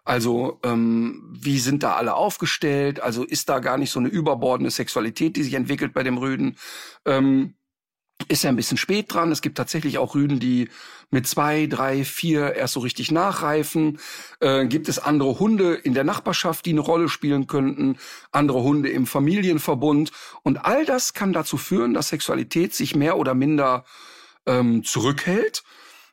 Also 0.04 0.58
ähm, 0.62 1.22
wie 1.30 1.58
sind 1.58 1.82
da 1.82 1.94
alle 1.94 2.14
aufgestellt? 2.14 3.00
Also 3.00 3.24
ist 3.24 3.48
da 3.48 3.58
gar 3.58 3.76
nicht 3.76 3.90
so 3.90 3.98
eine 3.98 4.08
überbordende 4.08 4.70
Sexualität, 4.70 5.36
die 5.36 5.42
sich 5.42 5.54
entwickelt 5.54 5.92
bei 5.92 6.02
dem 6.02 6.18
Rüden? 6.18 6.56
Ähm, 7.04 7.54
ist 8.28 8.44
er 8.44 8.50
ein 8.50 8.56
bisschen 8.56 8.76
spät 8.76 9.12
dran. 9.12 9.32
Es 9.32 9.42
gibt 9.42 9.56
tatsächlich 9.56 9.98
auch 9.98 10.14
Rüden, 10.14 10.40
die 10.40 10.68
mit 11.10 11.26
zwei, 11.26 11.66
drei, 11.66 12.04
vier 12.04 12.54
erst 12.54 12.74
so 12.74 12.80
richtig 12.80 13.10
nachreifen. 13.10 13.98
Äh, 14.40 14.66
gibt 14.66 14.88
es 14.88 14.98
andere 14.98 15.38
Hunde 15.38 15.74
in 15.74 15.94
der 15.94 16.04
Nachbarschaft, 16.04 16.66
die 16.66 16.70
eine 16.70 16.80
Rolle 16.80 17.08
spielen 17.08 17.46
könnten, 17.46 17.96
andere 18.30 18.62
Hunde 18.62 18.90
im 18.90 19.06
Familienverbund. 19.06 20.12
Und 20.42 20.64
all 20.64 20.84
das 20.84 21.14
kann 21.14 21.32
dazu 21.32 21.56
führen, 21.56 21.94
dass 21.94 22.10
Sexualität 22.10 22.74
sich 22.74 22.94
mehr 22.94 23.18
oder 23.18 23.34
minder 23.34 23.84
ähm, 24.46 24.84
zurückhält. 24.84 25.62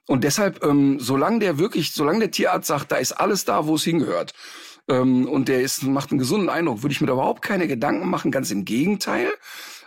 Und 0.07 0.23
deshalb, 0.23 0.63
ähm, 0.63 0.99
solange 0.99 1.39
der 1.39 1.57
wirklich, 1.59 1.91
solange 1.93 2.19
der 2.19 2.31
Tierarzt 2.31 2.67
sagt, 2.67 2.91
da 2.91 2.95
ist 2.95 3.11
alles 3.11 3.45
da, 3.45 3.67
wo 3.67 3.75
es 3.75 3.83
hingehört, 3.83 4.33
ähm, 4.87 5.27
und 5.27 5.49
der 5.49 5.61
ist, 5.61 5.83
macht 5.83 6.11
einen 6.11 6.19
gesunden 6.19 6.49
Eindruck, 6.49 6.81
würde 6.81 6.93
ich 6.93 7.01
mir 7.01 7.07
da 7.07 7.13
überhaupt 7.13 7.41
keine 7.41 7.67
Gedanken 7.67 8.09
machen. 8.09 8.31
Ganz 8.31 8.51
im 8.51 8.65
Gegenteil. 8.65 9.29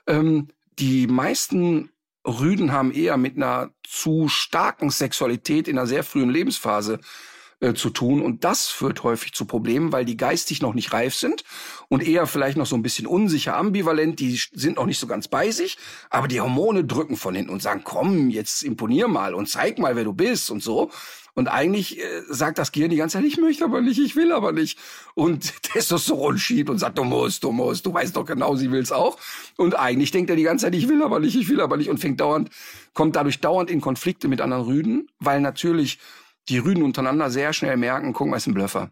Ähm, 0.07 0.49
die 0.79 1.07
meisten 1.07 1.91
Rüden 2.27 2.73
haben 2.73 2.93
eher 2.93 3.17
mit 3.17 3.37
einer 3.37 3.71
zu 3.83 4.29
starken 4.29 4.91
Sexualität 4.91 5.69
in 5.69 5.79
einer 5.79 5.87
sehr 5.87 6.05
frühen 6.05 6.31
Lebensphase 6.31 7.01
äh, 7.61 7.75
zu 7.75 7.91
tun. 7.91 8.23
Und 8.23 8.45
das 8.45 8.69
führt 8.69 9.03
häufig 9.03 9.33
zu 9.33 9.45
Problemen, 9.45 9.93
weil 9.93 10.05
die 10.05 10.17
geistig 10.17 10.63
noch 10.63 10.75
nicht 10.75 10.93
reif 10.93 11.15
sind 11.15 11.45
und 11.89 12.03
eher 12.03 12.27
vielleicht 12.27 12.57
noch 12.57 12.67
so 12.67 12.75
ein 12.77 12.83
bisschen 12.83 13.07
unsicher, 13.07 13.57
ambivalent. 13.57 14.19
Die 14.19 14.41
sind 14.53 14.77
noch 14.77 14.87
nicht 14.87 14.99
so 14.99 15.07
ganz 15.07 15.29
bei 15.29 15.51
sich, 15.51 15.79
aber 16.09 16.27
die 16.27 16.41
Hormone 16.41 16.85
drücken 16.85 17.17
von 17.17 17.35
hinten 17.35 17.51
und 17.51 17.63
sagen, 17.63 17.83
komm, 17.85 18.31
jetzt 18.31 18.63
imponier 18.63 19.09
mal 19.09 19.35
und 19.35 19.49
zeig 19.49 19.79
mal, 19.79 19.95
wer 19.95 20.05
du 20.05 20.13
bist 20.13 20.51
und 20.51 20.63
so. 20.63 20.91
Und 21.35 21.49
eigentlich 21.49 21.99
äh, 21.99 22.23
sagt 22.29 22.59
das 22.59 22.73
Gehirn 22.73 22.91
die 22.91 22.97
ganze 22.97 23.19
Zeit, 23.19 23.27
ich 23.27 23.39
möchte 23.39 23.65
aber 23.65 23.81
nicht, 23.81 23.99
ich 23.99 24.17
will 24.17 24.33
aber 24.33 24.53
nicht. 24.53 24.79
Und 25.15 25.63
Testosteron 25.63 26.39
schiebt 26.39 26.71
und 26.71 26.79
sagt, 26.79 26.99
du 26.99 27.05
musst, 27.05 27.45
du 27.45 27.53
musst, 27.53 27.87
du 27.87 27.95
weißt 27.95 28.17
doch 28.17 28.25
genau, 28.25 28.57
sie 28.57 28.71
will's 28.71 28.93
auch. 28.93 29.19
Und 29.57 29.79
eigentlich 29.79 30.11
denkt 30.11 30.31
er 30.31 30.37
die 30.37 30.43
ganze 30.43 30.67
Zeit, 30.67 30.75
ich 30.75 30.89
will 30.89 31.03
aber 31.03 31.21
nicht, 31.21 31.37
ich 31.37 31.49
will 31.49 31.61
aber 31.61 31.77
nicht 31.77 31.91
und 31.91 31.99
fängt 31.99 32.21
dauernd, 32.21 32.51
kommt 32.95 33.17
dadurch 33.17 33.41
dauernd 33.41 33.71
in 33.71 33.81
Konflikte 33.81 34.29
mit 34.29 34.41
anderen 34.41 34.65
Rüden, 34.65 35.09
weil 35.19 35.41
natürlich 35.41 35.99
die 36.49 36.59
Rüden 36.59 36.83
untereinander 36.83 37.31
sehr 37.31 37.53
schnell 37.53 37.77
merken, 37.77 38.13
guck 38.13 38.29
mal, 38.29 38.37
ist 38.37 38.47
ein 38.47 38.55
Blöffer. 38.55 38.91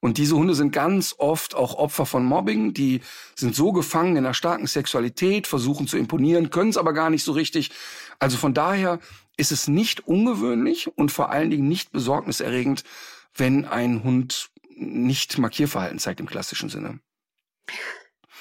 Und 0.00 0.18
diese 0.18 0.36
Hunde 0.36 0.54
sind 0.54 0.70
ganz 0.70 1.14
oft 1.16 1.54
auch 1.54 1.76
Opfer 1.76 2.04
von 2.04 2.26
Mobbing. 2.26 2.74
Die 2.74 3.00
sind 3.36 3.54
so 3.54 3.72
gefangen 3.72 4.16
in 4.16 4.26
einer 4.26 4.34
starken 4.34 4.66
Sexualität, 4.66 5.46
versuchen 5.46 5.86
zu 5.86 5.96
imponieren, 5.96 6.50
können 6.50 6.68
es 6.68 6.76
aber 6.76 6.92
gar 6.92 7.08
nicht 7.08 7.24
so 7.24 7.32
richtig. 7.32 7.70
Also 8.18 8.36
von 8.36 8.52
daher 8.52 9.00
ist 9.38 9.50
es 9.50 9.66
nicht 9.66 10.06
ungewöhnlich 10.06 10.88
und 10.96 11.10
vor 11.10 11.30
allen 11.30 11.50
Dingen 11.50 11.68
nicht 11.68 11.90
besorgniserregend, 11.90 12.84
wenn 13.34 13.64
ein 13.64 14.04
Hund 14.04 14.50
nicht 14.76 15.38
Markierverhalten 15.38 15.98
zeigt 15.98 16.20
im 16.20 16.26
klassischen 16.26 16.68
Sinne. 16.68 17.00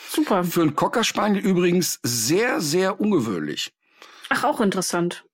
Super. 0.10 0.44
Für 0.44 0.62
einen 0.62 0.76
Cocker 0.76 1.04
Spaniel 1.04 1.44
übrigens 1.44 2.00
sehr, 2.04 2.60
sehr 2.60 3.00
ungewöhnlich. 3.00 3.74
Ach, 4.30 4.44
auch 4.44 4.62
interessant. 4.62 5.26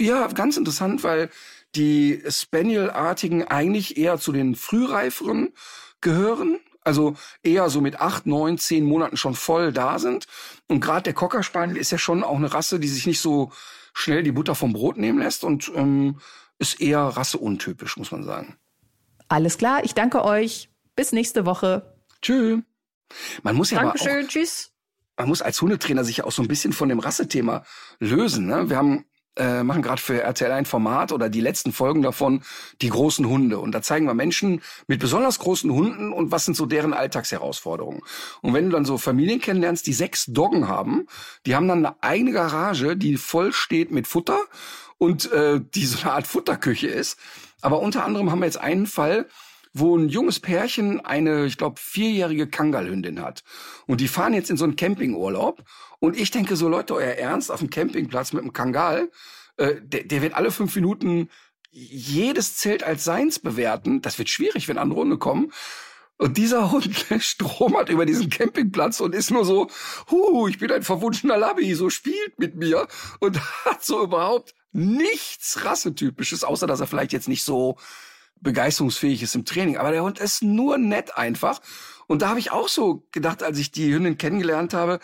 Ja, 0.00 0.26
ganz 0.26 0.56
interessant, 0.56 1.04
weil 1.04 1.30
die 1.76 2.22
Spaniel-artigen 2.28 3.44
eigentlich 3.44 3.96
eher 3.96 4.18
zu 4.18 4.32
den 4.32 4.54
frühreiferen 4.54 5.52
gehören, 6.00 6.58
also 6.82 7.16
eher 7.42 7.68
so 7.68 7.80
mit 7.80 8.00
acht, 8.00 8.26
neun, 8.26 8.58
zehn 8.58 8.84
Monaten 8.84 9.16
schon 9.16 9.34
voll 9.34 9.72
da 9.72 9.98
sind. 9.98 10.26
Und 10.68 10.80
gerade 10.80 11.02
der 11.02 11.14
Cocker 11.14 11.42
Spaniel 11.42 11.76
ist 11.76 11.90
ja 11.90 11.98
schon 11.98 12.22
auch 12.22 12.36
eine 12.36 12.52
Rasse, 12.52 12.78
die 12.78 12.88
sich 12.88 13.06
nicht 13.06 13.20
so 13.20 13.50
schnell 13.92 14.22
die 14.22 14.32
Butter 14.32 14.54
vom 14.54 14.72
Brot 14.72 14.96
nehmen 14.96 15.18
lässt 15.18 15.42
und 15.42 15.70
ähm, 15.74 16.20
ist 16.58 16.80
eher 16.80 17.00
rasseuntypisch, 17.00 17.96
muss 17.96 18.12
man 18.12 18.24
sagen. 18.24 18.56
Alles 19.28 19.58
klar, 19.58 19.84
ich 19.84 19.94
danke 19.94 20.24
euch. 20.24 20.70
Bis 20.94 21.12
nächste 21.12 21.44
Woche. 21.44 21.94
Tschüss. 22.22 22.60
Man 23.42 23.56
muss 23.56 23.70
ja 23.70 23.82
Dankeschön, 23.82 24.12
aber 24.12 24.24
auch, 24.24 24.28
tschüss. 24.28 24.72
man 25.16 25.28
muss 25.28 25.42
als 25.42 25.60
Hundetrainer 25.60 26.04
sich 26.04 26.18
ja 26.18 26.24
auch 26.24 26.32
so 26.32 26.42
ein 26.42 26.48
bisschen 26.48 26.72
von 26.72 26.88
dem 26.88 26.98
Rassethema 26.98 27.64
lösen. 27.98 28.46
Ne? 28.46 28.68
Wir 28.70 28.76
haben 28.76 29.04
äh, 29.36 29.62
machen 29.62 29.82
gerade 29.82 30.00
für 30.00 30.22
RTL 30.22 30.52
ein 30.52 30.66
Format 30.66 31.12
oder 31.12 31.28
die 31.28 31.40
letzten 31.40 31.72
Folgen 31.72 32.02
davon 32.02 32.42
die 32.82 32.88
großen 32.88 33.26
Hunde 33.28 33.58
und 33.58 33.72
da 33.72 33.82
zeigen 33.82 34.06
wir 34.06 34.14
Menschen 34.14 34.62
mit 34.86 35.00
besonders 35.00 35.38
großen 35.38 35.70
Hunden 35.70 36.12
und 36.12 36.30
was 36.30 36.44
sind 36.44 36.56
so 36.56 36.66
deren 36.66 36.92
Alltagsherausforderungen. 36.92 38.02
Und 38.42 38.54
wenn 38.54 38.64
du 38.64 38.70
dann 38.70 38.84
so 38.84 38.98
Familien 38.98 39.40
kennenlernst, 39.40 39.86
die 39.86 39.92
sechs 39.92 40.26
Doggen 40.26 40.68
haben, 40.68 41.06
die 41.44 41.54
haben 41.54 41.68
dann 41.68 41.84
eine 41.84 42.02
eigene 42.02 42.32
Garage, 42.32 42.96
die 42.96 43.16
voll 43.16 43.52
steht 43.52 43.90
mit 43.90 44.06
Futter 44.06 44.40
und 44.98 45.30
äh, 45.32 45.60
die 45.74 45.86
so 45.86 46.00
eine 46.00 46.12
Art 46.12 46.26
Futterküche 46.26 46.88
ist. 46.88 47.18
Aber 47.60 47.80
unter 47.80 48.04
anderem 48.04 48.30
haben 48.30 48.40
wir 48.40 48.46
jetzt 48.46 48.60
einen 48.60 48.86
Fall, 48.86 49.26
wo 49.78 49.96
ein 49.96 50.08
junges 50.08 50.40
Pärchen 50.40 51.00
eine, 51.00 51.46
ich 51.46 51.58
glaube, 51.58 51.80
vierjährige 51.80 52.46
Kangalhündin 52.46 53.20
hat. 53.20 53.42
Und 53.86 54.00
die 54.00 54.08
fahren 54.08 54.34
jetzt 54.34 54.50
in 54.50 54.56
so 54.56 54.64
einen 54.64 54.76
Campingurlaub. 54.76 55.62
Und 55.98 56.18
ich 56.18 56.30
denke 56.30 56.56
so, 56.56 56.68
Leute, 56.68 56.94
euer 56.94 57.12
Ernst 57.12 57.50
auf 57.50 57.60
dem 57.60 57.70
Campingplatz 57.70 58.32
mit 58.32 58.42
einem 58.42 58.52
Kangal, 58.52 59.10
äh, 59.56 59.74
der, 59.82 60.04
der 60.04 60.22
wird 60.22 60.34
alle 60.34 60.50
fünf 60.50 60.74
Minuten 60.76 61.28
jedes 61.70 62.56
Zelt 62.56 62.82
als 62.82 63.04
seins 63.04 63.38
bewerten. 63.38 64.00
Das 64.00 64.18
wird 64.18 64.30
schwierig, 64.30 64.66
wenn 64.68 64.78
andere 64.78 65.00
Hunde 65.00 65.18
kommen. 65.18 65.52
Und 66.16 66.38
dieser 66.38 66.72
Hund 66.72 67.06
stromert 67.18 67.90
über 67.90 68.06
diesen 68.06 68.30
Campingplatz 68.30 69.00
und 69.00 69.14
ist 69.14 69.30
nur 69.30 69.44
so, 69.44 69.68
hu, 70.10 70.48
ich 70.48 70.58
bin 70.58 70.72
ein 70.72 70.82
verwunschener 70.82 71.36
Labby, 71.36 71.74
so 71.74 71.90
spielt 71.90 72.38
mit 72.38 72.56
mir 72.56 72.88
und 73.20 73.38
hat 73.66 73.84
so 73.84 74.02
überhaupt 74.02 74.54
nichts 74.72 75.64
Rassetypisches, 75.64 76.44
außer 76.44 76.66
dass 76.66 76.80
er 76.80 76.86
vielleicht 76.86 77.12
jetzt 77.12 77.28
nicht 77.28 77.44
so 77.44 77.76
begeisterungsfähig 78.40 79.22
ist 79.22 79.34
im 79.34 79.44
Training. 79.44 79.76
Aber 79.76 79.90
der 79.90 80.02
Hund 80.02 80.18
ist 80.18 80.42
nur 80.42 80.78
nett 80.78 81.16
einfach. 81.16 81.60
Und 82.06 82.22
da 82.22 82.28
habe 82.28 82.40
ich 82.40 82.52
auch 82.52 82.68
so 82.68 83.06
gedacht, 83.12 83.42
als 83.42 83.58
ich 83.58 83.72
die 83.72 83.92
Hündin 83.92 84.18
kennengelernt 84.18 84.74
habe, 84.74 85.00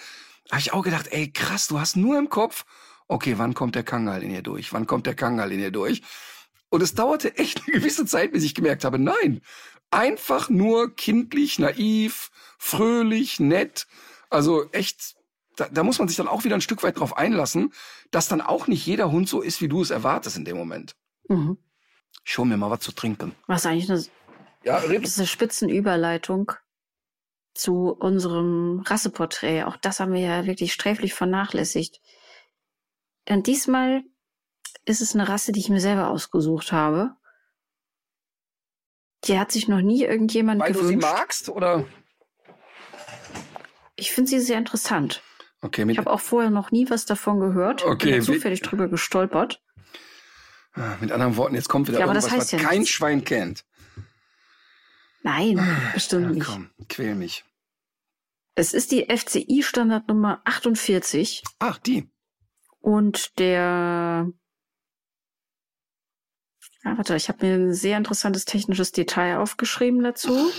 habe 0.51 0.61
ich 0.61 0.73
auch 0.73 0.83
gedacht, 0.83 1.09
ey 1.11 1.31
krass, 1.33 1.69
du 1.69 1.81
hast 1.81 1.97
nur 1.97 2.19
im 2.19 2.29
Kopf, 2.29 2.65
okay, 3.09 3.35
wann 3.39 3.55
kommt 3.55 3.75
der 3.75 3.83
Kangal 3.83 4.23
in 4.23 4.31
ihr 4.31 4.43
durch? 4.43 4.73
Wann 4.73 4.87
kommt 4.87 5.07
der 5.07 5.15
Kangal 5.15 5.53
in 5.53 5.61
ihr 5.61 5.71
durch? 5.71 6.03
Und 6.69 6.83
es 6.83 6.95
dauerte 6.95 7.37
echt 7.37 7.63
eine 7.63 7.77
gewisse 7.79 8.07
Zeit, 8.07 8.33
bis 8.33 8.45
ich 8.45 8.55
gemerkt 8.55 8.85
habe, 8.85 8.99
nein, 8.99 9.43
einfach 9.91 10.49
nur 10.49 10.95
kindlich, 10.97 11.59
naiv, 11.59 12.31
fröhlich, 12.59 13.41
nett. 13.41 13.87
Also 14.31 14.71
echt, 14.73 15.17
da, 15.57 15.69
da 15.69 15.83
muss 15.83 15.99
man 15.99 16.09
sich 16.09 16.17
dann 16.17 16.29
auch 16.29 16.45
wieder 16.45 16.55
ein 16.55 16.63
Stück 16.63 16.83
weit 16.83 16.99
drauf 16.99 17.17
einlassen, 17.17 17.73
dass 18.11 18.29
dann 18.29 18.41
auch 18.41 18.67
nicht 18.67 18.87
jeder 18.87 19.13
Hund 19.13 19.29
so 19.29 19.43
ist, 19.43 19.61
wie 19.61 19.69
du 19.69 19.83
es 19.83 19.91
erwartest 19.91 20.37
in 20.37 20.45
dem 20.45 20.57
Moment. 20.57 20.97
Mhm. 21.29 21.59
Ich 22.25 22.39
hol 22.39 22.47
mir 22.47 22.57
mal 22.57 22.71
was 22.71 22.81
zu 22.81 22.93
trinken. 22.93 23.35
Was 23.47 23.67
eigentlich 23.67 23.91
eine, 23.91 24.05
Ja, 24.65 24.81
das 24.81 24.91
ist 25.11 25.19
eine 25.19 25.27
Spitzenüberleitung 25.27 26.53
zu 27.55 27.89
unserem 27.93 28.81
Rasseporträt. 28.87 29.65
Auch 29.65 29.77
das 29.77 30.01
haben 30.01 30.13
wir 30.13 30.21
ja 30.21 30.47
wirklich 30.47 30.73
sträflich 30.73 31.15
vernachlässigt. 31.15 32.01
Denn 33.29 33.43
diesmal 33.43 34.03
ist 34.85 35.01
es 35.01 35.15
eine 35.15 35.29
Rasse, 35.29 35.53
die 35.53 35.61
ich 35.61 35.69
mir 35.69 35.81
selber 35.81 36.09
ausgesucht 36.09 36.73
habe. 36.73 37.15
Die 39.25 39.39
hat 39.39 39.53
sich 39.53 39.69
noch 39.69 39.81
nie 39.81 40.03
irgendjemand 40.03 40.61
Weil 40.61 40.73
du 40.73 40.81
sie 40.81 40.97
gewünscht. 40.97 41.07
magst, 41.13 41.49
oder? 41.49 41.85
Ich 43.95 44.11
finde 44.11 44.31
sie 44.31 44.41
sehr 44.41 44.59
interessant. 44.59 45.23
Okay, 45.61 45.89
Ich 45.89 45.99
habe 45.99 46.11
auch 46.11 46.21
vorher 46.21 46.51
noch 46.51 46.73
nie 46.73 46.91
was 46.91 47.05
davon 47.07 47.39
gehört. 47.39 47.85
Okay, 47.85 48.13
Bin 48.13 48.23
zufällig 48.23 48.63
drüber 48.63 48.89
gestolpert. 48.89 49.63
Ah, 50.75 50.97
mit 51.01 51.13
anderen 51.13 51.37
Worten, 51.37 51.55
jetzt 51.55 51.69
kommt 51.69 51.89
wieder 51.89 51.99
Ja, 51.99 52.05
aber 52.07 52.15
das 52.15 52.25
irgendwas, 52.25 52.45
heißt 52.45 52.53
was 52.55 52.61
ja 52.63 52.69
kein 52.69 52.79
nichts. 52.81 52.95
Schwein 52.95 53.25
kennt. 53.25 53.65
Nein, 55.23 55.61
bestimmt 55.95 56.25
Ja, 56.25 56.31
nicht. 56.31 56.47
komm, 56.47 56.71
quäl 56.89 57.15
mich. 57.15 57.45
Es 58.55 58.73
ist 58.75 58.91
die 58.91 59.07
FCI 59.09 59.63
Standardnummer 59.63 60.43
48 60.45 61.43
Ach, 61.59 61.79
die. 61.79 62.11
und 62.81 63.39
der 63.39 64.29
Ah, 66.85 66.97
warte, 66.97 67.15
ich 67.15 67.29
habe 67.29 67.47
mir 67.47 67.55
ein 67.55 67.73
sehr 67.75 67.97
interessantes 67.97 68.45
technisches 68.45 68.91
Detail 68.91 69.39
aufgeschrieben 69.39 70.03
dazu. 70.03 70.51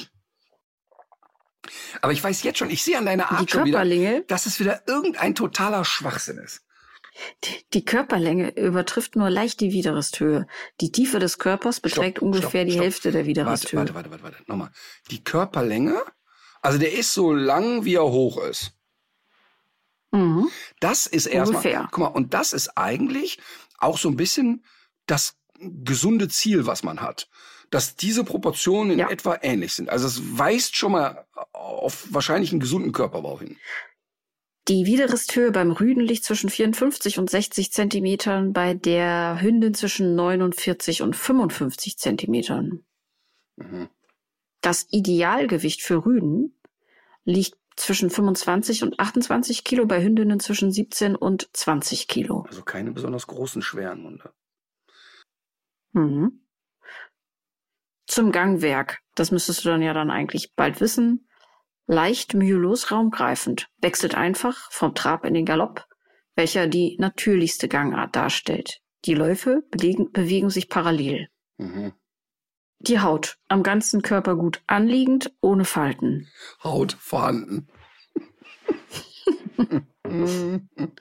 Aber 2.01 2.13
ich 2.13 2.23
weiß 2.23 2.43
jetzt 2.43 2.59
schon, 2.59 2.69
ich 2.69 2.81
sehe 2.83 2.97
an 2.97 3.05
deiner 3.05 3.27
Die 3.27 3.35
Art 3.35 3.51
schon 3.51 3.65
wieder, 3.65 4.21
dass 4.27 4.45
es 4.45 4.57
wieder 4.59 4.87
irgendein 4.87 5.35
totaler 5.35 5.83
Schwachsinn 5.83 6.37
ist. 6.37 6.61
Die, 7.43 7.65
die 7.73 7.85
Körperlänge 7.85 8.49
übertrifft 8.57 9.15
nur 9.15 9.29
leicht 9.29 9.59
die 9.59 9.71
Widerristhöhe. 9.71 10.47
Die 10.81 10.91
Tiefe 10.91 11.19
des 11.19 11.37
Körpers 11.37 11.79
beträgt 11.79 12.17
Stopp, 12.17 12.25
ungefähr 12.27 12.49
stopp, 12.61 12.65
die 12.65 12.71
stopp. 12.71 12.83
Hälfte 12.83 13.11
der 13.11 13.19
Warte, 13.21 13.27
Widerristhöhe. 13.27 13.79
warte, 13.79 13.93
warte, 13.95 14.11
warte, 14.11 14.23
warte. 14.23 14.37
Nochmal. 14.47 14.71
Die 15.11 15.23
Körperlänge, 15.23 16.01
also 16.61 16.77
der 16.79 16.93
ist 16.93 17.13
so 17.13 17.33
lang, 17.33 17.85
wie 17.85 17.95
er 17.95 18.03
hoch 18.05 18.37
ist. 18.43 18.73
Mhm. 20.11 20.49
Das 20.79 21.07
ist 21.07 21.25
erstmal. 21.25 21.57
Ungefähr. 21.57 21.87
Guck 21.91 21.99
mal, 21.99 22.07
und 22.07 22.33
das 22.33 22.53
ist 22.53 22.77
eigentlich 22.77 23.39
auch 23.79 23.97
so 23.97 24.09
ein 24.09 24.15
bisschen 24.15 24.63
das 25.05 25.35
gesunde 25.59 26.27
Ziel, 26.29 26.65
was 26.65 26.83
man 26.83 27.01
hat. 27.01 27.29
Dass 27.69 27.95
diese 27.95 28.23
Proportionen 28.23 28.91
in 28.91 28.99
Ja. 28.99 29.09
etwa 29.09 29.37
ähnlich 29.41 29.73
sind. 29.73 29.89
Also 29.89 30.05
es 30.07 30.37
weist 30.37 30.75
schon 30.75 30.91
mal 30.91 31.25
auf 31.53 32.05
wahrscheinlich 32.11 32.51
einen 32.51 32.59
gesunden 32.59 32.91
Körperbau 32.91 33.39
hin. 33.39 33.57
Die 34.69 34.85
Widerristhöhe 34.85 35.51
beim 35.51 35.71
Rüden 35.71 36.01
liegt 36.01 36.23
zwischen 36.23 36.49
54 36.49 37.19
und 37.19 37.29
60 37.29 37.71
Zentimetern, 37.73 38.53
bei 38.53 38.73
der 38.73 39.41
Hündin 39.41 39.73
zwischen 39.73 40.15
49 40.15 41.01
und 41.01 41.15
55 41.15 41.97
Zentimetern. 41.97 42.85
Mhm. 43.57 43.89
Das 44.61 44.87
Idealgewicht 44.89 45.81
für 45.81 46.05
Rüden 46.05 46.57
liegt 47.25 47.57
zwischen 47.75 48.09
25 48.09 48.83
und 48.83 48.99
28 48.99 49.65
Kilo, 49.65 49.85
bei 49.85 50.01
Hündinnen 50.01 50.39
zwischen 50.39 50.71
17 50.71 51.17
und 51.17 51.49
20 51.53 52.07
Kilo. 52.07 52.45
Also 52.47 52.61
keine 52.61 52.91
besonders 52.91 53.27
großen, 53.27 53.61
schweren 53.61 54.03
Hunde. 54.03 54.33
Mhm. 55.91 56.45
Zum 58.07 58.31
Gangwerk. 58.31 58.99
Das 59.15 59.31
müsstest 59.31 59.65
du 59.65 59.69
dann 59.69 59.81
ja 59.81 59.93
dann 59.93 60.11
eigentlich 60.11 60.53
bald 60.55 60.79
wissen. 60.79 61.27
Leicht 61.85 62.33
mühelos 62.33 62.91
raumgreifend. 62.91 63.69
Wechselt 63.79 64.15
einfach 64.15 64.71
vom 64.71 64.95
Trab 64.95 65.25
in 65.25 65.33
den 65.33 65.45
Galopp, 65.45 65.85
welcher 66.35 66.67
die 66.67 66.97
natürlichste 66.99 67.67
Gangart 67.67 68.15
darstellt. 68.15 68.79
Die 69.05 69.15
Läufe 69.15 69.63
bewegen, 69.69 70.11
bewegen 70.11 70.49
sich 70.49 70.69
parallel. 70.69 71.27
Mhm. 71.57 71.93
Die 72.79 72.99
Haut 72.99 73.37
am 73.47 73.63
ganzen 73.63 74.01
Körper 74.01 74.35
gut 74.35 74.61
anliegend, 74.67 75.33
ohne 75.41 75.65
Falten. 75.65 76.29
Haut 76.63 76.97
vorhanden. 76.99 77.67
ja. 80.05 80.47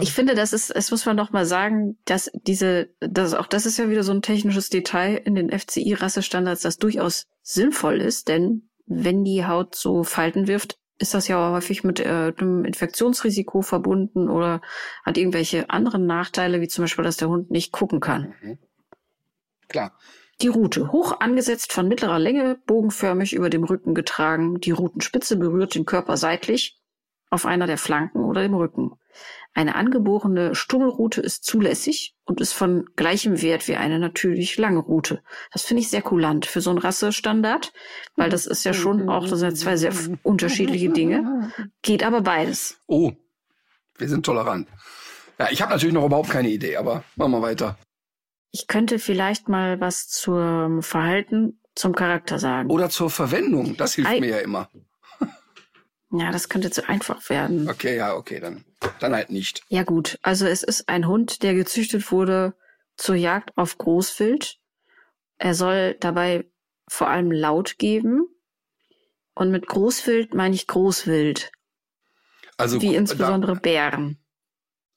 Ich 0.00 0.14
finde, 0.14 0.34
das 0.34 0.54
ist, 0.54 0.70
es 0.70 0.90
muss 0.90 1.04
man 1.04 1.18
doch 1.18 1.30
mal 1.30 1.44
sagen, 1.44 1.98
dass 2.06 2.30
diese, 2.32 2.94
das, 3.00 3.34
auch 3.34 3.46
das 3.46 3.66
ist 3.66 3.76
ja 3.78 3.90
wieder 3.90 4.02
so 4.02 4.12
ein 4.12 4.22
technisches 4.22 4.70
Detail 4.70 5.16
in 5.16 5.34
den 5.34 5.50
FCI-Rassestandards, 5.50 6.62
das 6.62 6.78
durchaus 6.78 7.26
sinnvoll 7.42 8.00
ist, 8.00 8.28
denn 8.28 8.70
wenn 8.86 9.24
die 9.24 9.46
Haut 9.46 9.74
so 9.74 10.04
Falten 10.04 10.46
wirft, 10.46 10.78
ist 10.98 11.14
das 11.14 11.26
ja 11.28 11.50
häufig 11.50 11.82
mit 11.82 12.00
äh, 12.00 12.32
einem 12.36 12.64
Infektionsrisiko 12.64 13.62
verbunden 13.62 14.28
oder 14.28 14.60
hat 15.04 15.18
irgendwelche 15.18 15.70
anderen 15.70 16.06
Nachteile, 16.06 16.60
wie 16.60 16.68
zum 16.68 16.84
Beispiel, 16.84 17.04
dass 17.04 17.16
der 17.16 17.28
Hund 17.28 17.50
nicht 17.50 17.72
gucken 17.72 18.00
kann. 18.00 18.34
Mhm. 18.42 18.58
Klar. 19.68 19.98
Die 20.40 20.48
Rute, 20.48 20.92
hoch 20.92 21.20
angesetzt 21.20 21.72
von 21.72 21.88
mittlerer 21.88 22.18
Länge, 22.18 22.58
bogenförmig 22.66 23.34
über 23.34 23.50
dem 23.50 23.64
Rücken 23.64 23.94
getragen. 23.94 24.60
Die 24.60 24.72
Rutenspitze 24.72 25.36
berührt 25.36 25.74
den 25.74 25.84
Körper 25.84 26.16
seitlich 26.16 26.80
auf 27.30 27.46
einer 27.46 27.66
der 27.66 27.78
Flanken 27.78 28.24
oder 28.24 28.42
dem 28.42 28.54
Rücken. 28.54 28.92
Eine 29.56 29.76
angeborene 29.76 30.56
Stummelrute 30.56 31.20
ist 31.20 31.44
zulässig 31.44 32.16
und 32.24 32.40
ist 32.40 32.52
von 32.52 32.86
gleichem 32.96 33.40
Wert 33.40 33.68
wie 33.68 33.76
eine 33.76 34.00
natürlich 34.00 34.58
lange 34.58 34.80
Rute. 34.80 35.22
Das 35.52 35.62
finde 35.62 35.82
ich 35.82 35.90
sehr 35.90 36.02
kulant 36.02 36.44
für 36.44 36.60
so 36.60 36.70
einen 36.70 36.80
Rassestandard, 36.80 37.72
weil 38.16 38.30
das 38.30 38.46
ist 38.46 38.64
ja 38.64 38.74
schon 38.74 39.08
auch, 39.08 39.28
das 39.28 39.38
sind 39.38 39.56
zwei 39.56 39.76
sehr 39.76 39.92
unterschiedliche 40.24 40.90
Dinge. 40.90 41.52
Geht 41.82 42.02
aber 42.02 42.22
beides. 42.22 42.78
Oh, 42.88 43.12
wir 43.96 44.08
sind 44.08 44.26
tolerant. 44.26 44.68
Ja, 45.38 45.48
ich 45.50 45.62
habe 45.62 45.72
natürlich 45.72 45.94
noch 45.94 46.04
überhaupt 46.04 46.30
keine 46.30 46.48
Idee, 46.48 46.76
aber 46.76 47.04
machen 47.14 47.32
wir 47.32 47.42
weiter. 47.42 47.78
Ich 48.50 48.66
könnte 48.66 48.98
vielleicht 48.98 49.48
mal 49.48 49.80
was 49.80 50.08
zum 50.08 50.82
Verhalten, 50.82 51.60
zum 51.76 51.94
Charakter 51.94 52.40
sagen. 52.40 52.70
Oder 52.70 52.90
zur 52.90 53.10
Verwendung, 53.10 53.76
das 53.76 53.94
hilft 53.94 54.10
Ei. 54.10 54.20
mir 54.20 54.30
ja 54.30 54.38
immer. 54.38 54.68
Ja, 56.16 56.30
das 56.30 56.48
könnte 56.48 56.70
zu 56.70 56.88
einfach 56.88 57.28
werden. 57.28 57.68
Okay, 57.68 57.96
ja, 57.96 58.14
okay, 58.14 58.38
dann, 58.38 58.64
dann 59.00 59.14
halt 59.14 59.30
nicht. 59.30 59.62
Ja 59.68 59.82
gut, 59.82 60.18
also 60.22 60.46
es 60.46 60.62
ist 60.62 60.88
ein 60.88 61.06
Hund, 61.06 61.42
der 61.42 61.54
gezüchtet 61.54 62.10
wurde 62.12 62.54
zur 62.96 63.14
Jagd 63.16 63.56
auf 63.56 63.78
Großwild. 63.78 64.58
Er 65.38 65.54
soll 65.54 65.94
dabei 66.00 66.46
vor 66.88 67.08
allem 67.08 67.32
laut 67.32 67.78
geben. 67.78 68.28
Und 69.34 69.50
mit 69.50 69.66
Großwild 69.66 70.32
meine 70.34 70.54
ich 70.54 70.66
Großwild, 70.68 71.50
Also 72.56 72.80
wie 72.80 72.92
da- 72.92 72.98
insbesondere 72.98 73.56
Bären. 73.56 74.18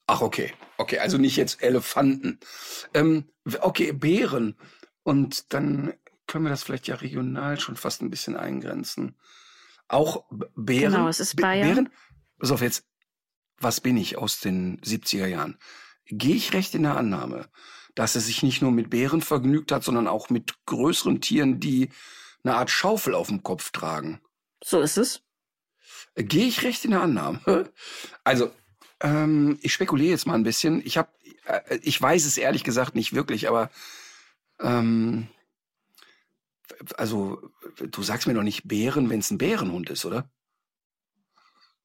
Ach, 0.06 0.20
okay. 0.22 0.52
Okay, 0.76 0.98
also 1.00 1.18
nicht 1.18 1.36
jetzt 1.36 1.60
Elefanten. 1.62 2.38
Ähm, 2.94 3.24
okay, 3.60 3.90
Bären. 3.92 4.56
Und 5.02 5.52
dann 5.52 5.92
können 6.28 6.44
wir 6.44 6.50
das 6.50 6.62
vielleicht 6.62 6.86
ja 6.86 6.94
regional 6.94 7.58
schon 7.58 7.74
fast 7.76 8.00
ein 8.00 8.10
bisschen 8.10 8.36
eingrenzen. 8.36 9.18
Auch 9.88 10.24
Bären. 10.54 10.92
Genau, 10.92 11.08
es 11.08 11.18
ist 11.18 11.34
Bayern. 11.36 11.68
Bären. 11.68 11.88
Pass 12.38 12.52
auf 12.52 12.62
jetzt. 12.62 12.84
Was 13.60 13.80
bin 13.80 13.96
ich 13.96 14.16
aus 14.16 14.40
den 14.40 14.80
70er 14.80 15.26
Jahren? 15.26 15.58
Gehe 16.06 16.36
ich 16.36 16.52
recht 16.52 16.74
in 16.74 16.84
der 16.84 16.96
Annahme, 16.96 17.48
dass 17.94 18.14
er 18.14 18.20
sich 18.20 18.42
nicht 18.42 18.62
nur 18.62 18.70
mit 18.70 18.90
Bären 18.90 19.20
vergnügt 19.20 19.72
hat, 19.72 19.84
sondern 19.84 20.08
auch 20.08 20.30
mit 20.30 20.54
größeren 20.66 21.20
Tieren, 21.20 21.60
die 21.60 21.90
eine 22.44 22.56
Art 22.56 22.70
Schaufel 22.70 23.14
auf 23.14 23.28
dem 23.28 23.42
Kopf 23.42 23.70
tragen. 23.72 24.20
So 24.62 24.80
ist 24.80 24.96
es. 24.96 25.22
Gehe 26.14 26.46
ich 26.46 26.62
recht 26.62 26.84
in 26.84 26.92
der 26.92 27.02
Annahme? 27.02 27.70
Also, 28.24 28.50
ähm, 29.00 29.58
ich 29.62 29.72
spekuliere 29.72 30.10
jetzt 30.10 30.26
mal 30.26 30.34
ein 30.34 30.42
bisschen. 30.42 30.84
Ich 30.84 30.98
habe, 30.98 31.08
äh, 31.46 31.78
ich 31.82 32.00
weiß 32.00 32.24
es 32.24 32.36
ehrlich 32.36 32.64
gesagt 32.64 32.94
nicht 32.94 33.14
wirklich, 33.14 33.48
aber 33.48 33.70
ähm, 34.60 35.28
also 36.96 37.40
du 37.78 38.02
sagst 38.02 38.26
mir 38.26 38.34
doch 38.34 38.42
nicht 38.42 38.66
Bären, 38.66 39.10
wenn 39.10 39.20
es 39.20 39.30
ein 39.30 39.38
Bärenhund 39.38 39.90
ist, 39.90 40.04
oder? 40.04 40.30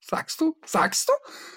Sagst 0.06 0.42
du? 0.42 0.58
Sagst 0.66 1.10
du? 1.10 1.14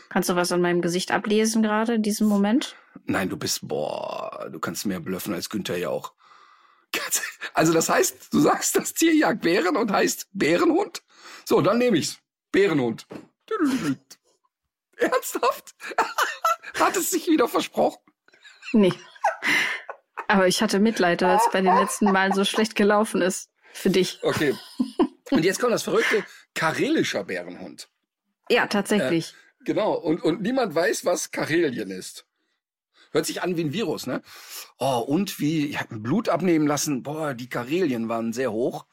Kannst 0.08 0.28
du 0.28 0.36
was 0.36 0.52
an 0.52 0.60
meinem 0.60 0.80
Gesicht 0.80 1.10
ablesen 1.10 1.62
gerade 1.62 1.94
in 1.94 2.02
diesem 2.02 2.28
Moment? 2.28 2.76
Nein, 3.04 3.28
du 3.28 3.36
bist, 3.36 3.66
boah, 3.66 4.48
du 4.50 4.58
kannst 4.58 4.86
mehr 4.86 5.00
blöffen 5.00 5.34
als 5.34 5.50
Günther 5.50 5.76
Jauch. 5.76 6.12
Also 7.54 7.72
das 7.72 7.88
heißt, 7.88 8.32
du 8.32 8.40
sagst, 8.40 8.76
das 8.76 8.94
Tier 8.94 9.14
jagt 9.14 9.42
Bären 9.42 9.76
und 9.76 9.90
heißt 9.90 10.28
Bärenhund? 10.32 11.02
So, 11.44 11.60
dann 11.60 11.78
nehme 11.78 11.98
ich's. 11.98 12.18
Bärenhund. 12.52 13.06
Ernsthaft? 14.96 15.74
Hat 16.78 16.96
es 16.96 17.10
sich 17.10 17.26
wieder 17.26 17.48
versprochen? 17.48 18.00
Nee. 18.72 18.92
Aber 20.28 20.46
ich 20.48 20.62
hatte 20.62 20.80
Mitleid, 20.80 21.22
weil 21.22 21.36
es 21.36 21.48
bei 21.52 21.60
den 21.60 21.74
letzten 21.74 22.10
Malen 22.10 22.32
so 22.32 22.44
schlecht 22.44 22.74
gelaufen 22.74 23.22
ist. 23.22 23.50
Für 23.72 23.90
dich. 23.90 24.18
Okay. 24.22 24.54
Und 25.30 25.44
jetzt 25.44 25.60
kommt 25.60 25.72
das 25.72 25.82
verrückte 25.82 26.24
karelischer 26.54 27.24
Bärenhund. 27.24 27.88
Ja, 28.48 28.66
tatsächlich. 28.66 29.34
Äh, 29.60 29.64
genau. 29.64 29.94
Und, 29.94 30.22
und 30.22 30.42
niemand 30.42 30.74
weiß, 30.74 31.04
was 31.04 31.30
Karelien 31.30 31.90
ist. 31.90 32.26
Hört 33.12 33.26
sich 33.26 33.42
an 33.42 33.56
wie 33.56 33.64
ein 33.64 33.72
Virus, 33.72 34.06
ne? 34.06 34.22
Oh, 34.78 34.98
und 34.98 35.40
wie, 35.40 35.66
ich 35.66 35.80
habe 35.80 35.98
Blut 35.98 36.28
abnehmen 36.28 36.66
lassen. 36.66 37.02
Boah, 37.02 37.34
die 37.34 37.48
Karelien 37.48 38.08
waren 38.08 38.32
sehr 38.32 38.52
hoch. 38.52 38.86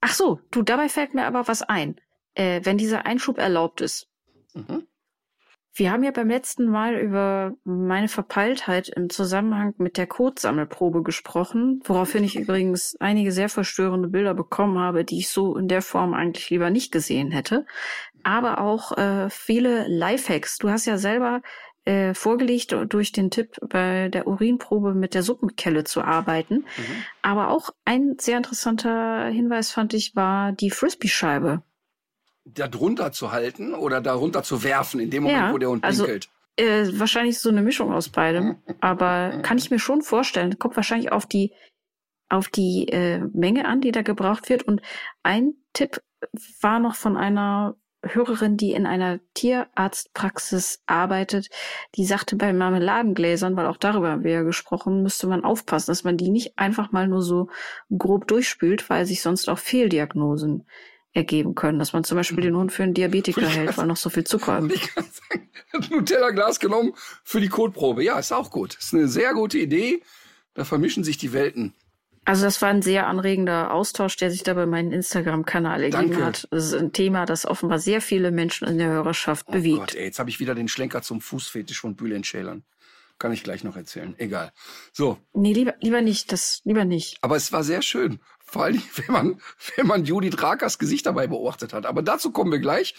Ach 0.00 0.14
so, 0.14 0.40
du, 0.50 0.62
dabei 0.62 0.88
fällt 0.88 1.14
mir 1.14 1.26
aber 1.26 1.48
was 1.48 1.62
ein. 1.62 2.00
Äh, 2.34 2.60
wenn 2.64 2.78
dieser 2.78 3.06
Einschub 3.06 3.38
erlaubt 3.38 3.80
ist. 3.80 4.08
Mhm. 4.52 4.86
Wir 5.76 5.90
haben 5.90 6.04
ja 6.04 6.12
beim 6.12 6.28
letzten 6.28 6.66
Mal 6.66 6.94
über 6.94 7.54
meine 7.64 8.06
Verpeiltheit 8.06 8.88
im 8.88 9.10
Zusammenhang 9.10 9.74
mit 9.78 9.96
der 9.96 10.06
Codesammelprobe 10.06 11.02
gesprochen, 11.02 11.80
woraufhin 11.84 12.22
ich 12.22 12.36
übrigens 12.36 12.94
einige 13.00 13.32
sehr 13.32 13.48
verstörende 13.48 14.08
Bilder 14.08 14.34
bekommen 14.34 14.78
habe, 14.78 15.04
die 15.04 15.18
ich 15.18 15.30
so 15.30 15.56
in 15.56 15.66
der 15.66 15.82
Form 15.82 16.14
eigentlich 16.14 16.48
lieber 16.50 16.70
nicht 16.70 16.92
gesehen 16.92 17.32
hätte. 17.32 17.66
Aber 18.22 18.60
auch 18.60 18.96
äh, 18.96 19.28
viele 19.30 19.88
Lifehacks. 19.88 20.58
Du 20.58 20.70
hast 20.70 20.86
ja 20.86 20.96
selber 20.96 21.42
äh, 21.84 22.14
vorgelegt, 22.14 22.74
durch 22.88 23.10
den 23.10 23.32
Tipp 23.32 23.56
bei 23.68 24.08
der 24.10 24.28
Urinprobe 24.28 24.94
mit 24.94 25.12
der 25.12 25.24
Suppenkelle 25.24 25.82
zu 25.82 26.02
arbeiten. 26.02 26.58
Mhm. 26.58 27.04
Aber 27.20 27.50
auch 27.50 27.70
ein 27.84 28.14
sehr 28.20 28.36
interessanter 28.36 29.26
Hinweis 29.26 29.72
fand 29.72 29.92
ich 29.92 30.14
war 30.14 30.52
die 30.52 30.70
Frisbee-Scheibe 30.70 31.62
da 32.44 32.68
drunter 32.68 33.12
zu 33.12 33.32
halten 33.32 33.74
oder 33.74 34.00
darunter 34.00 34.42
zu 34.42 34.62
werfen 34.62 35.00
in 35.00 35.10
dem 35.10 35.24
Moment, 35.24 35.42
ja, 35.42 35.52
wo 35.52 35.58
der 35.58 35.68
Hund 35.70 35.84
also, 35.84 36.04
pinkelt? 36.04 36.28
Äh, 36.56 36.86
wahrscheinlich 36.98 37.38
so 37.38 37.48
eine 37.48 37.62
Mischung 37.62 37.92
aus 37.92 38.08
beidem. 38.08 38.56
Aber 38.80 39.40
kann 39.42 39.58
ich 39.58 39.70
mir 39.70 39.78
schon 39.78 40.02
vorstellen. 40.02 40.58
Kommt 40.58 40.76
wahrscheinlich 40.76 41.10
auf 41.10 41.26
die 41.26 41.52
auf 42.28 42.48
die 42.48 42.88
äh, 42.88 43.18
Menge 43.32 43.66
an, 43.66 43.80
die 43.80 43.92
da 43.92 44.02
gebraucht 44.02 44.48
wird. 44.48 44.62
Und 44.62 44.80
ein 45.22 45.54
Tipp 45.72 46.00
war 46.60 46.78
noch 46.78 46.94
von 46.94 47.16
einer 47.16 47.76
Hörerin, 48.02 48.56
die 48.56 48.72
in 48.72 48.86
einer 48.86 49.20
Tierarztpraxis 49.34 50.82
arbeitet, 50.86 51.48
die 51.94 52.04
sagte 52.04 52.36
bei 52.36 52.52
Marmeladengläsern, 52.52 53.56
weil 53.56 53.66
auch 53.66 53.76
darüber 53.76 54.10
haben 54.10 54.24
wir 54.24 54.32
ja 54.32 54.42
gesprochen, 54.42 55.02
müsste 55.02 55.26
man 55.26 55.44
aufpassen, 55.44 55.90
dass 55.90 56.04
man 56.04 56.16
die 56.16 56.28
nicht 56.28 56.58
einfach 56.58 56.92
mal 56.92 57.08
nur 57.08 57.22
so 57.22 57.48
grob 57.96 58.26
durchspült, 58.26 58.90
weil 58.90 59.06
sich 59.06 59.22
sonst 59.22 59.48
auch 59.48 59.58
Fehldiagnosen 59.58 60.66
ergeben 61.14 61.54
können, 61.54 61.78
dass 61.78 61.92
man 61.92 62.04
zum 62.04 62.16
Beispiel 62.16 62.42
den 62.42 62.56
Hund 62.56 62.72
für 62.72 62.82
einen 62.82 62.94
Diabetiker 62.94 63.46
hält, 63.48 63.78
weil 63.78 63.86
noch 63.86 63.96
so 63.96 64.10
viel 64.10 64.24
Zucker 64.24 64.54
hat. 64.54 64.64
Ich 64.74 64.94
kann 64.94 65.04
sagen, 65.04 65.48
Nutella-Glas 65.90 66.60
genommen 66.60 66.92
für 67.22 67.40
die 67.40 67.48
Kotprobe. 67.48 68.04
Ja, 68.04 68.18
ist 68.18 68.32
auch 68.32 68.50
gut. 68.50 68.76
Ist 68.78 68.94
eine 68.94 69.08
sehr 69.08 69.32
gute 69.32 69.58
Idee. 69.58 70.02
Da 70.54 70.64
vermischen 70.64 71.02
sich 71.02 71.18
die 71.18 71.32
Welten. 71.32 71.74
Also 72.24 72.44
das 72.44 72.62
war 72.62 72.70
ein 72.70 72.80
sehr 72.80 73.06
anregender 73.06 73.72
Austausch, 73.72 74.16
der 74.16 74.30
sich 74.30 74.42
da 74.42 74.54
bei 74.54 74.66
meinem 74.66 74.92
Instagram-Kanal 74.92 75.82
ergeben 75.82 76.10
Danke. 76.10 76.24
hat. 76.24 76.48
Das 76.50 76.66
ist 76.66 76.74
ein 76.74 76.92
Thema, 76.92 77.26
das 77.26 77.44
offenbar 77.44 77.78
sehr 77.78 78.00
viele 78.00 78.30
Menschen 78.30 78.66
in 78.66 78.78
der 78.78 78.88
Hörerschaft 78.88 79.46
oh 79.48 79.52
bewegt. 79.52 79.78
Gott, 79.78 79.94
ey, 79.94 80.04
jetzt 80.04 80.18
habe 80.18 80.30
ich 80.30 80.40
wieder 80.40 80.54
den 80.54 80.68
Schlenker 80.68 81.02
zum 81.02 81.20
Fußfetisch 81.20 81.80
von 81.80 81.96
Bülent 81.96 82.26
Schälern. 82.26 82.62
Kann 83.18 83.32
ich 83.32 83.42
gleich 83.44 83.62
noch 83.62 83.76
erzählen. 83.76 84.14
Egal. 84.18 84.52
So. 84.92 85.18
Nee, 85.34 85.52
lieber, 85.52 85.74
lieber 85.80 86.00
nicht. 86.00 86.32
Das, 86.32 86.62
lieber 86.64 86.84
nicht. 86.84 87.18
Aber 87.20 87.36
es 87.36 87.52
war 87.52 87.62
sehr 87.62 87.82
schön. 87.82 88.20
Vor 88.54 88.62
allem, 88.62 88.80
wenn 88.94 89.12
man, 89.12 89.40
wenn 89.74 89.88
man 89.88 90.04
Judith 90.04 90.40
Rakers 90.40 90.78
Gesicht 90.78 91.06
dabei 91.06 91.26
beobachtet 91.26 91.72
hat. 91.72 91.86
Aber 91.86 92.02
dazu 92.02 92.30
kommen 92.30 92.52
wir 92.52 92.60
gleich. 92.60 92.94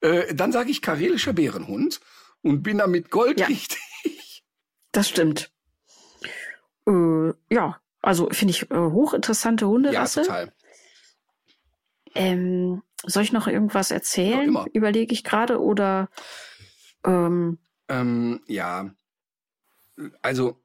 Äh, 0.00 0.34
dann 0.34 0.50
sage 0.50 0.70
ich 0.70 0.80
karelischer 0.80 1.34
Bärenhund 1.34 2.00
und 2.40 2.62
bin 2.62 2.78
damit 2.78 3.10
goldrichtig. 3.10 3.78
Ja, 4.02 4.10
das 4.92 5.10
stimmt. 5.10 5.52
Äh, 6.86 7.34
ja, 7.50 7.78
also 8.00 8.30
finde 8.30 8.52
ich 8.52 8.70
äh, 8.70 8.76
hochinteressante 8.76 9.68
Hunderasse. 9.68 10.20
Ja, 10.20 10.26
total. 10.26 10.52
Ähm, 12.14 12.82
soll 13.04 13.24
ich 13.24 13.32
noch 13.32 13.46
irgendwas 13.46 13.90
erzählen? 13.90 14.54
Ja, 14.54 14.64
Überlege 14.72 15.12
ich 15.12 15.22
gerade 15.22 15.60
oder 15.60 16.08
ähm, 17.04 17.58
ähm, 17.90 18.40
ja, 18.46 18.90
also 20.22 20.63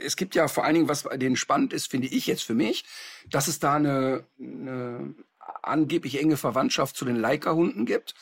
es 0.00 0.16
gibt 0.16 0.34
ja 0.34 0.48
vor 0.48 0.64
allen 0.64 0.74
Dingen, 0.74 0.88
was 0.88 1.04
bei 1.04 1.16
denen 1.16 1.36
spannend 1.36 1.72
ist, 1.72 1.90
finde 1.90 2.08
ich 2.08 2.26
jetzt 2.26 2.42
für 2.42 2.54
mich, 2.54 2.84
dass 3.30 3.48
es 3.48 3.58
da 3.58 3.74
eine, 3.74 4.24
eine 4.38 5.14
angeblich 5.62 6.20
enge 6.20 6.36
Verwandtschaft 6.36 6.96
zu 6.96 7.04
den 7.04 7.16
Leica-Hunden 7.16 7.86
gibt. 7.86 8.14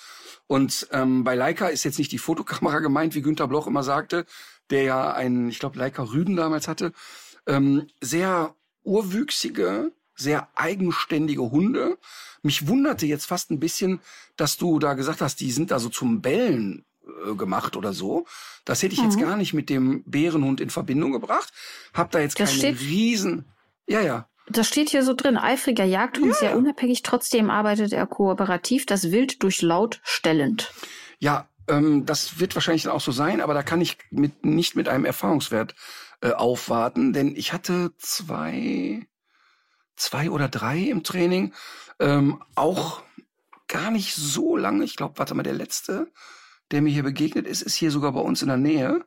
Und 0.47 0.89
ähm, 0.93 1.24
bei 1.24 1.34
Leica 1.34 1.68
ist 1.68 1.84
jetzt 1.84 1.99
nicht 1.99 2.12
die 2.12 2.18
Fotokamera 2.18 2.78
gemeint, 2.80 3.14
wie 3.14 3.22
Günter 3.22 3.49
Bloch 3.49 3.66
immer 3.66 3.82
sagte, 3.82 4.26
der 4.70 4.82
ja 4.82 5.12
einen, 5.12 5.49
ich 5.49 5.59
glaube, 5.59 5.78
Leica 5.78 6.03
Rüden 6.03 6.37
damals 6.37 6.68
hatte. 6.68 6.93
Ähm, 7.47 7.89
sehr 8.01 8.55
urwüchsige, 8.82 9.93
sehr 10.14 10.49
eigenständige 10.55 11.51
Hunde. 11.51 11.99
Mich 12.43 12.68
wunderte 12.68 13.07
jetzt 13.07 13.26
fast 13.26 13.51
ein 13.51 13.61
bisschen, 13.61 14.01
dass 14.37 14.57
du 14.57 14.78
da 14.78 14.95
gesagt 14.95 15.20
hast, 15.20 15.41
die 15.41 15.53
sind 15.53 15.70
da 15.70 15.78
so 15.78 15.89
zum 15.89 16.22
Bellen 16.22 16.84
äh, 17.07 17.35
gemacht 17.35 17.77
oder 17.77 17.93
so. 17.93 18.27
Das 18.65 18.83
hätte 18.83 18.95
ich 18.95 19.01
mhm. 19.01 19.11
jetzt 19.11 19.21
gar 19.21 19.37
nicht 19.37 19.55
mit 19.55 19.71
dem 19.71 20.03
Bärenhund 20.05 20.61
in 20.61 20.71
Verbindung 20.71 21.13
gebracht. 21.13 21.53
Hab 21.95 22.11
da 22.11 22.21
jetzt 22.21 22.39
das 22.41 22.51
keine 22.51 22.77
steht, 22.77 22.81
Riesen. 22.81 23.45
Ja, 23.87 24.01
ja. 24.01 24.29
Das 24.49 24.69
steht 24.69 24.91
hier 24.91 25.03
so 25.03 25.15
drin. 25.15 25.37
Eifriger 25.37 25.85
Jagdhund, 25.85 26.29
ja. 26.29 26.35
sehr 26.35 26.57
unabhängig. 26.57 27.03
Trotzdem 27.03 27.51
arbeitet 27.51 27.93
er 27.93 28.07
kooperativ, 28.07 28.87
das 28.87 29.11
Wild 29.11 29.43
durch 29.43 29.63
Laut 29.63 30.01
stellend. 30.05 30.73
Ja, 31.19 31.49
ähm, 31.69 32.07
das 32.07 32.39
wird 32.39 32.55
wahrscheinlich 32.55 32.85
dann 32.85 32.93
auch 32.93 33.01
so 33.01 33.13
sein, 33.13 33.41
aber 33.41 33.55
da 33.55 33.63
kann 33.63 33.81
ich 33.81 33.99
mit, 34.11 34.45
nicht 34.45 34.77
mit 34.77 34.89
einem 34.89 35.05
Erfahrungswert 35.05 35.75
äh, 36.21 36.33
aufwarten, 36.33 37.13
denn 37.13 37.35
ich 37.37 37.53
hatte 37.53 37.93
zwei, 37.99 39.07
zwei 39.97 40.31
oder 40.31 40.49
drei 40.49 40.79
im 40.79 41.03
Training, 41.03 41.53
ähm, 41.99 42.43
auch 42.55 43.03
gar 43.69 43.91
nicht 43.91 44.15
so 44.15 44.57
lange. 44.57 44.85
Ich 44.85 44.97
glaube, 44.97 45.19
warte 45.19 45.35
mal, 45.35 45.43
der 45.43 45.55
letzte 45.55 46.11
der 46.71 46.83
mir 46.83 46.93
hier 46.93 47.03
begegnet 47.03 47.47
ist, 47.47 47.62
ist 47.62 47.75
hier 47.75 47.91
sogar 47.91 48.12
bei 48.12 48.21
uns 48.21 48.43
in 48.43 48.49
der 48.49 48.57
Nähe, 48.57 49.05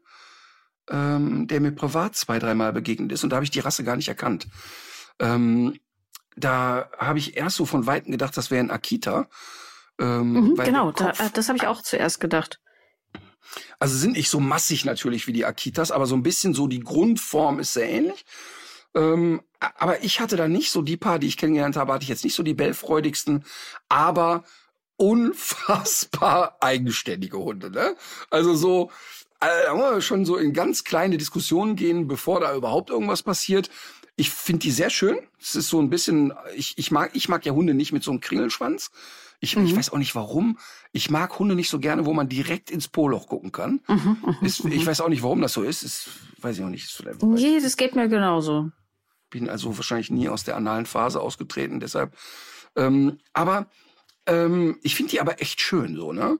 ähm, 0.89 1.47
der 1.47 1.61
mir 1.61 1.71
privat 1.71 2.15
zwei, 2.15 2.39
dreimal 2.39 2.73
begegnet 2.73 3.11
ist 3.11 3.23
und 3.23 3.31
da 3.31 3.37
habe 3.37 3.43
ich 3.43 3.51
die 3.51 3.59
Rasse 3.59 3.83
gar 3.83 3.95
nicht 3.95 4.07
erkannt. 4.07 4.47
Ähm, 5.19 5.79
da 6.35 6.89
habe 6.97 7.19
ich 7.19 7.35
erst 7.35 7.57
so 7.57 7.65
von 7.65 7.85
Weitem 7.85 8.11
gedacht, 8.11 8.37
das 8.37 8.49
wäre 8.51 8.63
ein 8.63 8.71
Akita. 8.71 9.27
Ähm, 9.99 10.33
mhm, 10.33 10.55
genau, 10.55 10.91
da, 10.91 11.11
äh, 11.11 11.29
das 11.33 11.49
habe 11.49 11.57
ich 11.57 11.67
auch 11.67 11.81
zuerst 11.81 12.19
gedacht. 12.19 12.59
Also 13.79 13.97
sind 13.97 14.13
nicht 14.13 14.29
so 14.29 14.39
massig 14.39 14.85
natürlich 14.85 15.27
wie 15.27 15.33
die 15.33 15.45
Akitas, 15.45 15.91
aber 15.91 16.05
so 16.05 16.15
ein 16.15 16.23
bisschen 16.23 16.53
so 16.53 16.67
die 16.67 16.79
Grundform 16.79 17.59
ist 17.59 17.73
sehr 17.73 17.89
ähnlich. 17.89 18.25
Ähm, 18.95 19.41
aber 19.59 20.03
ich 20.03 20.19
hatte 20.19 20.35
da 20.35 20.47
nicht 20.47 20.71
so 20.71 20.81
die 20.81 20.97
paar, 20.97 21.19
die 21.19 21.27
ich 21.27 21.37
kennengelernt 21.37 21.75
habe, 21.75 21.93
hatte 21.93 22.03
ich 22.03 22.09
jetzt 22.09 22.23
nicht 22.23 22.35
so 22.35 22.43
die 22.43 22.53
bellfreudigsten, 22.53 23.43
aber 23.87 24.43
unfassbar 24.99 26.57
eigenständige 26.59 27.39
Hunde. 27.39 27.71
Ne? 27.71 27.95
Also 28.29 28.53
so, 28.53 28.91
äh, 29.39 30.01
schon 30.01 30.25
so 30.25 30.35
in 30.35 30.53
ganz 30.53 30.83
kleine 30.83 31.17
Diskussionen 31.17 31.77
gehen, 31.77 32.07
bevor 32.07 32.41
da 32.41 32.53
überhaupt 32.53 32.89
irgendwas 32.89 33.23
passiert. 33.23 33.69
Ich 34.17 34.29
finde 34.29 34.59
die 34.59 34.71
sehr 34.71 34.89
schön. 34.89 35.17
Es 35.39 35.55
ist 35.55 35.69
so 35.69 35.81
ein 35.81 35.89
bisschen, 35.89 36.33
ich, 36.53 36.77
ich 36.77 36.91
mag, 36.91 37.11
ich 37.13 37.29
mag 37.29 37.45
ja 37.45 37.53
Hunde 37.53 37.73
nicht 37.73 37.93
mit 37.93 38.03
so 38.03 38.11
einem 38.11 38.19
Kringelschwanz. 38.19 38.91
Ich, 39.39 39.55
mhm. 39.55 39.65
ich 39.65 39.75
weiß 39.75 39.91
auch 39.91 39.97
nicht 39.97 40.15
warum. 40.15 40.59
Ich 40.91 41.09
mag 41.09 41.39
Hunde 41.39 41.55
nicht 41.55 41.69
so 41.69 41.79
gerne, 41.79 42.05
wo 42.05 42.11
man 42.11 42.27
direkt 42.27 42.69
ins 42.69 42.89
Poloch 42.89 43.29
gucken 43.29 43.53
kann. 43.53 43.79
Mhm, 43.87 44.17
mhm 44.21 44.37
ist, 44.41 44.65
ich 44.65 44.83
mhm. 44.83 44.85
weiß 44.85 44.99
auch 44.99 45.07
nicht, 45.07 45.23
warum 45.23 45.41
das 45.41 45.53
so 45.53 45.63
ist. 45.63 45.83
ist 45.83 46.09
weiß 46.41 46.57
ich 46.57 46.63
auch 46.65 46.69
nicht. 46.69 46.83
Ist 46.83 47.01
nee, 47.21 47.61
das 47.61 47.77
geht 47.77 47.95
mir 47.95 48.09
genauso. 48.09 48.69
Bin 49.29 49.49
also 49.49 49.77
wahrscheinlich 49.77 50.11
nie 50.11 50.27
aus 50.27 50.43
der 50.43 50.57
analen 50.57 50.85
Phase 50.85 51.21
ausgetreten, 51.21 51.79
deshalb. 51.79 52.13
Ähm, 52.75 53.19
aber 53.31 53.67
ähm, 54.29 54.79
ich 54.81 54.95
finde 54.95 55.11
die 55.11 55.21
aber 55.21 55.41
echt 55.41 55.61
schön 55.61 55.95
so, 55.95 56.13
ne? 56.13 56.39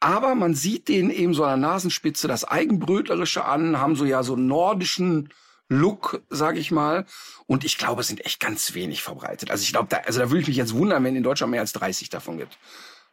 Aber 0.00 0.34
man 0.34 0.54
sieht 0.54 0.88
denen 0.88 1.10
eben 1.10 1.32
so 1.32 1.44
an 1.44 1.60
der 1.60 1.68
Nasenspitze 1.70 2.28
das 2.28 2.44
Eigenbrötlerische 2.44 3.44
an, 3.44 3.78
haben 3.78 3.96
so 3.96 4.04
ja 4.04 4.22
so 4.22 4.36
nordischen 4.36 5.30
Look, 5.68 6.20
sage 6.28 6.58
ich 6.58 6.70
mal. 6.70 7.06
Und 7.46 7.64
ich 7.64 7.78
glaube, 7.78 8.02
es 8.02 8.08
sind 8.08 8.24
echt 8.24 8.38
ganz 8.38 8.74
wenig 8.74 9.02
verbreitet. 9.02 9.50
Also 9.50 9.62
ich 9.62 9.72
glaube, 9.72 9.88
da, 9.88 9.98
also 9.98 10.20
da 10.20 10.28
würde 10.28 10.42
ich 10.42 10.48
mich 10.48 10.58
jetzt 10.58 10.74
wundern, 10.74 11.02
wenn 11.04 11.16
in 11.16 11.22
Deutschland 11.22 11.52
mehr 11.52 11.62
als 11.62 11.72
30 11.72 12.10
davon 12.10 12.36
gibt 12.36 12.58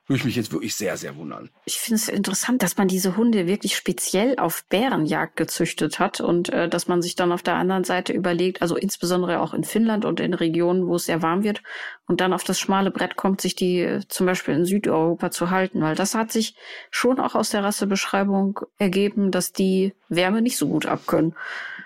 würde 0.07 0.19
ich 0.19 0.25
mich 0.25 0.35
jetzt 0.35 0.51
wirklich 0.51 0.75
sehr, 0.75 0.97
sehr 0.97 1.15
wundern. 1.15 1.49
Ich 1.65 1.77
finde 1.77 2.01
es 2.01 2.09
interessant, 2.09 2.63
dass 2.63 2.75
man 2.75 2.87
diese 2.87 3.15
Hunde 3.15 3.47
wirklich 3.47 3.75
speziell 3.75 4.37
auf 4.37 4.65
Bärenjagd 4.65 5.35
gezüchtet 5.35 5.99
hat 5.99 6.19
und 6.19 6.49
äh, 6.49 6.67
dass 6.67 6.87
man 6.87 7.01
sich 7.01 7.15
dann 7.15 7.31
auf 7.31 7.43
der 7.43 7.55
anderen 7.55 7.83
Seite 7.83 8.11
überlegt, 8.11 8.61
also 8.61 8.75
insbesondere 8.75 9.39
auch 9.39 9.53
in 9.53 9.63
Finnland 9.63 10.03
und 10.03 10.19
in 10.19 10.33
Regionen, 10.33 10.87
wo 10.87 10.95
es 10.95 11.05
sehr 11.05 11.21
warm 11.21 11.43
wird 11.43 11.61
und 12.07 12.19
dann 12.19 12.33
auf 12.33 12.43
das 12.43 12.59
schmale 12.59 12.91
Brett 12.91 13.15
kommt, 13.15 13.41
sich 13.41 13.55
die 13.55 13.79
äh, 13.79 14.01
zum 14.07 14.25
Beispiel 14.25 14.55
in 14.55 14.65
Südeuropa 14.65 15.31
zu 15.31 15.49
halten, 15.49 15.81
weil 15.81 15.95
das 15.95 16.15
hat 16.15 16.31
sich 16.31 16.55
schon 16.89 17.19
auch 17.19 17.35
aus 17.35 17.51
der 17.51 17.63
Rassebeschreibung 17.63 18.59
ergeben, 18.77 19.31
dass 19.31 19.53
die 19.53 19.93
Wärme 20.09 20.41
nicht 20.41 20.57
so 20.57 20.67
gut 20.67 20.87
abkönnen. 20.87 21.35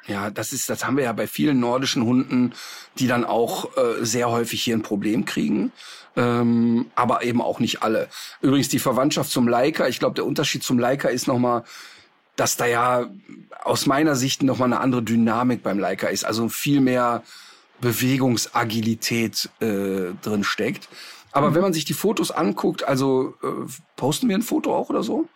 Ja, 0.08 0.30
das 0.30 0.54
ist, 0.54 0.70
das 0.70 0.86
haben 0.86 0.98
wir 0.98 1.04
ja 1.04 1.14
bei 1.14 1.28
vielen 1.28 1.60
nordischen 1.60 2.06
Hunden, 2.06 2.54
die 2.98 3.08
dann 3.08 3.26
auch 3.26 3.76
äh, 3.78 4.06
sehr 4.06 4.30
häufig 4.30 4.62
hier 4.62 4.76
ein 4.76 4.84
Problem 4.84 5.26
kriegen 5.26 5.72
ähm, 6.16 6.88
aber 6.96 7.24
eben 7.24 7.42
auch 7.42 7.60
nicht 7.60 7.84
alle. 7.84 8.08
Übrigens 8.42 8.70
die 8.70 8.80
Verwandtschaft 8.80 9.32
zum 9.32 9.48
Leica, 9.48 9.88
ich 9.88 10.00
glaube, 10.00 10.16
der 10.16 10.26
Unterschied 10.26 10.64
zum 10.64 10.80
Leica 10.80 11.10
ist 11.10 11.28
nochmal, 11.28 11.64
dass 12.36 12.58
da 12.58 12.66
ja 12.66 13.10
aus 13.64 13.86
meiner 13.86 14.16
Sicht 14.16 14.44
nochmal 14.44 14.68
eine 14.68 14.80
andere 14.80 15.04
Dynamik 15.04 15.64
beim 15.64 15.80
Leica 15.80 16.08
ist, 16.08 16.26
also 16.26 16.50
viel 16.50 16.82
mehr 16.82 17.24
Bewegungsagilität 17.82 19.50
äh, 19.60 20.14
drin 20.22 20.44
steckt. 20.44 20.90
Aber 21.32 21.50
mhm. 21.50 21.56
wenn 21.56 21.62
man 21.64 21.74
sich 21.74 21.86
die 21.86 21.94
Fotos 21.94 22.32
anguckt, 22.32 22.88
also 22.88 23.36
äh, 23.44 23.48
posten 23.96 24.30
wir 24.30 24.38
ein 24.38 24.42
Foto 24.42 24.76
auch 24.76 24.90
oder 24.90 25.04
so? 25.04 25.28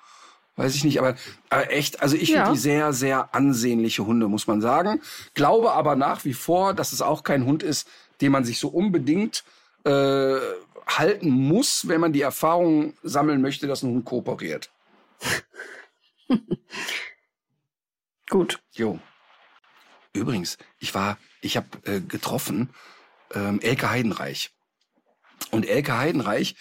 Weiß 0.55 0.75
ich 0.75 0.84
nicht, 0.84 0.99
aber, 0.99 1.15
aber 1.49 1.71
echt, 1.71 2.01
also 2.01 2.17
ich 2.17 2.30
ja. 2.30 2.43
finde 2.43 2.51
die 2.51 2.59
sehr, 2.59 2.91
sehr 2.91 3.34
ansehnliche 3.34 4.05
Hunde, 4.05 4.27
muss 4.27 4.47
man 4.47 4.59
sagen. 4.59 5.01
Glaube 5.34 5.71
aber 5.71 5.95
nach 5.95 6.25
wie 6.25 6.34
vor, 6.34 6.73
dass 6.73 6.91
es 6.91 7.01
auch 7.01 7.23
kein 7.23 7.45
Hund 7.45 7.63
ist, 7.63 7.88
den 8.19 8.32
man 8.32 8.43
sich 8.43 8.59
so 8.59 8.67
unbedingt 8.67 9.45
äh, 9.86 10.38
halten 10.98 11.30
muss, 11.30 11.88
wenn 11.88 12.02
man 12.02 12.14
die 12.14 12.22
Erfahrung 12.22 12.94
sammeln 13.04 13.42
möchte, 13.42 13.68
dass 13.68 13.84
ein 13.84 13.92
Hund 13.92 14.06
kooperiert. 14.06 14.72
Gut. 18.30 18.62
Jo. 18.72 19.00
Übrigens, 20.14 20.58
ich 20.80 20.94
war, 20.94 21.18
ich 21.42 21.58
habe 21.58 21.68
äh, 21.84 22.02
getroffen 22.02 22.70
ähm, 23.34 23.60
Elke 23.62 23.90
Heidenreich. 23.90 24.52
Und 25.52 25.66
Elke 25.68 25.98
Heidenreich 25.98 26.56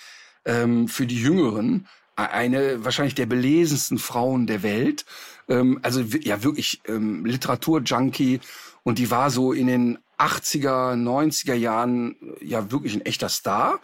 ähm, 0.45 0.89
für 0.89 1.07
die 1.07 1.21
Jüngeren 1.21 1.87
e-, 2.19 2.23
eine 2.23 2.85
wahrscheinlich 2.85 3.15
der 3.15 3.27
belesensten 3.27 3.99
Frauen 3.99 4.47
der 4.47 4.63
Welt. 4.63 5.05
Ähm, 5.49 5.81
also 5.83 6.01
ja 6.01 6.43
wirklich 6.43 6.81
ähm, 6.87 7.25
Literaturjunkie 7.25 8.41
und 8.83 8.99
die 8.99 9.11
war 9.11 9.31
so 9.31 9.53
in 9.53 9.67
den 9.67 9.99
80er, 10.19 10.95
90er 10.95 11.55
Jahren 11.55 12.17
ja 12.41 12.71
wirklich 12.71 12.95
ein 12.95 13.07
echter 13.07 13.29
Star. 13.29 13.81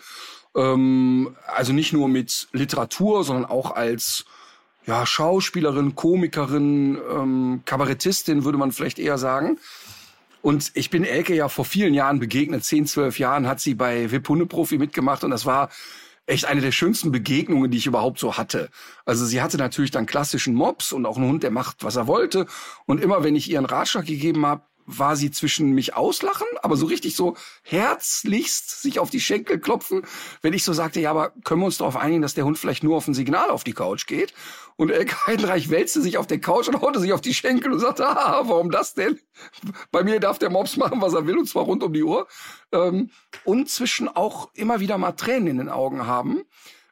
Ähm, 0.55 1.37
also 1.47 1.73
nicht 1.73 1.93
nur 1.93 2.09
mit 2.09 2.49
Literatur, 2.53 3.25
sondern 3.25 3.45
auch 3.45 3.73
als 3.73 4.25
ja, 4.87 5.07
Schauspielerin, 5.07 5.95
Komikerin, 5.95 6.99
ähm, 7.11 7.63
Kabarettistin, 7.65 8.45
würde 8.45 8.59
man 8.59 8.73
vielleicht 8.73 8.99
eher 8.99 9.19
sagen. 9.19 9.59
Und 10.43 10.73
ich 10.75 10.91
bin 10.91 11.05
Elke 11.05 11.35
ja 11.35 11.49
vor 11.49 11.65
vielen 11.65 11.95
Jahren 11.95 12.19
begegnet, 12.19 12.65
zehn, 12.65 12.87
zwölf 12.87 13.19
Jahren 13.19 13.49
hat 13.49 13.61
sie 13.61 13.75
bei 13.75 14.11
VIP 14.11 14.29
Hundeprofi 14.29 14.77
mitgemacht 14.77 15.25
und 15.25 15.31
das 15.31 15.47
war 15.47 15.71
echt 16.27 16.45
eine 16.47 16.61
der 16.61 16.73
schönsten 16.73 17.13
Begegnungen, 17.13 17.71
die 17.71 17.79
ich 17.79 17.87
überhaupt 17.87 18.19
so 18.19 18.37
hatte. 18.37 18.71
Also 19.05 19.25
sie 19.25 19.43
hatte 19.43 19.57
natürlich 19.57 19.91
dann 19.91 20.07
klassischen 20.07 20.55
Mops 20.55 20.93
und 20.93 21.07
auch 21.07 21.17
einen 21.17 21.29
Hund, 21.29 21.43
der 21.43 21.51
macht, 21.51 21.85
was 21.85 21.97
er 21.97 22.07
wollte. 22.07 22.47
Und 22.87 23.03
immer 23.03 23.25
wenn 23.25 23.37
ich 23.37 23.51
ihr 23.51 23.59
einen 23.59 23.67
Ratschlag 23.67 24.07
gegeben 24.07 24.45
habe, 24.47 24.63
war 24.87 25.17
sie 25.17 25.31
zwischen 25.31 25.73
mich 25.73 25.95
auslachen, 25.95 26.47
aber 26.63 26.77
so 26.77 26.87
richtig 26.87 27.17
so 27.17 27.37
herzlichst 27.63 28.83
sich 28.83 28.99
auf 28.99 29.11
die 29.11 29.21
Schenkel 29.21 29.59
klopfen, 29.59 30.03
wenn 30.43 30.53
ich 30.53 30.65
so 30.65 30.73
sagte, 30.73 31.01
ja, 31.01 31.11
aber 31.11 31.33
können 31.45 31.61
wir 31.61 31.67
uns 31.67 31.79
darauf 31.79 31.97
einigen, 31.97 32.23
dass 32.23 32.35
der 32.35 32.45
Hund 32.45 32.59
vielleicht 32.59 32.85
nur 32.85 32.97
auf 32.97 33.09
ein 33.09 33.15
Signal 33.15 33.51
auf 33.51 33.65
die 33.65 33.73
Couch 33.73 34.07
geht? 34.07 34.35
Und 34.77 34.91
Elke 34.91 35.17
Heidenreich 35.27 35.71
wälzte 35.71 36.01
sich 36.01 36.19
auf 36.19 36.27
der 36.27 36.41
Couch 36.41 36.69
und 36.69 36.81
haute 36.81 37.01
sich 37.01 37.13
auf 37.13 37.21
die 37.21 37.35
Schenkel 37.35 37.73
und 37.73 37.81
sagte, 37.81 38.07
ah, 38.09 38.43
warum 38.45 38.71
das 38.71 38.95
denn? 38.95 39.19
Bei 39.91 40.03
mir 40.03 40.21
darf 40.21 40.39
der 40.39 40.51
Mops 40.51 40.77
machen, 40.77 41.01
was 41.01 41.15
er 41.15 41.27
will, 41.27 41.39
und 41.39 41.49
zwar 41.49 41.65
rund 41.65 41.83
um 41.83 41.93
die 41.93 42.03
Uhr. 42.03 42.27
Ähm, 42.73 43.11
und 43.45 43.69
zwischen 43.69 44.09
auch 44.09 44.51
immer 44.55 44.81
wieder 44.81 44.99
mal 44.99 45.13
Tränen 45.13 45.49
in 45.49 45.59
den 45.59 45.69
Augen 45.69 46.07
haben 46.07 46.45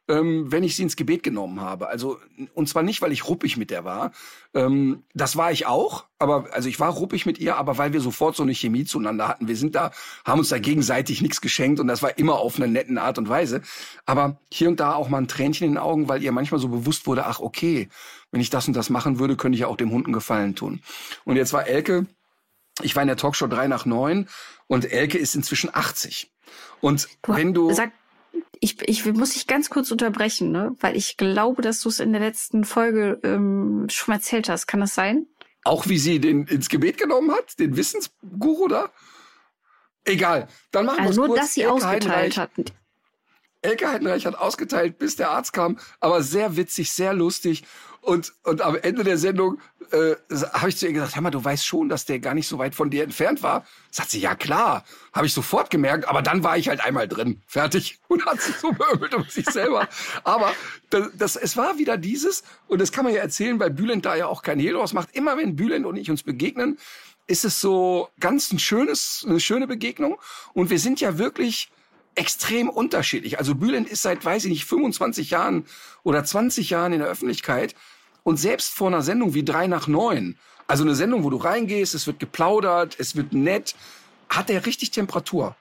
ähm, 0.09 0.51
wenn 0.51 0.63
ich 0.63 0.75
sie 0.75 0.83
ins 0.83 0.95
Gebet 0.95 1.23
genommen 1.23 1.61
habe. 1.61 1.87
Also 1.87 2.19
und 2.53 2.67
zwar 2.67 2.83
nicht, 2.83 3.01
weil 3.01 3.11
ich 3.11 3.27
ruppig 3.27 3.55
mit 3.55 3.69
der 3.69 3.85
war. 3.85 4.11
Ähm, 4.53 5.03
das 5.13 5.37
war 5.37 5.51
ich 5.51 5.65
auch, 5.65 6.05
aber 6.19 6.47
also 6.51 6.67
ich 6.67 6.79
war 6.79 6.91
ruppig 6.91 7.25
mit 7.25 7.39
ihr, 7.39 7.55
aber 7.55 7.77
weil 7.77 7.93
wir 7.93 8.01
sofort 8.01 8.35
so 8.35 8.43
eine 8.43 8.53
Chemie 8.53 8.83
zueinander 8.83 9.27
hatten. 9.27 9.47
Wir 9.47 9.55
sind 9.55 9.75
da, 9.75 9.91
haben 10.25 10.39
uns 10.39 10.49
da 10.49 10.59
gegenseitig 10.59 11.21
nichts 11.21 11.39
geschenkt 11.39 11.79
und 11.79 11.87
das 11.87 12.01
war 12.01 12.17
immer 12.17 12.35
auf 12.35 12.57
eine 12.57 12.67
netten 12.67 12.97
Art 12.97 13.17
und 13.17 13.29
Weise. 13.29 13.61
Aber 14.05 14.37
hier 14.51 14.67
und 14.67 14.79
da 14.79 14.93
auch 14.93 15.07
mal 15.07 15.19
ein 15.19 15.27
Tränchen 15.27 15.67
in 15.67 15.73
den 15.73 15.77
Augen, 15.81 16.09
weil 16.09 16.21
ihr 16.21 16.31
manchmal 16.31 16.59
so 16.59 16.67
bewusst 16.67 17.07
wurde, 17.07 17.25
ach 17.25 17.39
okay, 17.39 17.87
wenn 18.31 18.41
ich 18.41 18.49
das 18.49 18.67
und 18.67 18.75
das 18.75 18.89
machen 18.89 19.19
würde, 19.19 19.37
könnte 19.37 19.55
ich 19.55 19.61
ja 19.61 19.67
auch 19.67 19.77
dem 19.77 19.91
Hunden 19.91 20.11
Gefallen 20.11 20.55
tun. 20.55 20.81
Und 21.23 21.37
jetzt 21.37 21.53
war 21.53 21.67
Elke, 21.67 22.07
ich 22.81 22.95
war 22.95 23.03
in 23.03 23.07
der 23.07 23.17
Talkshow 23.17 23.47
drei 23.47 23.67
nach 23.67 23.85
neun 23.85 24.27
und 24.67 24.91
Elke 24.91 25.17
ist 25.17 25.35
inzwischen 25.35 25.69
80. 25.73 26.31
Und 26.81 27.07
wenn 27.27 27.53
du 27.53 27.71
sag, 27.73 27.91
ich, 28.59 28.81
ich 28.87 29.05
muss 29.05 29.31
dich 29.31 29.47
ganz 29.47 29.69
kurz 29.69 29.91
unterbrechen, 29.91 30.51
ne? 30.51 30.75
weil 30.79 30.95
ich 30.95 31.17
glaube, 31.17 31.61
dass 31.61 31.81
du 31.81 31.89
es 31.89 31.99
in 31.99 32.13
der 32.13 32.21
letzten 32.21 32.63
Folge 32.63 33.19
ähm, 33.23 33.87
schon 33.89 34.13
erzählt 34.13 34.49
hast. 34.49 34.67
Kann 34.67 34.79
das 34.79 34.95
sein? 34.95 35.27
Auch 35.65 35.87
wie 35.87 35.97
sie 35.97 36.19
den 36.19 36.45
ins 36.47 36.69
Gebet 36.69 36.97
genommen 36.97 37.31
hat, 37.31 37.59
den 37.59 37.75
Wissensguru 37.75 38.67
da? 38.67 38.89
Egal, 40.05 40.47
dann 40.71 40.85
machen 40.85 40.97
wir 40.97 41.07
also 41.07 41.23
es 41.23 41.27
nur, 41.27 41.37
dass 41.37 41.53
sie 41.53 41.61
Elke 41.61 41.73
ausgeteilt 41.73 42.37
hat. 42.37 42.51
Elke 43.61 43.89
Heidenreich 43.89 44.25
hat 44.25 44.35
ausgeteilt, 44.35 44.97
bis 44.97 45.15
der 45.15 45.31
Arzt 45.31 45.53
kam, 45.53 45.79
aber 46.01 46.21
sehr 46.21 46.57
witzig, 46.57 46.91
sehr 46.91 47.13
lustig. 47.13 47.63
Und, 48.03 48.33
und 48.43 48.61
am 48.61 48.75
Ende 48.75 49.05
der 49.05 49.17
Sendung 49.17 49.61
äh, 49.91 50.15
habe 50.51 50.67
ich 50.67 50.75
zu 50.75 50.85
ihr 50.85 50.91
gesagt, 50.91 51.15
hör 51.15 51.21
mal, 51.21 51.31
du 51.31 51.43
weißt 51.43 51.65
schon, 51.65 51.87
dass 51.87 52.03
der 52.03 52.19
gar 52.19 52.33
nicht 52.33 52.49
so 52.49 52.57
weit 52.57 52.75
von 52.75 52.89
dir 52.89 53.01
entfernt 53.01 53.41
war. 53.43 53.65
Sagt 53.91 54.11
sie, 54.11 54.19
ja 54.19 54.35
klar, 54.35 54.83
habe 55.13 55.25
ich 55.25 55.33
sofort 55.33 55.69
gemerkt, 55.69 56.09
aber 56.09 56.21
dann 56.21 56.43
war 56.43 56.57
ich 56.57 56.67
halt 56.67 56.83
einmal 56.83 57.07
drin, 57.07 57.41
fertig 57.47 57.99
und 58.09 58.25
hat 58.25 58.41
sich 58.41 58.57
so 58.57 58.73
beömmelt 58.73 59.13
um 59.13 59.23
sich 59.23 59.49
selber. 59.49 59.87
Aber 60.25 60.51
das, 60.89 61.11
das, 61.17 61.35
es 61.37 61.55
war 61.55 61.77
wieder 61.77 61.97
dieses, 61.97 62.43
und 62.67 62.81
das 62.81 62.91
kann 62.91 63.05
man 63.05 63.13
ja 63.13 63.21
erzählen, 63.21 63.57
weil 63.57 63.69
Bülent 63.69 64.05
da 64.05 64.15
ja 64.15 64.27
auch 64.27 64.41
kein 64.41 64.59
Hehl 64.59 64.73
draus 64.73 64.91
macht. 64.91 65.15
Immer 65.15 65.37
wenn 65.37 65.55
Bülent 65.55 65.85
und 65.85 65.95
ich 65.95 66.11
uns 66.11 66.23
begegnen, 66.23 66.77
ist 67.27 67.45
es 67.45 67.61
so 67.61 68.09
ganz 68.19 68.51
ein 68.51 68.59
schönes, 68.59 69.23
eine 69.25 69.39
schöne 69.39 69.65
Begegnung. 69.65 70.19
Und 70.53 70.69
wir 70.69 70.79
sind 70.79 70.99
ja 70.99 71.17
wirklich 71.17 71.71
extrem 72.15 72.69
unterschiedlich. 72.69 73.39
Also 73.39 73.55
Bülent 73.55 73.89
ist 73.89 74.01
seit, 74.01 74.23
weiß 74.23 74.45
ich 74.45 74.51
nicht, 74.51 74.65
25 74.65 75.29
Jahren 75.29 75.65
oder 76.03 76.23
20 76.23 76.69
Jahren 76.69 76.93
in 76.93 76.99
der 76.99 77.07
Öffentlichkeit 77.07 77.75
und 78.23 78.37
selbst 78.37 78.73
vor 78.73 78.87
einer 78.87 79.01
Sendung 79.01 79.33
wie 79.33 79.43
drei 79.43 79.67
nach 79.67 79.87
neun, 79.87 80.37
also 80.67 80.83
eine 80.83 80.95
Sendung, 80.95 81.23
wo 81.23 81.29
du 81.29 81.37
reingehst, 81.37 81.93
es 81.93 82.07
wird 82.07 82.19
geplaudert, 82.19 82.95
es 82.99 83.15
wird 83.15 83.33
nett, 83.33 83.75
hat 84.29 84.49
er 84.49 84.65
richtig 84.65 84.91
Temperatur. 84.91 85.55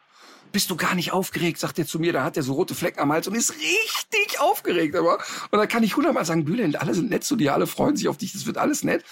Bist 0.53 0.71
du 0.71 0.77
gar 0.77 0.95
nicht 0.95 1.13
aufgeregt, 1.13 1.59
sagt 1.59 1.79
er 1.79 1.87
zu 1.87 1.99
mir, 1.99 2.13
da 2.13 2.25
hat 2.25 2.37
er 2.37 2.43
so 2.43 2.53
rote 2.53 2.75
Flecken 2.75 3.01
am 3.01 3.13
Hals 3.13 3.27
und 3.27 3.35
ist 3.35 3.55
richtig 3.55 4.39
aufgeregt. 4.39 4.95
Aber 4.95 5.19
und 5.51 5.59
dann 5.59 5.69
kann 5.69 5.83
ich 5.83 5.97
hundertmal 5.97 6.25
sagen, 6.25 6.45
Bülent, 6.45 6.81
alle 6.81 6.95
sind 6.95 7.11
nett 7.11 7.25
zu 7.25 7.37
dir, 7.37 7.55
alle 7.55 7.67
freuen 7.67 7.97
sich 7.97 8.09
auf 8.09 8.19
dich, 8.19 8.33
das 8.33 8.47
wird 8.47 8.59
alles 8.59 8.85
nett. 8.85 9.05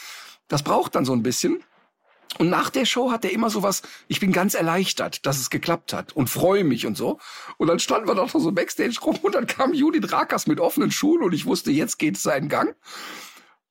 Das 0.49 0.63
braucht 0.63 0.95
dann 0.95 1.05
so 1.05 1.13
ein 1.13 1.23
bisschen. 1.23 1.63
Und 2.39 2.49
nach 2.49 2.71
der 2.71 2.85
Show 2.85 3.11
hat 3.11 3.25
er 3.25 3.33
immer 3.33 3.51
so 3.51 3.63
was, 3.63 3.83
ich 4.07 4.21
bin 4.21 4.33
ganz 4.33 4.55
erleichtert, 4.55 5.27
dass 5.27 5.41
es 5.41 5.51
geklappt 5.51 5.93
hat 5.93 6.15
und 6.15 6.31
freue 6.31 6.63
mich 6.63 6.87
und 6.87 6.97
so. 6.97 7.19
Und 7.57 7.67
dann 7.67 7.81
standen 7.81 8.07
wir 8.07 8.15
doch 8.15 8.31
so 8.31 8.53
Backstage 8.53 8.99
rum 9.03 9.19
und 9.23 9.35
dann 9.35 9.47
kam 9.47 9.75
Judith 9.75 10.13
Rakers 10.13 10.47
mit 10.47 10.61
offenen 10.61 10.93
Schuhen 10.93 11.23
und 11.23 11.33
ich 11.33 11.47
wusste, 11.47 11.71
jetzt 11.71 11.99
geht 11.99 12.17
es 12.17 12.23
seinen 12.23 12.49
Gang. 12.49 12.77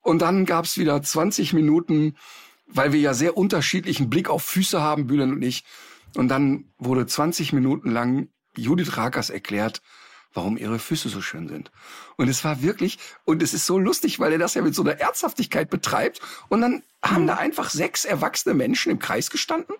Und 0.09 0.23
dann 0.23 0.47
gab's 0.47 0.79
wieder 0.79 0.99
20 1.03 1.53
Minuten, 1.53 2.15
weil 2.65 2.93
wir 2.93 2.99
ja 2.99 3.13
sehr 3.13 3.37
unterschiedlichen 3.37 4.09
Blick 4.09 4.27
auf 4.27 4.41
Füße 4.43 4.81
haben, 4.81 5.05
Bühlen 5.05 5.31
und 5.31 5.43
ich. 5.43 5.63
Und 6.15 6.29
dann 6.29 6.65
wurde 6.79 7.05
20 7.05 7.53
Minuten 7.53 7.91
lang 7.91 8.29
Judith 8.57 8.97
Rakers 8.97 9.29
erklärt, 9.29 9.83
warum 10.33 10.57
ihre 10.57 10.79
Füße 10.79 11.09
so 11.09 11.21
schön 11.21 11.47
sind. 11.47 11.69
Und 12.17 12.27
es 12.27 12.43
war 12.43 12.63
wirklich, 12.63 12.97
und 13.23 13.43
es 13.43 13.53
ist 13.53 13.67
so 13.67 13.77
lustig, 13.77 14.19
weil 14.19 14.31
er 14.31 14.39
das 14.39 14.55
ja 14.55 14.63
mit 14.63 14.73
so 14.73 14.81
einer 14.81 14.99
Ernsthaftigkeit 14.99 15.69
betreibt. 15.69 16.21
Und 16.47 16.61
dann 16.61 16.81
haben 17.03 17.27
da 17.27 17.35
einfach 17.35 17.69
sechs 17.69 18.03
erwachsene 18.03 18.55
Menschen 18.55 18.91
im 18.91 18.97
Kreis 18.97 19.29
gestanden 19.29 19.75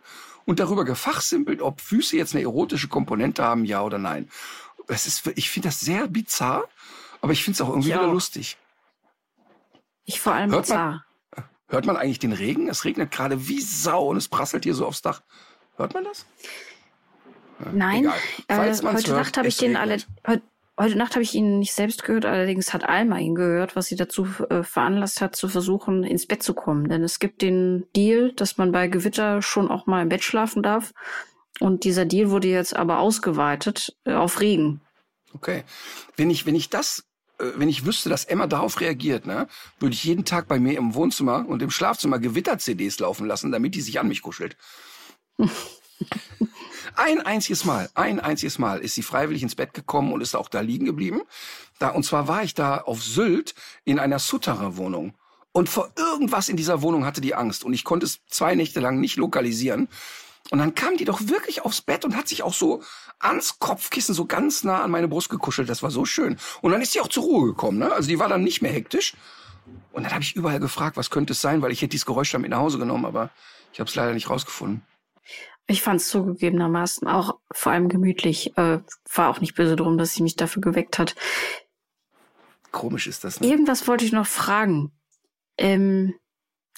und 0.45 0.59
darüber 0.59 0.85
gefachsimpelt, 0.85 1.59
ob 1.59 1.81
Füße 1.81 2.15
jetzt 2.15 2.35
eine 2.35 2.43
erotische 2.43 2.87
Komponente 2.87 3.43
haben, 3.43 3.65
ja 3.65 3.81
oder 3.81 3.97
nein. 3.97 4.29
das 4.85 5.07
ist, 5.07 5.25
ich 5.33 5.49
finde 5.49 5.69
das 5.69 5.79
sehr 5.79 6.07
bizarr, 6.07 6.65
aber 7.19 7.33
ich 7.33 7.43
finde 7.43 7.55
es 7.55 7.61
auch 7.61 7.69
irgendwie 7.69 7.89
Ich 7.89 7.95
wieder 7.95 8.05
lustig. 8.05 8.59
Ich 10.09 10.19
vor 10.19 10.33
allem 10.33 10.51
Hört 10.51 10.67
man-. 10.69 11.03
Hört 11.67 11.85
man 11.85 11.95
eigentlich 11.95 12.17
den 12.17 12.33
Regen? 12.33 12.67
Es 12.67 12.83
regnet 12.83 13.11
gerade 13.11 13.47
wie 13.47 13.61
Sau 13.61 14.07
und 14.07 14.17
es 14.17 14.27
prasselt 14.27 14.63
hier 14.63 14.73
so 14.73 14.87
aufs 14.87 15.03
Dach. 15.03 15.21
Hört 15.77 15.93
man 15.93 16.03
das? 16.03 16.25
Nein, 17.71 18.05
egal. 18.05 18.17
äh, 18.47 18.57
heute 18.57 18.87
hört, 18.87 19.07
Nacht 19.09 19.37
habe 19.37 19.47
ich 19.47 19.57
den 19.57 19.77
alle, 19.77 19.97
heute, 20.25 20.41
heute 20.79 20.95
Nacht 20.95 21.13
habe 21.13 21.21
ich 21.21 21.35
ihn 21.35 21.59
nicht 21.59 21.73
selbst 21.73 22.03
gehört, 22.03 22.25
allerdings 22.25 22.73
hat 22.73 22.89
Alma 22.89 23.19
ihn 23.19 23.35
gehört, 23.35 23.75
was 23.75 23.85
sie 23.85 23.97
dazu 23.97 24.27
äh, 24.49 24.63
veranlasst 24.63 25.21
hat, 25.21 25.35
zu 25.35 25.47
versuchen, 25.47 26.03
ins 26.03 26.25
Bett 26.25 26.41
zu 26.41 26.55
kommen. 26.55 26.89
Denn 26.89 27.03
es 27.03 27.19
gibt 27.19 27.43
den 27.43 27.85
Deal, 27.95 28.31
dass 28.31 28.57
man 28.57 28.71
bei 28.71 28.87
Gewitter 28.87 29.43
schon 29.43 29.69
auch 29.69 29.85
mal 29.85 30.01
im 30.01 30.09
Bett 30.09 30.23
schlafen 30.23 30.63
darf. 30.63 30.91
Und 31.59 31.83
dieser 31.83 32.05
Deal 32.05 32.31
wurde 32.31 32.47
jetzt 32.47 32.75
aber 32.75 32.97
ausgeweitet 32.97 33.95
äh, 34.05 34.13
auf 34.13 34.41
Regen. 34.41 34.81
Okay. 35.35 35.65
Wenn 36.15 36.31
ich, 36.31 36.47
wenn 36.47 36.55
ich 36.55 36.71
das, 36.71 37.03
wenn 37.55 37.69
ich 37.69 37.85
wüsste, 37.85 38.09
dass 38.09 38.25
Emma 38.25 38.47
darauf 38.47 38.79
reagiert, 38.81 39.25
ne, 39.25 39.47
würde 39.79 39.93
ich 39.93 40.03
jeden 40.03 40.25
Tag 40.25 40.47
bei 40.47 40.59
mir 40.59 40.77
im 40.77 40.93
Wohnzimmer 40.93 41.45
und 41.47 41.61
im 41.61 41.71
Schlafzimmer 41.71 42.19
Gewitter-CDs 42.19 42.99
laufen 42.99 43.25
lassen, 43.25 43.51
damit 43.51 43.75
die 43.75 43.81
sich 43.81 43.99
an 43.99 44.07
mich 44.07 44.21
kuschelt. 44.21 44.57
ein 46.95 47.21
einziges 47.21 47.65
Mal, 47.65 47.89
ein 47.93 48.19
einziges 48.19 48.59
Mal 48.59 48.79
ist 48.79 48.95
sie 48.95 49.03
freiwillig 49.03 49.43
ins 49.43 49.55
Bett 49.55 49.73
gekommen 49.73 50.11
und 50.11 50.21
ist 50.21 50.35
auch 50.35 50.49
da 50.49 50.59
liegen 50.59 50.85
geblieben. 50.85 51.21
Da, 51.79 51.89
und 51.89 52.03
zwar 52.03 52.27
war 52.27 52.43
ich 52.43 52.53
da 52.53 52.79
auf 52.79 53.01
Sylt 53.01 53.55
in 53.85 53.99
einer 53.99 54.19
Sutterer-Wohnung. 54.19 55.13
Und 55.51 55.69
vor 55.69 55.91
irgendwas 55.95 56.49
in 56.49 56.57
dieser 56.57 56.81
Wohnung 56.81 57.05
hatte 57.05 57.21
die 57.21 57.35
Angst. 57.35 57.63
Und 57.63 57.73
ich 57.73 57.83
konnte 57.83 58.05
es 58.05 58.19
zwei 58.27 58.55
Nächte 58.55 58.79
lang 58.79 58.99
nicht 58.99 59.15
lokalisieren. 59.15 59.87
Und 60.51 60.59
dann 60.59 60.73
kam 60.73 60.97
die 60.97 61.05
doch 61.05 61.21
wirklich 61.27 61.63
aufs 61.63 61.81
Bett 61.81 62.05
und 62.05 62.15
hat 62.15 62.27
sich 62.27 62.41
auch 62.43 62.53
so 62.53 62.81
ans 63.19 63.59
Kopfkissen 63.59 64.15
so 64.15 64.25
ganz 64.25 64.63
nah 64.63 64.81
an 64.81 64.91
meine 64.91 65.07
Brust 65.07 65.29
gekuschelt. 65.29 65.69
Das 65.69 65.83
war 65.83 65.91
so 65.91 66.05
schön. 66.05 66.37
Und 66.61 66.71
dann 66.71 66.81
ist 66.81 66.93
sie 66.93 67.01
auch 67.01 67.07
zur 67.07 67.23
Ruhe 67.23 67.47
gekommen. 67.47 67.77
Ne? 67.77 67.91
Also 67.91 68.09
die 68.09 68.19
war 68.19 68.29
dann 68.29 68.43
nicht 68.43 68.61
mehr 68.61 68.71
hektisch. 68.71 69.15
Und 69.91 70.03
dann 70.03 70.13
habe 70.13 70.23
ich 70.23 70.35
überall 70.35 70.59
gefragt, 70.59 70.97
was 70.97 71.09
könnte 71.09 71.33
es 71.33 71.41
sein, 71.41 71.61
weil 71.61 71.71
ich 71.71 71.81
hätte 71.81 71.89
dieses 71.89 72.05
Geräusch 72.05 72.31
dann 72.31 72.41
mit 72.41 72.51
nach 72.51 72.59
Hause 72.59 72.79
genommen, 72.79 73.05
aber 73.05 73.29
ich 73.73 73.79
habe 73.79 73.89
es 73.89 73.95
leider 73.95 74.13
nicht 74.13 74.29
rausgefunden. 74.29 74.81
Ich 75.67 75.83
fand 75.83 76.01
es 76.01 76.09
zugegebenermaßen 76.09 77.07
auch 77.07 77.37
vor 77.51 77.71
allem 77.71 77.89
gemütlich. 77.89 78.57
Äh, 78.57 78.79
war 79.13 79.29
auch 79.29 79.39
nicht 79.39 79.55
böse 79.55 79.75
drum, 79.75 79.99
dass 79.99 80.13
sie 80.13 80.23
mich 80.23 80.35
dafür 80.35 80.61
geweckt 80.61 80.97
hat. 80.97 81.15
Komisch 82.71 83.05
ist 83.05 83.23
das. 83.23 83.39
Ne? 83.39 83.47
Irgendwas 83.47 83.87
wollte 83.87 84.05
ich 84.05 84.11
noch 84.11 84.25
fragen. 84.25 84.91
Ähm, 85.57 86.15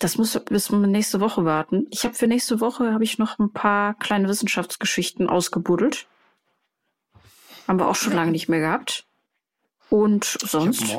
das 0.01 0.17
muss 0.17 0.39
bis 0.45 0.71
nächste 0.71 1.19
Woche 1.19 1.45
warten. 1.45 1.87
Ich 1.91 2.03
habe 2.03 2.15
für 2.15 2.27
nächste 2.27 2.59
Woche 2.59 2.91
habe 2.91 3.03
ich 3.03 3.19
noch 3.19 3.37
ein 3.37 3.53
paar 3.53 3.93
kleine 3.93 4.27
Wissenschaftsgeschichten 4.27 5.29
ausgebuddelt. 5.29 6.07
Haben 7.67 7.79
wir 7.79 7.87
auch 7.87 7.95
schon 7.95 8.13
lange 8.13 8.31
nicht 8.31 8.49
mehr 8.49 8.59
gehabt. 8.59 9.05
Und 9.89 10.25
sonst? 10.25 10.97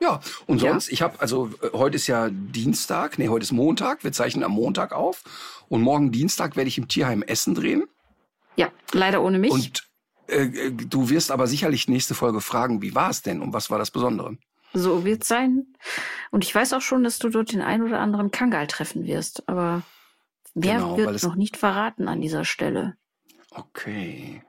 Ja, 0.00 0.20
und 0.46 0.62
Ja. 0.62 0.70
sonst, 0.70 0.90
ich 0.90 1.02
habe, 1.02 1.20
also 1.20 1.50
äh, 1.62 1.70
heute 1.72 1.96
ist 1.96 2.06
ja 2.06 2.28
Dienstag, 2.30 3.18
nee, 3.18 3.28
heute 3.28 3.42
ist 3.42 3.52
Montag, 3.52 4.04
wir 4.04 4.12
zeichnen 4.12 4.44
am 4.44 4.52
Montag 4.52 4.92
auf. 4.92 5.24
Und 5.68 5.82
morgen 5.82 6.12
Dienstag 6.12 6.56
werde 6.56 6.68
ich 6.68 6.78
im 6.78 6.88
Tierheim 6.88 7.22
Essen 7.22 7.54
drehen. 7.54 7.84
Ja, 8.56 8.70
leider 8.92 9.22
ohne 9.22 9.38
mich. 9.38 9.50
Und 9.50 9.88
äh, 10.28 10.44
äh, 10.44 10.70
du 10.72 11.08
wirst 11.08 11.30
aber 11.30 11.46
sicherlich 11.46 11.88
nächste 11.88 12.14
Folge 12.14 12.40
fragen, 12.40 12.82
wie 12.82 12.94
war 12.94 13.10
es 13.10 13.22
denn 13.22 13.40
und 13.40 13.52
was 13.52 13.70
war 13.70 13.78
das 13.78 13.90
Besondere? 13.90 14.36
So 14.72 15.04
wird's 15.04 15.28
sein. 15.28 15.66
Und 16.30 16.44
ich 16.44 16.54
weiß 16.54 16.72
auch 16.72 16.80
schon, 16.80 17.04
dass 17.04 17.18
du 17.18 17.28
dort 17.28 17.52
den 17.52 17.62
ein 17.62 17.82
oder 17.82 18.00
anderen 18.00 18.30
Kangal 18.30 18.66
treffen 18.66 19.06
wirst. 19.06 19.48
Aber 19.48 19.82
mehr 20.54 20.76
Genau, 20.76 20.96
wird 20.96 21.22
noch 21.22 21.34
nicht 21.36 21.56
verraten 21.56 22.08
an 22.08 22.20
dieser 22.20 22.44
Stelle. 22.44 22.94
Okay. 23.50 24.42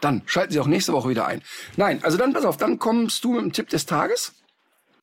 Dann 0.00 0.22
schalten 0.26 0.52
Sie 0.52 0.60
auch 0.60 0.66
nächste 0.66 0.92
Woche 0.92 1.08
wieder 1.08 1.26
ein. 1.26 1.42
Nein, 1.76 2.02
also 2.04 2.16
dann 2.18 2.32
pass 2.32 2.44
auf, 2.44 2.56
dann 2.56 2.78
kommst 2.78 3.24
du 3.24 3.32
mit 3.32 3.42
dem 3.42 3.52
Tipp 3.52 3.68
des 3.68 3.86
Tages. 3.86 4.34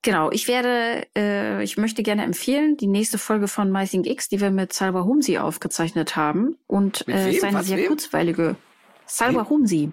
Genau, 0.01 0.29
ich 0.31 0.47
werde, 0.47 1.07
äh, 1.17 1.63
ich 1.63 1.77
möchte 1.77 2.03
gerne 2.03 2.23
empfehlen, 2.23 2.77
die 2.77 2.86
nächste 2.88 3.17
Folge 3.17 3.47
von 3.47 3.71
MyThink 3.71 4.05
X, 4.05 4.29
die 4.29 4.39
wir 4.39 4.51
mit 4.51 4.71
Salva 4.71 5.03
Humsi 5.03 5.39
aufgezeichnet 5.39 6.15
haben. 6.15 6.57
Und 6.67 7.07
äh, 7.07 7.33
seine 7.39 7.57
Was, 7.57 7.65
sehr 7.65 7.77
wem? 7.77 7.88
kurzweilige 7.88 8.55
Salva 9.07 9.49
Humsi. 9.49 9.91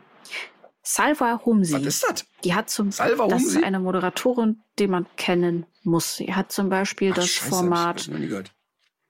Salva 0.83 1.41
Humsi. 1.45 1.74
Was 1.74 1.83
ist 1.83 2.03
das? 2.09 2.24
Die 2.45 2.55
hat 2.55 2.68
zum 2.70 2.91
Salva 2.91 3.28
das 3.28 3.43
Humsi? 3.43 3.59
ist 3.59 3.64
eine 3.64 3.78
Moderatorin, 3.80 4.62
die 4.78 4.89
man 4.89 5.07
kennen 5.16 5.66
muss. 5.83 6.16
Sie 6.16 6.35
hat 6.35 6.51
zum 6.53 6.68
Beispiel 6.68 7.12
Ach, 7.12 7.16
das 7.16 7.28
Scheiße, 7.28 7.49
Format 7.51 8.01
ich 8.03 8.09
noch 8.09 8.18
nie 8.18 8.28
gehört. 8.28 8.53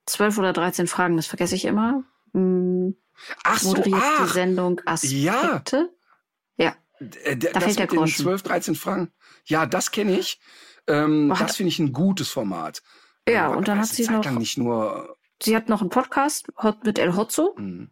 12 0.06 0.38
oder 0.38 0.52
13 0.52 0.86
Fragen, 0.86 1.16
das 1.16 1.26
vergesse 1.26 1.54
ich 1.54 1.64
immer. 1.64 2.04
Hm, 2.34 2.96
Ach 3.44 3.58
so, 3.58 3.68
moderiert 3.68 4.02
die 4.22 4.26
Sendung 4.28 4.80
Aspekte. 4.84 5.90
Ja. 6.56 6.76
äh, 7.24 7.36
der- 7.36 7.52
da 7.52 7.60
das 7.60 7.64
fällt 7.64 7.78
der 7.78 7.84
mit 7.84 7.92
den 7.92 7.98
Groschen. 7.98 8.22
12, 8.22 8.42
13 8.42 8.74
Fragen. 8.74 9.12
Ja, 9.44 9.64
das 9.66 9.90
kenne 9.90 10.18
ich. 10.18 10.40
Ähm, 10.86 11.30
Oh, 11.32 11.36
das 11.38 11.56
finde 11.56 11.68
ich 11.68 11.78
ein 11.78 11.92
gutes 11.92 12.28
Format. 12.28 12.82
Ja, 13.28 13.46
Aber 13.46 13.56
und 13.56 13.68
dann 13.68 13.78
hat 13.78 13.86
sie 13.86 14.02
noch, 14.04 14.14
Zeit 14.16 14.24
lang 14.26 14.38
nicht 14.38 14.58
nur. 14.58 15.16
sie 15.42 15.54
hat 15.56 15.68
noch 15.68 15.80
einen 15.80 15.90
Podcast 15.90 16.48
mit 16.84 16.98
El 16.98 17.14
Hotzo. 17.16 17.54
Hm. 17.56 17.90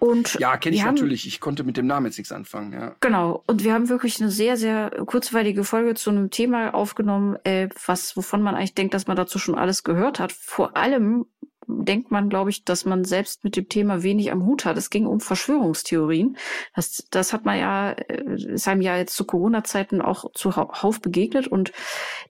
Und 0.00 0.34
Ja, 0.38 0.56
kenne 0.56 0.76
ich 0.76 0.82
haben- 0.84 0.94
natürlich. 0.94 1.26
Ich 1.26 1.40
konnte 1.40 1.64
mit 1.64 1.76
dem 1.76 1.86
Namen 1.86 2.06
jetzt 2.06 2.18
nichts 2.18 2.30
anfangen. 2.32 2.72
Ja. 2.72 2.94
Genau. 3.00 3.42
Und 3.46 3.64
wir 3.64 3.72
haben 3.74 3.88
wirklich 3.88 4.20
eine 4.20 4.30
sehr, 4.30 4.56
sehr 4.56 4.90
kurzweilige 5.06 5.64
Folge 5.64 5.94
zu 5.94 6.10
einem 6.10 6.30
Thema 6.30 6.72
aufgenommen, 6.74 7.36
äh, 7.44 7.68
was, 7.86 8.16
wovon 8.16 8.40
man 8.42 8.54
eigentlich 8.54 8.74
denkt, 8.74 8.94
dass 8.94 9.06
man 9.08 9.16
dazu 9.16 9.38
schon 9.38 9.56
alles 9.56 9.82
gehört 9.82 10.20
hat. 10.20 10.32
Vor 10.32 10.76
allem 10.76 11.26
denkt 11.68 12.10
man, 12.10 12.28
glaube 12.28 12.50
ich, 12.50 12.64
dass 12.64 12.84
man 12.84 13.04
selbst 13.04 13.44
mit 13.44 13.54
dem 13.56 13.68
Thema 13.68 14.02
wenig 14.02 14.32
am 14.32 14.44
Hut 14.46 14.64
hat. 14.64 14.76
Es 14.78 14.90
ging 14.90 15.06
um 15.06 15.20
Verschwörungstheorien. 15.20 16.36
Das, 16.74 17.06
das 17.10 17.32
hat 17.32 17.44
man 17.44 17.58
ja, 17.58 17.92
äh, 17.92 18.52
ist 18.52 18.66
einem 18.66 18.80
ja 18.80 18.96
jetzt 18.96 19.14
zu 19.14 19.24
Corona-Zeiten 19.24 20.00
auch 20.00 20.32
zuhauf 20.32 21.00
begegnet 21.00 21.46
und 21.46 21.72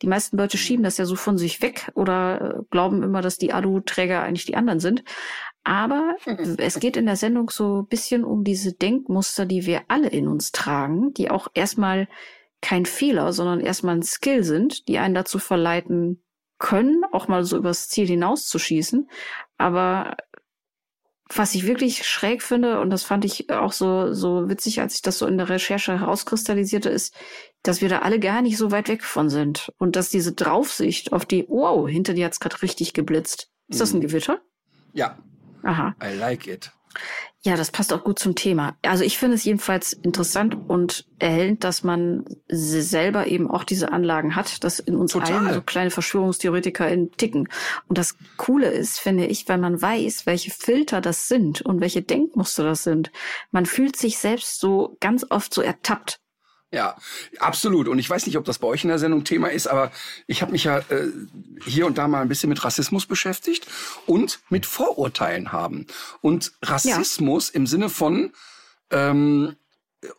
die 0.03 0.09
meisten 0.09 0.37
Leute 0.37 0.59
schieben 0.59 0.83
das 0.83 0.99
ja 0.99 1.05
so 1.05 1.17
von 1.17 1.39
sich 1.39 1.63
weg 1.63 1.91
oder 1.95 2.41
äh, 2.41 2.63
glauben 2.71 3.03
immer, 3.03 3.23
dass 3.23 3.39
die 3.39 3.53
Alu-Träger 3.53 4.23
eigentlich 4.23 4.47
die 4.47 4.57
anderen 4.57 4.81
sind. 4.81 5.05
Aber 5.65 6.17
es 6.57 6.81
geht 6.81 6.97
in 6.97 7.07
der 7.07 7.17
Sendung 7.17 7.51
so 7.51 7.83
ein 7.83 7.87
bisschen 7.87 8.25
um 8.25 8.43
diese 8.43 8.73
Denkmuster, 8.73 9.45
die 9.45 9.67
wir 9.67 9.83
alle 9.89 10.09
in 10.09 10.27
uns 10.27 10.51
tragen, 10.51 11.13
die 11.13 11.31
auch 11.31 11.49
erstmal 11.53 12.09
kein 12.61 12.87
Fehler, 12.87 13.33
sondern 13.33 13.61
erstmal 13.61 13.97
ein 13.97 14.03
Skill 14.03 14.43
sind, 14.45 14.89
die 14.89 14.99
einen 14.99 15.15
dazu 15.15 15.39
verleiten 15.39 16.23
können, 16.59 17.05
auch 17.13 17.29
mal 17.29 17.45
so 17.45 17.57
übers 17.57 17.89
Ziel 17.89 18.07
hinauszuschießen. 18.07 19.09
Aber 19.59 20.17
was 21.35 21.55
ich 21.55 21.67
wirklich 21.67 22.07
schräg 22.07 22.43
finde, 22.43 22.81
und 22.81 22.89
das 22.91 23.03
fand 23.03 23.25
ich 23.25 23.51
auch 23.51 23.73
so, 23.73 24.15
so 24.15 24.49
witzig, 24.49 24.81
als 24.81 24.95
ich 24.95 25.03
das 25.03 25.19
so 25.19 25.27
in 25.27 25.37
der 25.37 25.49
Recherche 25.51 25.99
herauskristallisierte, 26.01 26.89
ist, 26.89 27.15
dass 27.63 27.83
wir 27.83 27.89
da 27.91 27.99
alle 27.99 28.19
gar 28.19 28.41
nicht 28.41 28.57
so 28.57 28.71
weit 28.71 28.89
weg 28.89 29.05
von 29.05 29.29
sind. 29.29 29.71
Und 29.79 29.95
dass 29.97 30.09
diese 30.09 30.33
Draufsicht 30.33 31.13
auf 31.13 31.27
die, 31.27 31.45
wow, 31.49 31.87
hinter 31.89 32.15
dir 32.15 32.25
hat's 32.27 32.41
gerade 32.41 32.63
richtig 32.63 32.95
geblitzt. 32.95 33.51
Ist 33.69 33.81
das 33.81 33.93
ein 33.93 33.99
Mhm. 33.99 34.03
Gewitter? 34.03 34.41
ja, 34.95 35.19
Aha. 35.65 35.95
I 36.03 36.15
like 36.17 36.47
it. 36.47 36.71
Ja, 37.49 37.57
das 37.57 37.71
passt 37.71 37.95
auch 37.95 38.05
gut 38.05 38.19
zum 38.19 38.35
Thema. 38.35 38.77
Also 38.83 39.05
ich 39.05 39.17
finde 39.17 39.35
es 39.35 39.43
jedenfalls 39.43 39.95
interessant 39.95 40.55
und 40.69 41.07
erhellend, 41.19 41.65
dass 41.65 41.83
man 41.83 42.27
se- 42.47 42.83
selber 42.83 43.27
eben 43.27 43.51
auch 43.51 43.65
diese 43.65 43.91
Anlagen 43.91 44.37
hat, 44.37 44.63
dass 44.65 44.81
in 44.81 44.95
uns 44.97 45.13
Total. 45.13 45.33
allen 45.33 45.55
so 45.55 45.63
kleine 45.63 45.89
Verschwörungstheoretiker 45.89 46.87
in 46.89 47.11
ticken. 47.13 47.49
Und 47.87 47.97
das 47.97 48.19
Coole 48.37 48.69
ist, 48.69 49.01
finde 49.01 49.25
ich, 49.25 49.49
wenn 49.49 49.61
man 49.61 49.81
weiß, 49.81 50.27
welche 50.27 50.51
Filter 50.51 51.01
das 51.01 51.27
sind 51.29 51.63
und 51.63 51.81
welche 51.81 52.03
Denkmuster 52.03 52.65
das 52.65 52.83
sind. 52.85 53.11
Man 53.51 53.65
fühlt 53.65 53.97
sich 53.97 54.19
selbst 54.19 54.61
so 54.61 54.99
ganz 55.01 55.25
oft 55.31 55.55
so 55.55 55.63
ertappt. 55.63 56.21
Ja, 56.71 56.97
absolut. 57.39 57.89
Und 57.89 57.99
ich 57.99 58.11
weiß 58.11 58.27
nicht, 58.27 58.37
ob 58.37 58.45
das 58.45 58.59
bei 58.59 58.67
euch 58.69 58.85
in 58.85 58.89
der 58.89 58.99
Sendung 58.99 59.25
Thema 59.25 59.49
ist, 59.49 59.67
aber 59.69 59.91
ich 60.27 60.43
habe 60.43 60.53
mich 60.53 60.65
ja 60.65 60.79
äh, 60.79 61.09
hier 61.65 61.87
und 61.87 61.97
da 61.97 62.09
mal 62.09 62.21
ein 62.21 62.29
bisschen 62.29 62.51
mit 62.51 62.63
Rassismus 62.63 63.07
beschäftigt 63.07 63.67
und 64.05 64.41
mit 64.51 64.67
Vorurteilen 64.67 65.51
haben. 65.53 65.87
Und 66.21 66.53
Rassismus 66.63 67.49
im 67.49 67.67
Sinne 67.67 67.89
von 67.89 68.33
ähm, 68.91 69.57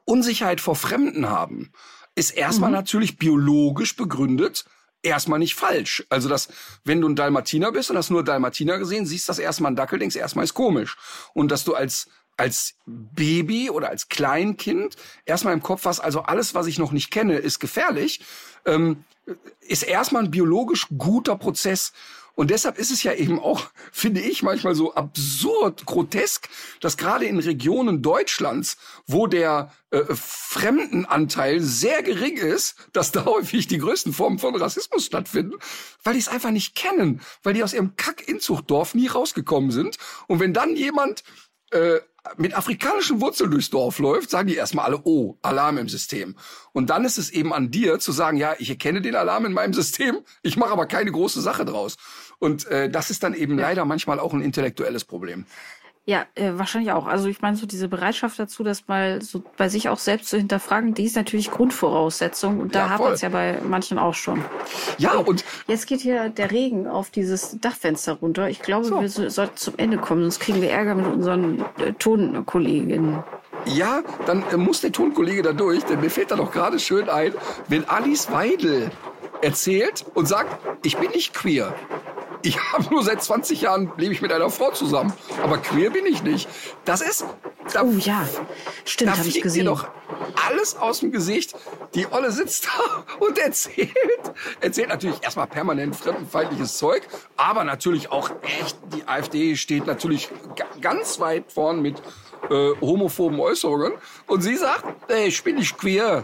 Unsicherheit 0.05 0.59
vor 0.59 0.75
Fremden 0.75 1.29
haben, 1.29 1.71
ist 2.15 2.31
erstmal 2.31 2.71
Mhm. 2.71 2.75
natürlich 2.77 3.17
biologisch 3.17 3.95
begründet. 3.95 4.65
Erstmal 5.01 5.39
nicht 5.39 5.55
falsch. 5.55 6.03
Also, 6.09 6.27
dass, 6.27 6.49
wenn 6.83 6.99
du 6.99 7.07
ein 7.07 7.15
Dalmatiner 7.15 7.71
bist 7.71 7.89
und 7.89 7.95
hast 7.95 8.09
nur 8.09 8.23
Dalmatiner 8.23 8.79
gesehen, 8.79 9.05
siehst 9.05 9.29
das 9.29 9.39
erstmal 9.39 9.71
ein 9.71 9.75
Dackel, 9.77 9.97
denkst 9.99 10.17
erstmal 10.17 10.43
ist 10.43 10.55
komisch. 10.55 10.97
Und 11.33 11.51
dass 11.51 11.63
du 11.63 11.73
als, 11.75 12.09
als 12.39 12.75
Baby 12.85 13.69
oder 13.69 13.89
als 13.89 14.09
Kleinkind 14.09 14.95
erstmal 15.25 15.53
im 15.53 15.61
Kopf 15.61 15.85
hast, 15.85 15.99
also 15.99 16.21
alles, 16.21 16.55
was 16.55 16.67
ich 16.67 16.79
noch 16.79 16.91
nicht 16.91 17.11
kenne, 17.11 17.35
ist 17.35 17.59
gefährlich, 17.59 18.21
ähm, 18.65 19.03
ist 19.61 19.83
erstmal 19.83 20.23
ein 20.23 20.31
biologisch 20.31 20.87
guter 20.97 21.35
Prozess. 21.35 21.91
Und 22.35 22.51
deshalb 22.51 22.79
ist 22.79 22.89
es 22.89 23.03
ja 23.03 23.13
eben 23.13 23.37
auch, 23.37 23.65
finde 23.91 24.21
ich, 24.21 24.43
manchmal 24.43 24.73
so 24.73 24.93
absurd 24.93 25.85
grotesk, 25.85 26.47
dass 26.79 26.95
gerade 26.95 27.25
in 27.25 27.37
Regionen 27.37 28.01
Deutschlands, 28.01 28.77
wo 29.05 29.27
der 29.27 29.73
äh, 29.91 30.03
Fremdenanteil 30.07 31.59
sehr 31.59 32.01
gering 32.01 32.37
ist, 32.37 32.75
dass 32.93 33.11
da 33.11 33.25
häufig 33.25 33.67
die 33.67 33.79
größten 33.79 34.13
Formen 34.13 34.39
von 34.39 34.55
Rassismus 34.55 35.05
stattfinden, 35.05 35.55
weil 36.05 36.13
die 36.13 36.19
es 36.21 36.29
einfach 36.29 36.51
nicht 36.51 36.75
kennen, 36.75 37.19
weil 37.43 37.53
die 37.53 37.63
aus 37.63 37.73
ihrem 37.73 37.97
Kack-Inzuchtdorf 37.97 38.95
nie 38.95 39.07
rausgekommen 39.07 39.71
sind. 39.71 39.97
Und 40.27 40.39
wenn 40.39 40.53
dann 40.53 40.77
jemand 40.77 41.23
äh, 41.71 41.99
mit 42.37 42.55
afrikanischen 42.55 43.21
Wurzeln 43.21 43.51
durchs 43.51 43.69
Dorf 43.69 43.99
läuft, 43.99 44.29
sagen 44.29 44.47
die 44.47 44.55
erstmal 44.55 44.85
alle, 44.85 45.01
oh, 45.03 45.37
Alarm 45.41 45.77
im 45.77 45.89
System. 45.89 46.35
Und 46.73 46.89
dann 46.89 47.05
ist 47.05 47.17
es 47.17 47.29
eben 47.29 47.53
an 47.53 47.71
dir 47.71 47.99
zu 47.99 48.11
sagen, 48.11 48.37
ja, 48.37 48.55
ich 48.59 48.69
erkenne 48.69 49.01
den 49.01 49.15
Alarm 49.15 49.45
in 49.45 49.53
meinem 49.53 49.73
System, 49.73 50.19
ich 50.41 50.57
mache 50.57 50.71
aber 50.71 50.85
keine 50.85 51.11
große 51.11 51.41
Sache 51.41 51.65
draus. 51.65 51.97
Und 52.37 52.67
äh, 52.67 52.89
das 52.89 53.09
ist 53.09 53.23
dann 53.23 53.33
eben 53.33 53.57
ja. 53.57 53.67
leider 53.67 53.85
manchmal 53.85 54.19
auch 54.19 54.33
ein 54.33 54.41
intellektuelles 54.41 55.05
Problem. 55.05 55.45
Ja, 56.09 56.25
äh, 56.33 56.53
wahrscheinlich 56.55 56.91
auch. 56.91 57.05
Also 57.05 57.27
ich 57.27 57.43
meine, 57.43 57.55
so 57.55 57.67
diese 57.67 57.87
Bereitschaft 57.87 58.39
dazu, 58.39 58.63
das 58.63 58.87
mal 58.87 59.21
so 59.21 59.43
bei 59.57 59.69
sich 59.69 59.89
auch 59.89 59.99
selbst 59.99 60.29
zu 60.29 60.37
hinterfragen, 60.37 60.95
die 60.95 61.05
ist 61.05 61.15
natürlich 61.15 61.51
Grundvoraussetzung. 61.51 62.59
Und 62.59 62.73
da 62.73 62.79
ja, 62.79 62.89
hapert 62.89 63.13
es 63.13 63.21
ja 63.21 63.29
bei 63.29 63.59
manchen 63.61 63.99
auch 63.99 64.15
schon. 64.15 64.43
Ja, 64.97 65.13
und, 65.13 65.27
und, 65.27 65.45
jetzt 65.67 65.85
geht 65.85 66.01
hier 66.01 66.29
der 66.29 66.49
Regen 66.49 66.87
auf 66.87 67.11
dieses 67.11 67.59
Dachfenster 67.59 68.13
runter. 68.13 68.49
Ich 68.49 68.63
glaube, 68.63 68.85
so. 68.85 68.99
wir 68.99 69.07
so, 69.07 69.29
sollten 69.29 69.57
zum 69.57 69.75
Ende 69.77 69.99
kommen, 69.99 70.23
sonst 70.23 70.39
kriegen 70.39 70.63
wir 70.63 70.71
Ärger 70.71 70.95
mit 70.95 71.05
unseren 71.05 71.63
äh, 71.77 71.93
Tonkolleginnen. 71.99 73.23
Ja, 73.65 74.01
dann 74.25 74.43
äh, 74.51 74.57
muss 74.57 74.81
der 74.81 74.91
Tonkollege 74.91 75.43
da 75.43 75.53
durch, 75.53 75.83
denn 75.83 76.01
mir 76.01 76.09
fällt 76.09 76.31
da 76.31 76.37
doch 76.37 76.51
gerade 76.51 76.79
schön 76.79 77.07
ein, 77.07 77.35
wenn 77.67 77.87
Alice 77.87 78.31
Weidel 78.31 78.89
erzählt 79.43 80.05
und 80.15 80.27
sagt, 80.27 80.57
ich 80.83 80.97
bin 80.97 81.11
nicht 81.11 81.35
queer. 81.35 81.75
Ich 82.41 82.57
habe 82.71 82.85
nur 82.89 83.03
seit 83.03 83.21
20 83.21 83.61
Jahren 83.61 83.91
lebe 83.97 84.13
ich 84.13 84.21
mit 84.21 84.31
einer 84.31 84.49
Frau 84.49 84.71
zusammen, 84.71 85.13
aber 85.43 85.57
queer 85.57 85.89
bin 85.89 86.05
ich 86.05 86.23
nicht. 86.23 86.47
Das 86.85 87.01
ist 87.01 87.25
da, 87.73 87.83
oh 87.83 87.91
ja, 87.99 88.27
stimmt, 88.85 89.17
habe 89.17 89.27
ich 89.27 89.41
gesehen. 89.41 89.65
doch 89.65 89.87
alles 90.47 90.75
aus 90.77 91.01
dem 91.01 91.11
Gesicht. 91.11 91.55
Die 91.95 92.07
Olle 92.11 92.31
sitzt 92.31 92.67
da 92.67 93.03
und 93.19 93.37
erzählt, 93.37 93.91
erzählt 94.61 94.89
natürlich 94.89 95.21
erstmal 95.21 95.47
permanent 95.47 95.95
fremdenfeindliches 95.95 96.77
Zeug, 96.77 97.07
aber 97.35 97.63
natürlich 97.63 98.11
auch 98.11 98.31
echt, 98.41 98.77
die 98.93 99.07
AfD 99.07 99.55
steht 99.55 99.85
natürlich 99.85 100.29
ganz 100.81 101.19
weit 101.19 101.51
vorn 101.51 101.81
mit 101.81 102.01
äh, 102.49 102.71
homophoben 102.81 103.39
Äußerungen. 103.39 103.93
Und 104.27 104.41
sie 104.41 104.55
sagt, 104.55 104.85
ey, 105.09 105.27
ich 105.27 105.43
bin 105.43 105.55
nicht 105.55 105.77
queer, 105.77 106.23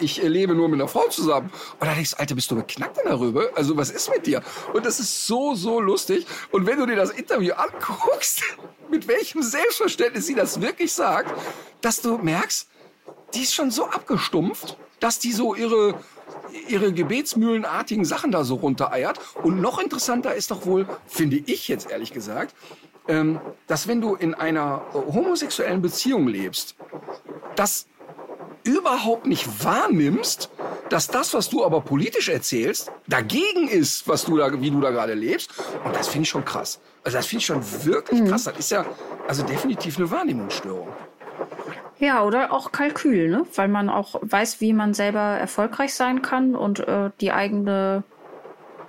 ich 0.00 0.22
lebe 0.22 0.54
nur 0.54 0.68
mit 0.68 0.80
einer 0.80 0.88
Frau 0.88 1.08
zusammen. 1.08 1.50
Und 1.80 1.86
da 1.86 1.94
denkst 1.94 2.12
du, 2.12 2.18
Alter, 2.18 2.34
bist 2.34 2.50
du 2.50 2.56
beknackt 2.56 2.98
darüber? 3.04 3.48
Also 3.54 3.76
was 3.76 3.90
ist 3.90 4.10
mit 4.10 4.26
dir? 4.26 4.42
Und 4.72 4.86
das 4.86 5.00
ist 5.00 5.26
so, 5.26 5.54
so 5.54 5.80
lustig. 5.80 6.26
Und 6.52 6.66
wenn 6.66 6.78
du 6.78 6.86
dir 6.86 6.96
das 6.96 7.10
Interview 7.10 7.54
anguckst, 7.54 8.42
mit 8.90 9.08
welchem 9.08 9.42
Selbstverständnis 9.42 10.26
sie 10.26 10.34
das 10.34 10.60
wirklich 10.60 10.92
sagt, 10.92 11.32
dass 11.80 12.00
du 12.00 12.18
merkst, 12.18 12.68
die 13.34 13.42
ist 13.42 13.54
schon 13.54 13.70
so 13.70 13.86
abgestumpft, 13.86 14.76
dass 15.00 15.18
die 15.18 15.32
so 15.32 15.54
ihre 15.54 15.94
ihre 16.68 16.92
gebetsmühlenartigen 16.92 18.04
Sachen 18.04 18.30
da 18.30 18.44
so 18.44 18.56
runtereiert. 18.56 19.18
Und 19.42 19.60
noch 19.60 19.78
interessanter 19.78 20.34
ist 20.34 20.50
doch 20.50 20.64
wohl, 20.64 20.86
finde 21.06 21.36
ich 21.46 21.68
jetzt 21.68 21.90
ehrlich 21.90 22.12
gesagt, 22.12 22.54
ähm, 23.08 23.40
dass 23.66 23.88
wenn 23.88 24.00
du 24.00 24.14
in 24.14 24.34
einer 24.34 24.82
homosexuellen 24.92 25.82
Beziehung 25.82 26.26
lebst, 26.28 26.76
dass 27.54 27.86
überhaupt 28.66 29.26
nicht 29.26 29.64
wahrnimmst, 29.64 30.50
dass 30.88 31.08
das, 31.08 31.32
was 31.34 31.48
du 31.48 31.64
aber 31.64 31.80
politisch 31.80 32.28
erzählst, 32.28 32.90
dagegen 33.06 33.68
ist, 33.68 34.06
was 34.08 34.24
du 34.24 34.36
da, 34.36 34.60
wie 34.60 34.70
du 34.70 34.80
da 34.80 34.90
gerade 34.90 35.14
lebst. 35.14 35.50
Und 35.84 35.94
das 35.94 36.08
finde 36.08 36.24
ich 36.24 36.28
schon 36.28 36.44
krass. 36.44 36.80
Also 37.04 37.16
das 37.18 37.26
finde 37.26 37.40
ich 37.40 37.46
schon 37.46 37.84
wirklich 37.84 38.20
mhm. 38.20 38.28
krass. 38.28 38.44
Das 38.44 38.58
ist 38.58 38.70
ja 38.70 38.84
also 39.28 39.42
definitiv 39.42 39.96
eine 39.98 40.10
Wahrnehmungsstörung. 40.10 40.88
Ja, 41.98 42.22
oder 42.24 42.52
auch 42.52 42.72
Kalkül, 42.72 43.30
ne? 43.30 43.46
Weil 43.54 43.68
man 43.68 43.88
auch 43.88 44.16
weiß, 44.20 44.60
wie 44.60 44.72
man 44.72 44.92
selber 44.92 45.20
erfolgreich 45.20 45.94
sein 45.94 46.20
kann 46.20 46.54
und 46.54 46.80
äh, 46.80 47.10
die 47.20 47.32
eigene 47.32 48.02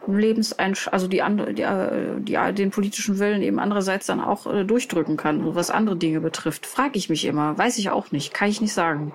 Lebenseinsch 0.08 0.88
also 0.88 1.08
die 1.08 1.22
andere, 1.22 1.54
die, 1.54 1.64
äh, 1.64 2.20
die, 2.20 2.38
den 2.54 2.72
politischen 2.72 3.20
Willen 3.20 3.42
eben 3.42 3.60
andererseits 3.60 4.06
dann 4.06 4.22
auch 4.22 4.46
äh, 4.46 4.64
durchdrücken 4.64 5.18
kann, 5.18 5.56
was 5.56 5.70
andere 5.70 5.96
Dinge 5.96 6.22
betrifft. 6.22 6.66
Frage 6.66 6.98
ich 6.98 7.10
mich 7.10 7.26
immer, 7.26 7.58
weiß 7.58 7.78
ich 7.78 7.90
auch 7.90 8.12
nicht, 8.12 8.34
kann 8.34 8.50
ich 8.50 8.62
nicht 8.62 8.74
sagen. 8.74 9.12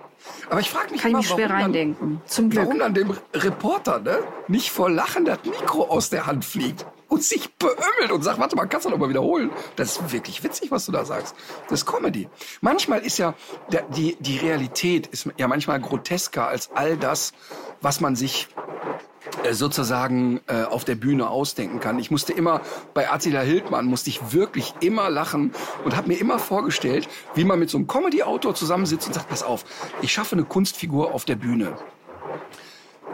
Aber 0.50 0.60
ich 0.60 0.70
frage 0.70 0.92
mich 0.92 1.02
kann 1.02 1.10
immer, 1.10 1.20
ich 1.20 1.26
mich 1.26 1.34
schwer 1.34 1.50
reindenken. 1.50 2.20
Dann, 2.20 2.28
Zum 2.28 2.50
Glück. 2.50 2.64
Warum 2.66 2.78
dann 2.78 2.94
dem 2.94 3.12
Reporter 3.34 4.00
ne, 4.00 4.18
nicht 4.48 4.70
vor 4.70 4.90
Lachen 4.90 5.24
das 5.24 5.38
Mikro 5.44 5.84
aus 5.84 6.10
der 6.10 6.26
Hand 6.26 6.44
fliegt 6.44 6.86
und 7.08 7.22
sich 7.22 7.52
beömmelt 7.56 8.10
und 8.10 8.22
sagt, 8.22 8.38
warte 8.38 8.56
mal, 8.56 8.66
kannst 8.66 8.86
du 8.86 8.90
noch 8.90 8.98
mal 8.98 9.08
wiederholen? 9.08 9.50
Das 9.76 9.98
ist 9.98 10.12
wirklich 10.12 10.42
witzig, 10.44 10.70
was 10.70 10.86
du 10.86 10.92
da 10.92 11.04
sagst. 11.04 11.34
Das 11.68 11.80
ist 11.80 11.86
Comedy. 11.86 12.28
Manchmal 12.60 13.00
ist 13.00 13.18
ja 13.18 13.34
der, 13.70 13.82
die 13.82 14.16
die 14.20 14.38
Realität 14.38 15.08
ist 15.08 15.28
ja 15.36 15.48
manchmal 15.48 15.80
grotesker 15.80 16.48
als 16.48 16.70
all 16.74 16.96
das, 16.96 17.32
was 17.80 18.00
man 18.00 18.16
sich 18.16 18.48
äh, 18.56 19.11
sozusagen 19.50 20.40
äh, 20.46 20.64
auf 20.64 20.84
der 20.84 20.94
Bühne 20.94 21.28
ausdenken 21.28 21.80
kann. 21.80 21.98
Ich 21.98 22.10
musste 22.10 22.32
immer 22.32 22.60
bei 22.94 23.10
Attila 23.10 23.40
Hildmann 23.40 23.86
musste 23.86 24.10
ich 24.10 24.32
wirklich 24.32 24.74
immer 24.80 25.10
lachen 25.10 25.52
und 25.84 25.96
habe 25.96 26.08
mir 26.08 26.18
immer 26.18 26.38
vorgestellt, 26.38 27.08
wie 27.34 27.44
man 27.44 27.58
mit 27.58 27.70
so 27.70 27.78
einem 27.78 27.86
Comedy-Autor 27.86 28.54
zusammensitzt 28.54 29.06
und 29.06 29.14
sagt, 29.14 29.28
pass 29.28 29.42
auf, 29.42 29.64
ich 30.00 30.12
schaffe 30.12 30.36
eine 30.36 30.44
Kunstfigur 30.44 31.14
auf 31.14 31.24
der 31.24 31.36
Bühne. 31.36 31.76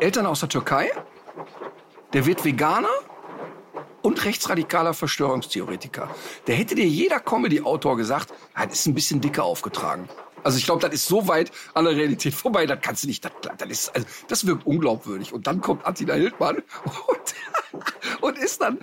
Eltern 0.01 0.27
aus 0.27 0.41
der 0.41 0.49
Türkei, 0.49 0.91
der 2.13 2.27
wird 2.27 2.45
Veganer 2.45 2.89
und 4.03 4.25
rechtsradikaler 4.25 4.95
Verschwörungstheoretiker. 4.95 6.09
Der 6.47 6.55
hätte 6.55 6.75
dir 6.75 6.87
jeder 6.87 7.21
Comedy-Autor 7.21 7.97
gesagt, 7.97 8.33
ah, 8.55 8.67
das 8.67 8.81
ist 8.81 8.87
ein 8.87 8.95
bisschen 8.95 9.21
dicker 9.21 9.45
aufgetragen. 9.45 10.09
Also 10.45 10.59
ich 10.59 10.65
glaube, 10.65 10.81
das 10.81 10.95
ist 10.95 11.07
so 11.07 11.29
weit 11.29 11.51
an 11.75 11.85
der 11.85 11.97
Realität 11.97 12.35
vorbei, 12.35 12.67
das 12.67 12.79
kannst 12.81 13.05
du 13.05 13.09
nicht, 13.09 13.25
das, 13.25 13.33
das 13.57 13.69
ist, 13.69 13.95
also, 13.95 14.07
das 14.29 14.47
wirkt 14.47 14.67
unglaubwürdig. 14.67 15.33
Und 15.33 15.47
dann 15.47 15.61
kommt 15.61 15.87
Attila 15.87 16.15
Hildmann 16.15 16.57
und, 17.07 17.83
und 18.21 18.39
ist 18.39 18.61
dann 18.61 18.79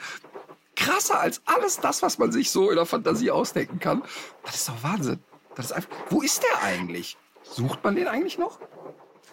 krasser 0.76 1.20
als 1.20 1.41
alles 1.45 1.80
das, 1.80 2.01
was 2.01 2.18
man 2.18 2.32
sich 2.32 2.51
so 2.51 2.70
in 2.70 2.76
der 2.76 2.86
Fantasie 2.86 3.32
ausdenken 3.32 3.80
kann. 3.80 4.03
Das 4.43 4.56
ist 4.56 4.70
doch 4.70 4.84
Wahnsinn. 4.84 5.20
Das 5.56 5.68
ist 5.68 5.72
einfach, 5.72 5.89
wo 6.10 6.22
ist 6.22 6.43
der 6.43 6.64
eigentlich? 6.64 7.18
Sucht 7.43 7.84
man 7.84 7.95
den 7.95 8.08
eigentlich 8.08 8.38
noch? 8.38 8.60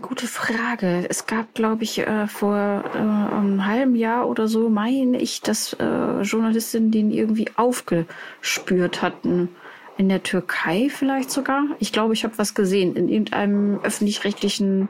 Gute 0.01 0.27
Frage. 0.27 1.07
Es 1.09 1.27
gab, 1.27 1.55
glaube 1.55 1.85
ich, 1.85 1.99
äh, 1.99 2.27
vor 2.27 2.57
äh, 2.57 2.99
einem 2.99 3.66
halben 3.66 3.95
Jahr 3.95 4.29
oder 4.29 4.49
so, 4.49 4.68
meine 4.68 5.20
ich, 5.20 5.43
dass 5.43 5.75
äh, 5.75 6.23
Journalistinnen 6.23 6.91
den 6.91 7.11
irgendwie 7.11 7.51
aufgespürt 7.57 9.03
hatten 9.03 9.51
in 9.99 10.09
der 10.09 10.22
Türkei 10.22 10.88
vielleicht 10.90 11.30
sogar. 11.30 11.64
Ich 11.78 11.93
glaube, 11.93 12.14
ich 12.14 12.24
habe 12.24 12.38
was 12.38 12.55
gesehen 12.55 12.97
in 12.97 13.09
irgendeinem 13.09 13.80
öffentlich-rechtlichen 13.82 14.88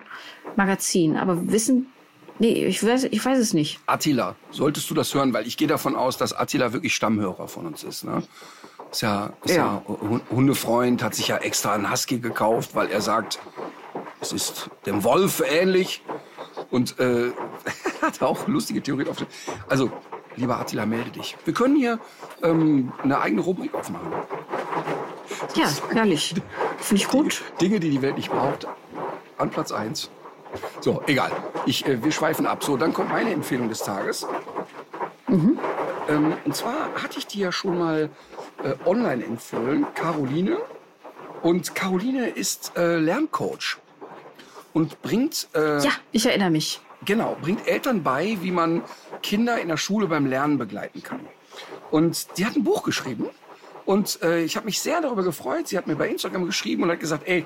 Magazin. 0.57 1.16
Aber 1.16 1.50
wissen, 1.50 1.92
nee, 2.38 2.64
ich 2.64 2.84
weiß, 2.84 3.05
ich 3.05 3.24
weiß 3.24 3.38
es 3.38 3.53
nicht. 3.53 3.80
Attila, 3.86 4.36
solltest 4.50 4.88
du 4.90 4.94
das 4.94 5.12
hören, 5.14 5.32
weil 5.32 5.46
ich 5.46 5.57
gehe 5.57 5.68
davon 5.68 5.96
aus, 5.96 6.16
dass 6.16 6.32
Attila 6.32 6.72
wirklich 6.72 6.94
Stammhörer 6.94 7.48
von 7.48 7.66
uns 7.66 7.82
ist. 7.82 8.05
Ne? 8.05 8.22
Ist 8.90 9.00
ja, 9.00 9.32
ist 9.44 9.57
ja. 9.57 9.82
ja 9.88 10.20
Hundefreund, 10.30 11.03
hat 11.03 11.14
sich 11.14 11.28
ja 11.28 11.38
extra 11.38 11.72
einen 11.72 11.90
Husky 11.90 12.18
gekauft, 12.18 12.74
weil 12.74 12.90
er 12.90 13.00
sagt, 13.00 13.38
es 14.20 14.32
ist 14.32 14.70
dem 14.86 15.03
Wolf 15.03 15.42
ähnlich. 15.44 16.03
Und 16.70 16.98
äh, 17.00 17.32
hat 18.03 18.22
auch 18.22 18.46
lustige 18.46 18.82
Theorien 18.82 19.09
auf. 19.09 19.16
Also, 19.68 19.90
lieber 20.36 20.59
Attila, 20.59 20.86
melde 20.86 21.11
dich. 21.11 21.36
Wir 21.44 21.55
können 21.55 21.76
hier 21.76 21.98
ähm, 22.42 22.92
eine 23.03 23.20
eigene 23.20 23.42
Rubrik 23.42 23.74
aufmachen. 23.74 24.12
Ja, 25.55 25.68
herrlich. 25.93 26.35
Finde 26.78 27.03
ich 27.03 27.09
gut. 27.09 27.43
Dinge, 27.61 27.80
die 27.80 27.91
die 27.91 28.03
Welt 28.03 28.16
nicht 28.16 28.30
braucht. 28.30 28.66
An 29.39 29.51
Platz 29.51 29.72
1. 29.72 30.11
So, 30.80 31.03
egal. 31.07 31.30
Ich, 31.66 31.87
äh, 31.87 32.03
wir 32.03 32.12
schweifen 32.12 32.47
ab. 32.47 32.62
So, 32.64 32.76
dann 32.76 32.93
kommt 32.93 33.11
meine 33.11 33.30
Empfehlung 33.30 33.68
des 33.68 33.80
Tages. 33.80 34.26
Mhm. 35.28 35.59
Ähm, 36.09 36.35
und 36.45 36.57
zwar 36.57 36.91
hatte 37.03 37.18
ich 37.18 37.26
die 37.26 37.41
ja 37.41 37.53
schon 37.53 37.78
mal 37.78 38.11
äh, 38.62 38.74
online 38.87 39.24
empfohlen. 39.24 39.87
Caroline. 39.95 40.59
Und 41.43 41.74
Caroline 41.74 42.28
ist 42.28 42.72
äh, 42.76 42.99
Lerncoach. 42.99 43.78
Und 44.72 45.03
bringt... 45.03 45.49
Äh, 45.55 45.83
ja, 45.83 45.91
ich 46.12 46.26
erinnere 46.26 46.51
mich. 46.51 46.80
Genau, 47.05 47.37
bringt 47.41 47.66
Eltern 47.66 48.03
bei, 48.03 48.39
wie 48.43 48.53
man 48.53 48.83
Kinder 49.22 49.61
in 49.61 49.68
der 49.68 49.76
Schule 49.76 50.07
beim 50.07 50.26
Lernen 50.26 50.57
begleiten 50.59 51.03
kann. 51.03 51.20
Und 51.91 52.39
die 52.39 52.47
hat 52.47 52.57
ein 52.57 52.64
Buch 52.64 52.85
geschrieben 52.85 53.28
und 53.85 54.22
äh, 54.22 54.43
ich 54.43 54.57
habe 54.57 54.66
mich 54.66 54.80
sehr 54.80 55.01
darüber 55.01 55.22
gefreut. 55.22 55.68
Sie 55.68 55.76
hat 55.76 55.87
mir 55.87 55.97
bei 55.97 56.09
Instagram 56.09 56.47
geschrieben 56.47 56.83
und 56.83 56.91
hat 56.91 57.01
gesagt, 57.01 57.26
ey, 57.26 57.45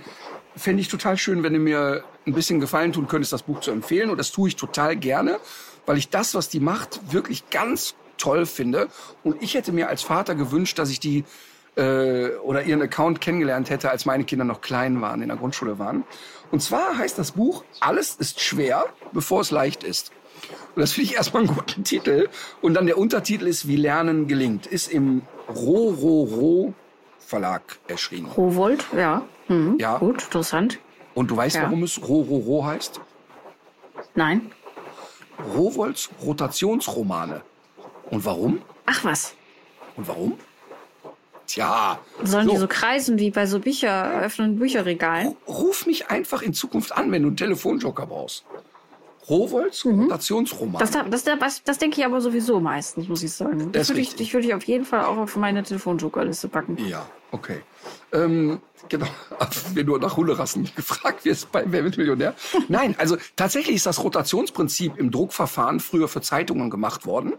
fände 0.57 0.81
ich 0.81 0.89
total 0.89 1.17
schön, 1.17 1.43
wenn 1.43 1.53
du 1.53 1.59
mir 1.59 2.05
ein 2.27 2.33
bisschen 2.33 2.61
Gefallen 2.61 2.93
tun 2.93 3.09
könntest, 3.09 3.33
das 3.33 3.43
Buch 3.43 3.61
zu 3.61 3.71
empfehlen. 3.71 4.11
Und 4.11 4.19
das 4.19 4.33
tue 4.33 4.49
ich 4.49 4.57
total 4.57 4.97
gerne, 4.97 5.39
weil 5.87 5.97
ich 5.97 6.09
das, 6.09 6.35
was 6.35 6.49
die 6.49 6.61
macht, 6.61 7.13
wirklich 7.13 7.49
ganz 7.51 7.95
toll 8.19 8.47
finde. 8.47 8.89
Und 9.23 9.43
ich 9.43 9.55
hätte 9.55 9.73
mir 9.73 9.89
als 9.89 10.03
Vater 10.03 10.35
gewünscht, 10.35 10.79
dass 10.79 10.91
ich 10.91 11.01
die 11.01 11.25
äh, 11.77 12.31
oder 12.37 12.63
ihren 12.63 12.83
Account 12.83 13.21
kennengelernt 13.21 13.71
hätte, 13.71 13.91
als 13.91 14.07
meine 14.07 14.25
Kinder 14.25 14.45
noch 14.45 14.61
klein 14.61 15.01
waren, 15.01 15.23
in 15.23 15.29
der 15.29 15.37
Grundschule 15.37 15.79
waren. 15.79 16.05
Und 16.51 16.63
zwar 16.63 16.97
heißt 16.97 17.19
das 17.19 17.33
Buch, 17.33 17.65
alles 17.81 18.17
ist 18.17 18.41
schwer, 18.41 18.87
bevor 19.13 19.41
es 19.41 19.51
leicht 19.51 19.85
ist. 19.85 20.13
Und 20.75 20.81
das 20.81 20.93
finde 20.93 21.11
ich 21.11 21.17
erstmal 21.17 21.45
einen 21.45 21.55
guten 21.55 21.85
Titel. 21.85 22.29
Und 22.61 22.75
dann 22.75 22.87
der 22.87 22.99
Untertitel 22.99 23.47
ist, 23.47 23.67
wie 23.67 23.77
Lernen 23.77 24.27
gelingt. 24.27 24.67
Ist 24.67 24.93
im 24.93 25.23
Rororo 25.49 26.75
Verlag 27.19 27.79
erschienen. 27.89 28.27
Rowold, 28.27 28.85
ja. 28.97 29.23
Mhm, 29.49 29.79
ja. 29.81 29.99
Gut, 29.99 30.23
interessant. 30.23 30.79
Und 31.15 31.31
du 31.31 31.37
weißt, 31.37 31.57
ja. 31.57 31.63
warum 31.63 31.83
es 31.83 32.01
Rororo 32.01 32.65
heißt? 32.65 33.01
Nein. 34.15 34.53
Rowolds 35.55 36.11
Rotationsromane. 36.23 37.43
Und 38.11 38.25
warum? 38.25 38.63
Ach 38.87 39.05
was. 39.05 39.35
Und 39.97 40.07
warum? 40.07 40.39
Tja. 41.47 41.99
Sollen 42.23 42.47
so. 42.47 42.53
die 42.53 42.59
so 42.59 42.69
kreisen 42.69 43.19
wie 43.19 43.31
bei 43.31 43.47
so 43.47 43.61
Bücher, 43.61 44.21
öffnen 44.23 44.59
Bücherregalen? 44.59 45.37
Ruf 45.47 45.87
mich 45.87 46.09
einfach 46.09 46.43
in 46.43 46.55
Zukunft 46.55 46.93
an, 46.93 47.11
wenn 47.13 47.23
du 47.23 47.29
einen 47.29 47.37
Telefonjoker 47.37 48.07
brauchst. 48.07 48.45
Rowold's 49.29 49.85
mhm. 49.85 50.03
Rotationsroman. 50.03 50.79
Das, 50.79 50.93
das, 50.93 51.25
das, 51.25 51.63
das, 51.65 51.79
denke 51.79 52.01
ich 52.01 52.07
aber 52.07 52.21
sowieso 52.21 52.61
meistens, 52.61 53.09
muss 53.09 53.23
ich 53.23 53.33
sagen. 53.33 53.73
Das, 53.73 53.83
das 53.83 53.89
würde 53.91 54.01
ich, 54.01 54.21
ich, 54.21 54.33
würd 54.33 54.45
ich 54.45 54.55
auf 54.55 54.65
jeden 54.65 54.85
Fall 54.85 55.05
auch 55.05 55.17
auf 55.17 55.37
meine 55.37 55.63
Telefonjokerliste 55.63 56.49
packen. 56.49 56.77
Ja, 56.87 57.07
okay. 57.33 57.63
Ähm, 58.13 58.61
genau, 58.89 59.07
wenn 59.75 59.87
du 59.87 59.97
nach 59.97 60.17
Hunderassen 60.17 60.71
gefragt 60.77 61.25
wirst 61.25 61.51
bei 61.51 61.65
Wer 61.67 61.83
wird 61.83 61.97
Millionär. 61.97 62.35
Nein, 62.69 62.95
also 62.99 63.17
tatsächlich 63.35 63.77
ist 63.77 63.87
das 63.87 64.03
Rotationsprinzip 64.03 64.97
im 64.97 65.11
Druckverfahren 65.11 65.81
früher 65.81 66.07
für 66.07 66.21
Zeitungen 66.21 66.71
gemacht 66.71 67.05
worden. 67.05 67.33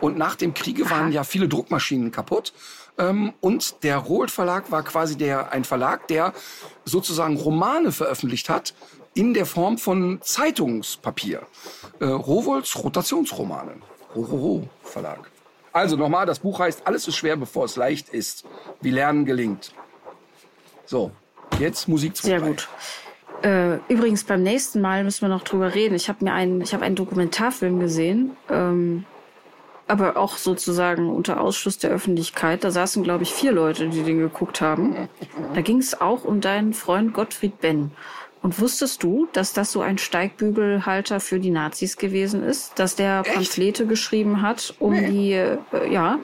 Und 0.00 0.16
nach 0.16 0.36
dem 0.36 0.54
Kriege 0.54 0.88
waren 0.90 1.10
ja 1.10 1.24
viele 1.24 1.48
Druckmaschinen 1.48 2.12
kaputt. 2.12 2.52
Ähm, 2.98 3.32
und 3.40 3.82
der 3.82 3.98
Roald 3.98 4.30
Verlag 4.30 4.70
war 4.70 4.82
quasi 4.82 5.16
der, 5.16 5.52
ein 5.52 5.64
Verlag, 5.64 6.06
der 6.08 6.32
sozusagen 6.84 7.36
Romane 7.36 7.90
veröffentlicht 7.90 8.48
hat 8.48 8.74
in 9.16 9.34
der 9.34 9.46
Form 9.46 9.78
von 9.78 10.18
Zeitungspapier. 10.20 11.42
Äh, 12.00 12.04
Rowold's 12.04 12.76
Rotationsromane. 12.82 13.76
Rororo 14.14 14.68
Verlag. 14.82 15.30
Also 15.72 15.96
nochmal, 15.96 16.26
das 16.26 16.38
Buch 16.38 16.60
heißt 16.60 16.86
Alles 16.86 17.08
ist 17.08 17.16
schwer, 17.16 17.36
bevor 17.36 17.64
es 17.64 17.76
leicht 17.76 18.10
ist. 18.10 18.44
Wie 18.80 18.90
Lernen 18.90 19.24
gelingt. 19.24 19.72
So, 20.84 21.10
jetzt 21.58 21.88
Musik 21.88 22.16
Sehr 22.16 22.40
gut. 22.40 22.68
Äh, 23.42 23.76
übrigens, 23.88 24.24
beim 24.24 24.42
nächsten 24.42 24.80
Mal 24.80 25.04
müssen 25.04 25.22
wir 25.22 25.28
noch 25.28 25.44
drüber 25.44 25.74
reden. 25.74 25.94
Ich 25.94 26.08
habe 26.08 26.24
mir 26.24 26.32
einen, 26.32 26.60
ich 26.60 26.72
habe 26.72 26.84
einen 26.84 26.96
Dokumentarfilm 26.96 27.80
gesehen, 27.80 28.36
ähm, 28.50 29.04
aber 29.88 30.16
auch 30.16 30.36
sozusagen 30.36 31.10
unter 31.10 31.40
Ausschluss 31.40 31.78
der 31.78 31.90
Öffentlichkeit. 31.90 32.64
Da 32.64 32.70
saßen, 32.70 33.02
glaube 33.02 33.24
ich, 33.24 33.32
vier 33.32 33.52
Leute, 33.52 33.88
die 33.88 34.02
den 34.02 34.18
geguckt 34.18 34.60
haben. 34.60 35.08
Da 35.54 35.60
ging 35.60 35.78
es 35.78 36.00
auch 36.00 36.24
um 36.24 36.40
deinen 36.40 36.72
Freund 36.72 37.12
Gottfried 37.12 37.60
Benn. 37.60 37.92
Und 38.46 38.60
wusstest 38.60 39.02
du, 39.02 39.26
dass 39.32 39.54
das 39.54 39.72
so 39.72 39.80
ein 39.80 39.98
Steigbügelhalter 39.98 41.18
für 41.18 41.40
die 41.40 41.50
Nazis 41.50 41.96
gewesen 41.96 42.44
ist, 42.44 42.78
dass 42.78 42.94
der 42.94 43.22
Echt? 43.24 43.34
Pamphlete 43.34 43.86
geschrieben 43.86 44.40
hat, 44.40 44.72
um 44.78 44.92
nee. 44.92 45.10
die 45.10 45.32
äh, 45.32 45.58
ja, 45.92 46.20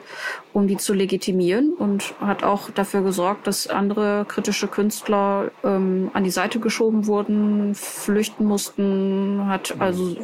um 0.53 0.65
die 0.65 0.77
zu 0.77 0.93
legitimieren 0.93 1.73
und 1.73 2.13
hat 2.21 2.45
auch 2.45 2.69
dafür 2.69 3.01
gesorgt, 3.01 3.45
dass 3.45 3.67
andere 3.67 4.23
kritische 4.25 4.69
Künstler 4.69 5.51
ähm, 5.65 6.11
an 6.13 6.23
die 6.23 6.29
Seite 6.29 6.61
geschoben 6.61 7.07
wurden, 7.07 7.75
flüchten 7.75 8.45
mussten, 8.45 9.47
hat 9.47 9.75
also 9.81 10.15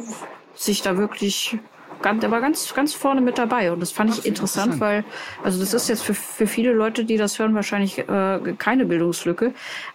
sich 0.54 0.80
da 0.80 0.96
wirklich 0.96 1.58
ganz, 2.00 2.20
der 2.20 2.30
war 2.30 2.40
ganz, 2.40 2.72
ganz 2.72 2.94
vorne 2.94 3.20
mit 3.20 3.36
dabei. 3.36 3.72
Und 3.72 3.80
das 3.80 3.92
fand 3.92 4.10
ich 4.10 4.24
interessant, 4.24 4.74
interessant, 4.74 4.80
weil, 4.80 5.04
also 5.44 5.60
das 5.60 5.74
ist 5.74 5.88
jetzt 5.90 6.02
für, 6.02 6.14
für 6.14 6.46
viele 6.46 6.72
Leute, 6.72 7.04
die 7.04 7.18
das 7.18 7.38
hören, 7.38 7.54
wahrscheinlich 7.54 7.98
äh, 7.98 8.54
keine 8.58 8.86
Bildungslücke. 8.86 9.52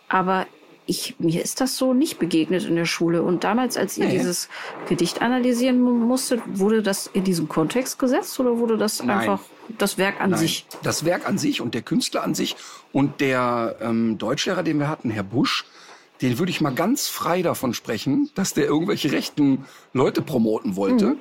Aber 0.07 0.45
ich, 0.87 1.15
mir 1.19 1.43
ist 1.43 1.61
das 1.61 1.77
so 1.77 1.93
nicht 1.93 2.19
begegnet 2.19 2.65
in 2.65 2.75
der 2.75 2.85
Schule. 2.85 3.23
Und 3.23 3.43
damals, 3.43 3.77
als 3.77 3.97
ihr 3.97 4.05
nee. 4.05 4.17
dieses 4.17 4.49
Gedicht 4.87 5.21
analysieren 5.21 5.81
musstet, 5.81 6.41
wurde 6.45 6.81
das 6.81 7.07
in 7.07 7.23
diesem 7.23 7.47
Kontext 7.47 7.97
gesetzt 7.99 8.39
oder 8.39 8.57
wurde 8.57 8.77
das 8.77 9.01
Nein. 9.01 9.17
einfach 9.17 9.39
das 9.77 9.97
Werk 9.97 10.21
an 10.21 10.31
Nein. 10.31 10.39
sich? 10.39 10.65
Das 10.83 11.05
Werk 11.05 11.27
an 11.27 11.37
sich 11.37 11.61
und 11.61 11.73
der 11.73 11.81
Künstler 11.81 12.23
an 12.23 12.35
sich 12.35 12.55
und 12.91 13.19
der 13.19 13.77
ähm, 13.81 14.17
Deutschlehrer, 14.17 14.63
den 14.63 14.79
wir 14.79 14.87
hatten, 14.87 15.09
Herr 15.09 15.23
Busch, 15.23 15.65
den 16.21 16.39
würde 16.39 16.51
ich 16.51 16.61
mal 16.61 16.73
ganz 16.73 17.07
frei 17.07 17.41
davon 17.41 17.73
sprechen, 17.73 18.29
dass 18.35 18.53
der 18.53 18.65
irgendwelche 18.65 19.11
rechten 19.11 19.65
Leute 19.93 20.21
promoten 20.21 20.75
wollte. 20.75 21.07
Mhm. 21.07 21.19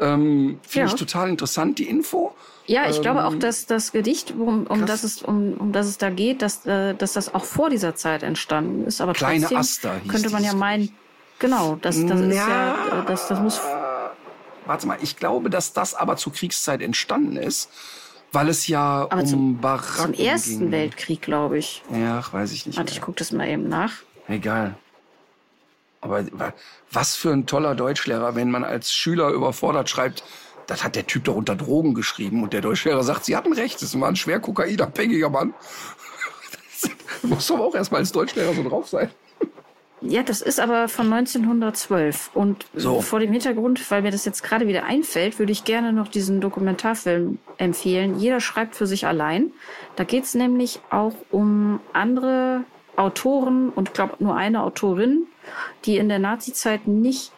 Ähm, 0.00 0.60
Finde 0.62 0.88
ja. 0.88 0.92
ich 0.92 0.98
total 0.98 1.30
interessant, 1.30 1.78
die 1.78 1.88
Info. 1.88 2.34
Ja, 2.66 2.88
ich 2.88 2.96
ähm, 2.96 3.02
glaube 3.02 3.24
auch, 3.24 3.32
ähm, 3.32 3.40
dass 3.40 3.66
das 3.66 3.92
Gedicht, 3.92 4.32
um, 4.32 4.66
um, 4.66 4.86
das 4.86 5.04
es, 5.04 5.22
um, 5.22 5.54
um 5.54 5.72
das 5.72 5.86
es 5.86 5.98
da 5.98 6.10
geht, 6.10 6.40
dass, 6.40 6.64
äh, 6.64 6.94
dass 6.94 7.12
das 7.12 7.34
auch 7.34 7.44
vor 7.44 7.68
dieser 7.70 7.94
Zeit 7.94 8.22
entstanden 8.22 8.86
ist. 8.86 9.00
Aber 9.00 9.12
Kleine 9.12 9.40
trotzdem 9.40 9.58
Aster 9.58 10.00
könnte 10.08 10.30
man 10.30 10.42
ja 10.42 10.54
meinen, 10.54 10.94
genau, 11.38 11.76
das, 11.82 11.96
das 12.06 12.20
ja, 12.20 12.26
ist 12.26 12.36
ja, 12.36 13.00
äh, 13.00 13.06
das, 13.06 13.28
das 13.28 13.40
muss. 13.40 13.60
Warte 14.66 14.86
mal, 14.86 14.96
ich 15.02 15.16
glaube, 15.16 15.50
dass 15.50 15.74
das 15.74 15.94
aber 15.94 16.16
zur 16.16 16.32
Kriegszeit 16.32 16.80
entstanden 16.80 17.36
ist, 17.36 17.70
weil 18.32 18.48
es 18.48 18.66
ja 18.66 19.06
aber 19.10 19.20
um 19.20 19.26
zum, 19.26 19.60
Baracken 19.60 20.14
Zum 20.14 20.24
Ersten 20.24 20.58
ging. 20.58 20.70
Weltkrieg, 20.70 21.20
glaube 21.20 21.58
ich. 21.58 21.82
Ja, 21.92 22.24
weiß 22.32 22.52
ich 22.52 22.64
nicht. 22.66 22.78
Warte, 22.78 22.92
ich 22.92 23.02
gucke 23.02 23.18
das 23.18 23.30
mal 23.30 23.46
eben 23.46 23.68
nach. 23.68 23.92
Egal. 24.26 24.76
Aber 26.00 26.24
was 26.90 27.14
für 27.14 27.30
ein 27.30 27.46
toller 27.46 27.74
Deutschlehrer, 27.74 28.34
wenn 28.34 28.50
man 28.50 28.64
als 28.64 28.92
Schüler 28.92 29.30
überfordert 29.30 29.88
schreibt, 29.88 30.22
das 30.66 30.84
hat 30.84 30.96
der 30.96 31.06
Typ 31.06 31.24
doch 31.24 31.36
unter 31.36 31.56
Drogen 31.56 31.94
geschrieben. 31.94 32.42
Und 32.42 32.52
der 32.52 32.60
Deutschlehrer 32.60 33.02
sagt, 33.02 33.24
Sie 33.24 33.36
hatten 33.36 33.52
recht, 33.52 33.80
das 33.82 33.98
war 33.98 34.08
ein 34.08 34.16
schwer 34.16 34.40
kokainabhängiger 34.40 35.30
Mann. 35.30 35.54
Das 36.82 36.90
muss 37.22 37.50
aber 37.50 37.64
auch 37.64 37.74
erstmal 37.74 38.00
als 38.00 38.12
Deutschlehrer 38.12 38.54
so 38.54 38.68
drauf 38.68 38.88
sein. 38.88 39.10
Ja, 40.06 40.22
das 40.22 40.42
ist 40.42 40.60
aber 40.60 40.88
von 40.88 41.10
1912. 41.10 42.30
Und 42.34 42.66
so. 42.74 43.00
vor 43.00 43.20
dem 43.20 43.32
Hintergrund, 43.32 43.90
weil 43.90 44.02
mir 44.02 44.10
das 44.10 44.26
jetzt 44.26 44.42
gerade 44.42 44.68
wieder 44.68 44.84
einfällt, 44.84 45.38
würde 45.38 45.52
ich 45.52 45.64
gerne 45.64 45.94
noch 45.94 46.08
diesen 46.08 46.42
Dokumentarfilm 46.42 47.38
empfehlen. 47.56 48.18
Jeder 48.18 48.40
schreibt 48.40 48.76
für 48.76 48.86
sich 48.86 49.06
allein. 49.06 49.52
Da 49.96 50.04
geht 50.04 50.24
es 50.24 50.34
nämlich 50.34 50.80
auch 50.90 51.14
um 51.30 51.80
andere 51.94 52.64
Autoren 52.96 53.70
und 53.70 53.88
ich 53.88 53.94
glaube 53.94 54.16
nur 54.18 54.36
eine 54.36 54.62
Autorin, 54.62 55.26
die 55.84 55.96
in 55.96 56.08
der 56.08 56.18
Nazizeit 56.18 56.86
nicht 56.86 57.32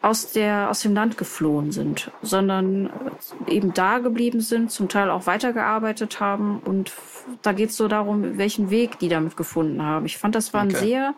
aus, 0.00 0.32
der, 0.32 0.70
aus 0.70 0.80
dem 0.80 0.94
Land 0.94 1.18
geflohen 1.18 1.72
sind, 1.72 2.10
sondern 2.22 2.90
eben 3.46 3.74
da 3.74 3.98
geblieben 3.98 4.40
sind, 4.40 4.70
zum 4.70 4.88
Teil 4.88 5.10
auch 5.10 5.26
weitergearbeitet 5.26 6.20
haben. 6.20 6.60
Und 6.60 6.92
da 7.42 7.52
geht 7.52 7.70
es 7.70 7.76
so 7.76 7.88
darum, 7.88 8.38
welchen 8.38 8.70
Weg 8.70 8.98
die 9.00 9.08
damit 9.08 9.36
gefunden 9.36 9.82
haben. 9.82 10.06
Ich 10.06 10.16
fand, 10.16 10.34
das 10.34 10.54
war 10.54 10.62
ein 10.62 10.70
sehr 10.70 11.14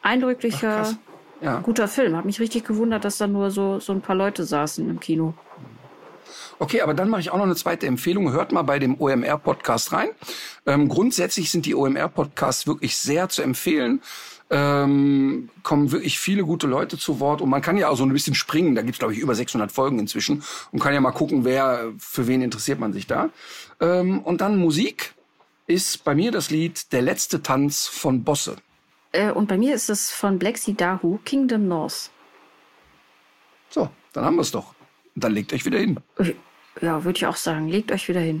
eindrücklicher, 0.00 0.82
Ach, 0.86 0.94
ja. 1.42 1.60
guter 1.60 1.88
Film. 1.88 2.16
Hat 2.16 2.24
mich 2.24 2.40
richtig 2.40 2.64
gewundert, 2.64 3.04
dass 3.04 3.18
da 3.18 3.26
nur 3.26 3.50
so, 3.50 3.78
so 3.80 3.92
ein 3.92 4.00
paar 4.00 4.16
Leute 4.16 4.44
saßen 4.44 4.88
im 4.88 4.98
Kino. 4.98 5.34
Okay, 6.58 6.80
aber 6.80 6.94
dann 6.94 7.08
mache 7.08 7.20
ich 7.20 7.30
auch 7.30 7.36
noch 7.36 7.44
eine 7.44 7.56
zweite 7.56 7.86
Empfehlung. 7.86 8.32
Hört 8.32 8.52
mal 8.52 8.62
bei 8.62 8.78
dem 8.78 8.98
OMR-Podcast 9.00 9.92
rein. 9.92 10.10
Ähm, 10.64 10.88
grundsätzlich 10.88 11.50
sind 11.50 11.66
die 11.66 11.74
OMR-Podcasts 11.74 12.66
wirklich 12.66 12.96
sehr 12.96 13.28
zu 13.28 13.42
empfehlen 13.42 14.00
ähm, 14.52 15.48
kommen 15.62 15.92
wirklich 15.92 16.18
viele 16.18 16.44
gute 16.44 16.66
Leute 16.66 16.98
zu 16.98 17.20
Wort 17.20 17.40
und 17.40 17.48
man 17.48 17.62
kann 17.62 17.78
ja 17.78 17.88
auch 17.88 17.96
so 17.96 18.04
ein 18.04 18.12
bisschen 18.12 18.34
springen. 18.34 18.74
Da 18.74 18.82
gibt's 18.82 18.98
glaube 18.98 19.14
ich 19.14 19.18
über 19.18 19.34
600 19.34 19.72
Folgen 19.72 19.98
inzwischen 19.98 20.44
und 20.70 20.78
kann 20.78 20.92
ja 20.92 21.00
mal 21.00 21.10
gucken, 21.10 21.44
wer 21.44 21.92
für 21.98 22.26
wen 22.26 22.42
interessiert 22.42 22.78
man 22.78 22.92
sich 22.92 23.06
da. 23.06 23.30
Ähm, 23.80 24.20
und 24.20 24.42
dann 24.42 24.58
Musik 24.58 25.14
ist 25.66 26.04
bei 26.04 26.14
mir 26.14 26.30
das 26.30 26.50
Lied 26.50 26.92
Der 26.92 27.00
letzte 27.00 27.42
Tanz 27.42 27.86
von 27.86 28.24
Bosse. 28.24 28.56
Äh, 29.12 29.30
und 29.30 29.48
bei 29.48 29.56
mir 29.56 29.74
ist 29.74 29.88
es 29.88 30.10
von 30.10 30.38
Black 30.38 30.58
Sea 30.58 30.74
Dahu, 30.74 31.18
Kingdom 31.24 31.66
North. 31.66 32.10
So, 33.70 33.88
dann 34.12 34.24
haben 34.26 34.36
wir 34.36 34.42
es 34.42 34.50
doch. 34.50 34.74
Dann 35.14 35.32
legt 35.32 35.52
euch 35.54 35.64
wieder 35.64 35.78
hin. 35.78 35.98
Ja, 36.80 37.04
würde 37.04 37.16
ich 37.16 37.26
auch 37.26 37.36
sagen. 37.36 37.68
Legt 37.68 37.90
euch 37.90 38.08
wieder 38.08 38.20
hin. 38.20 38.40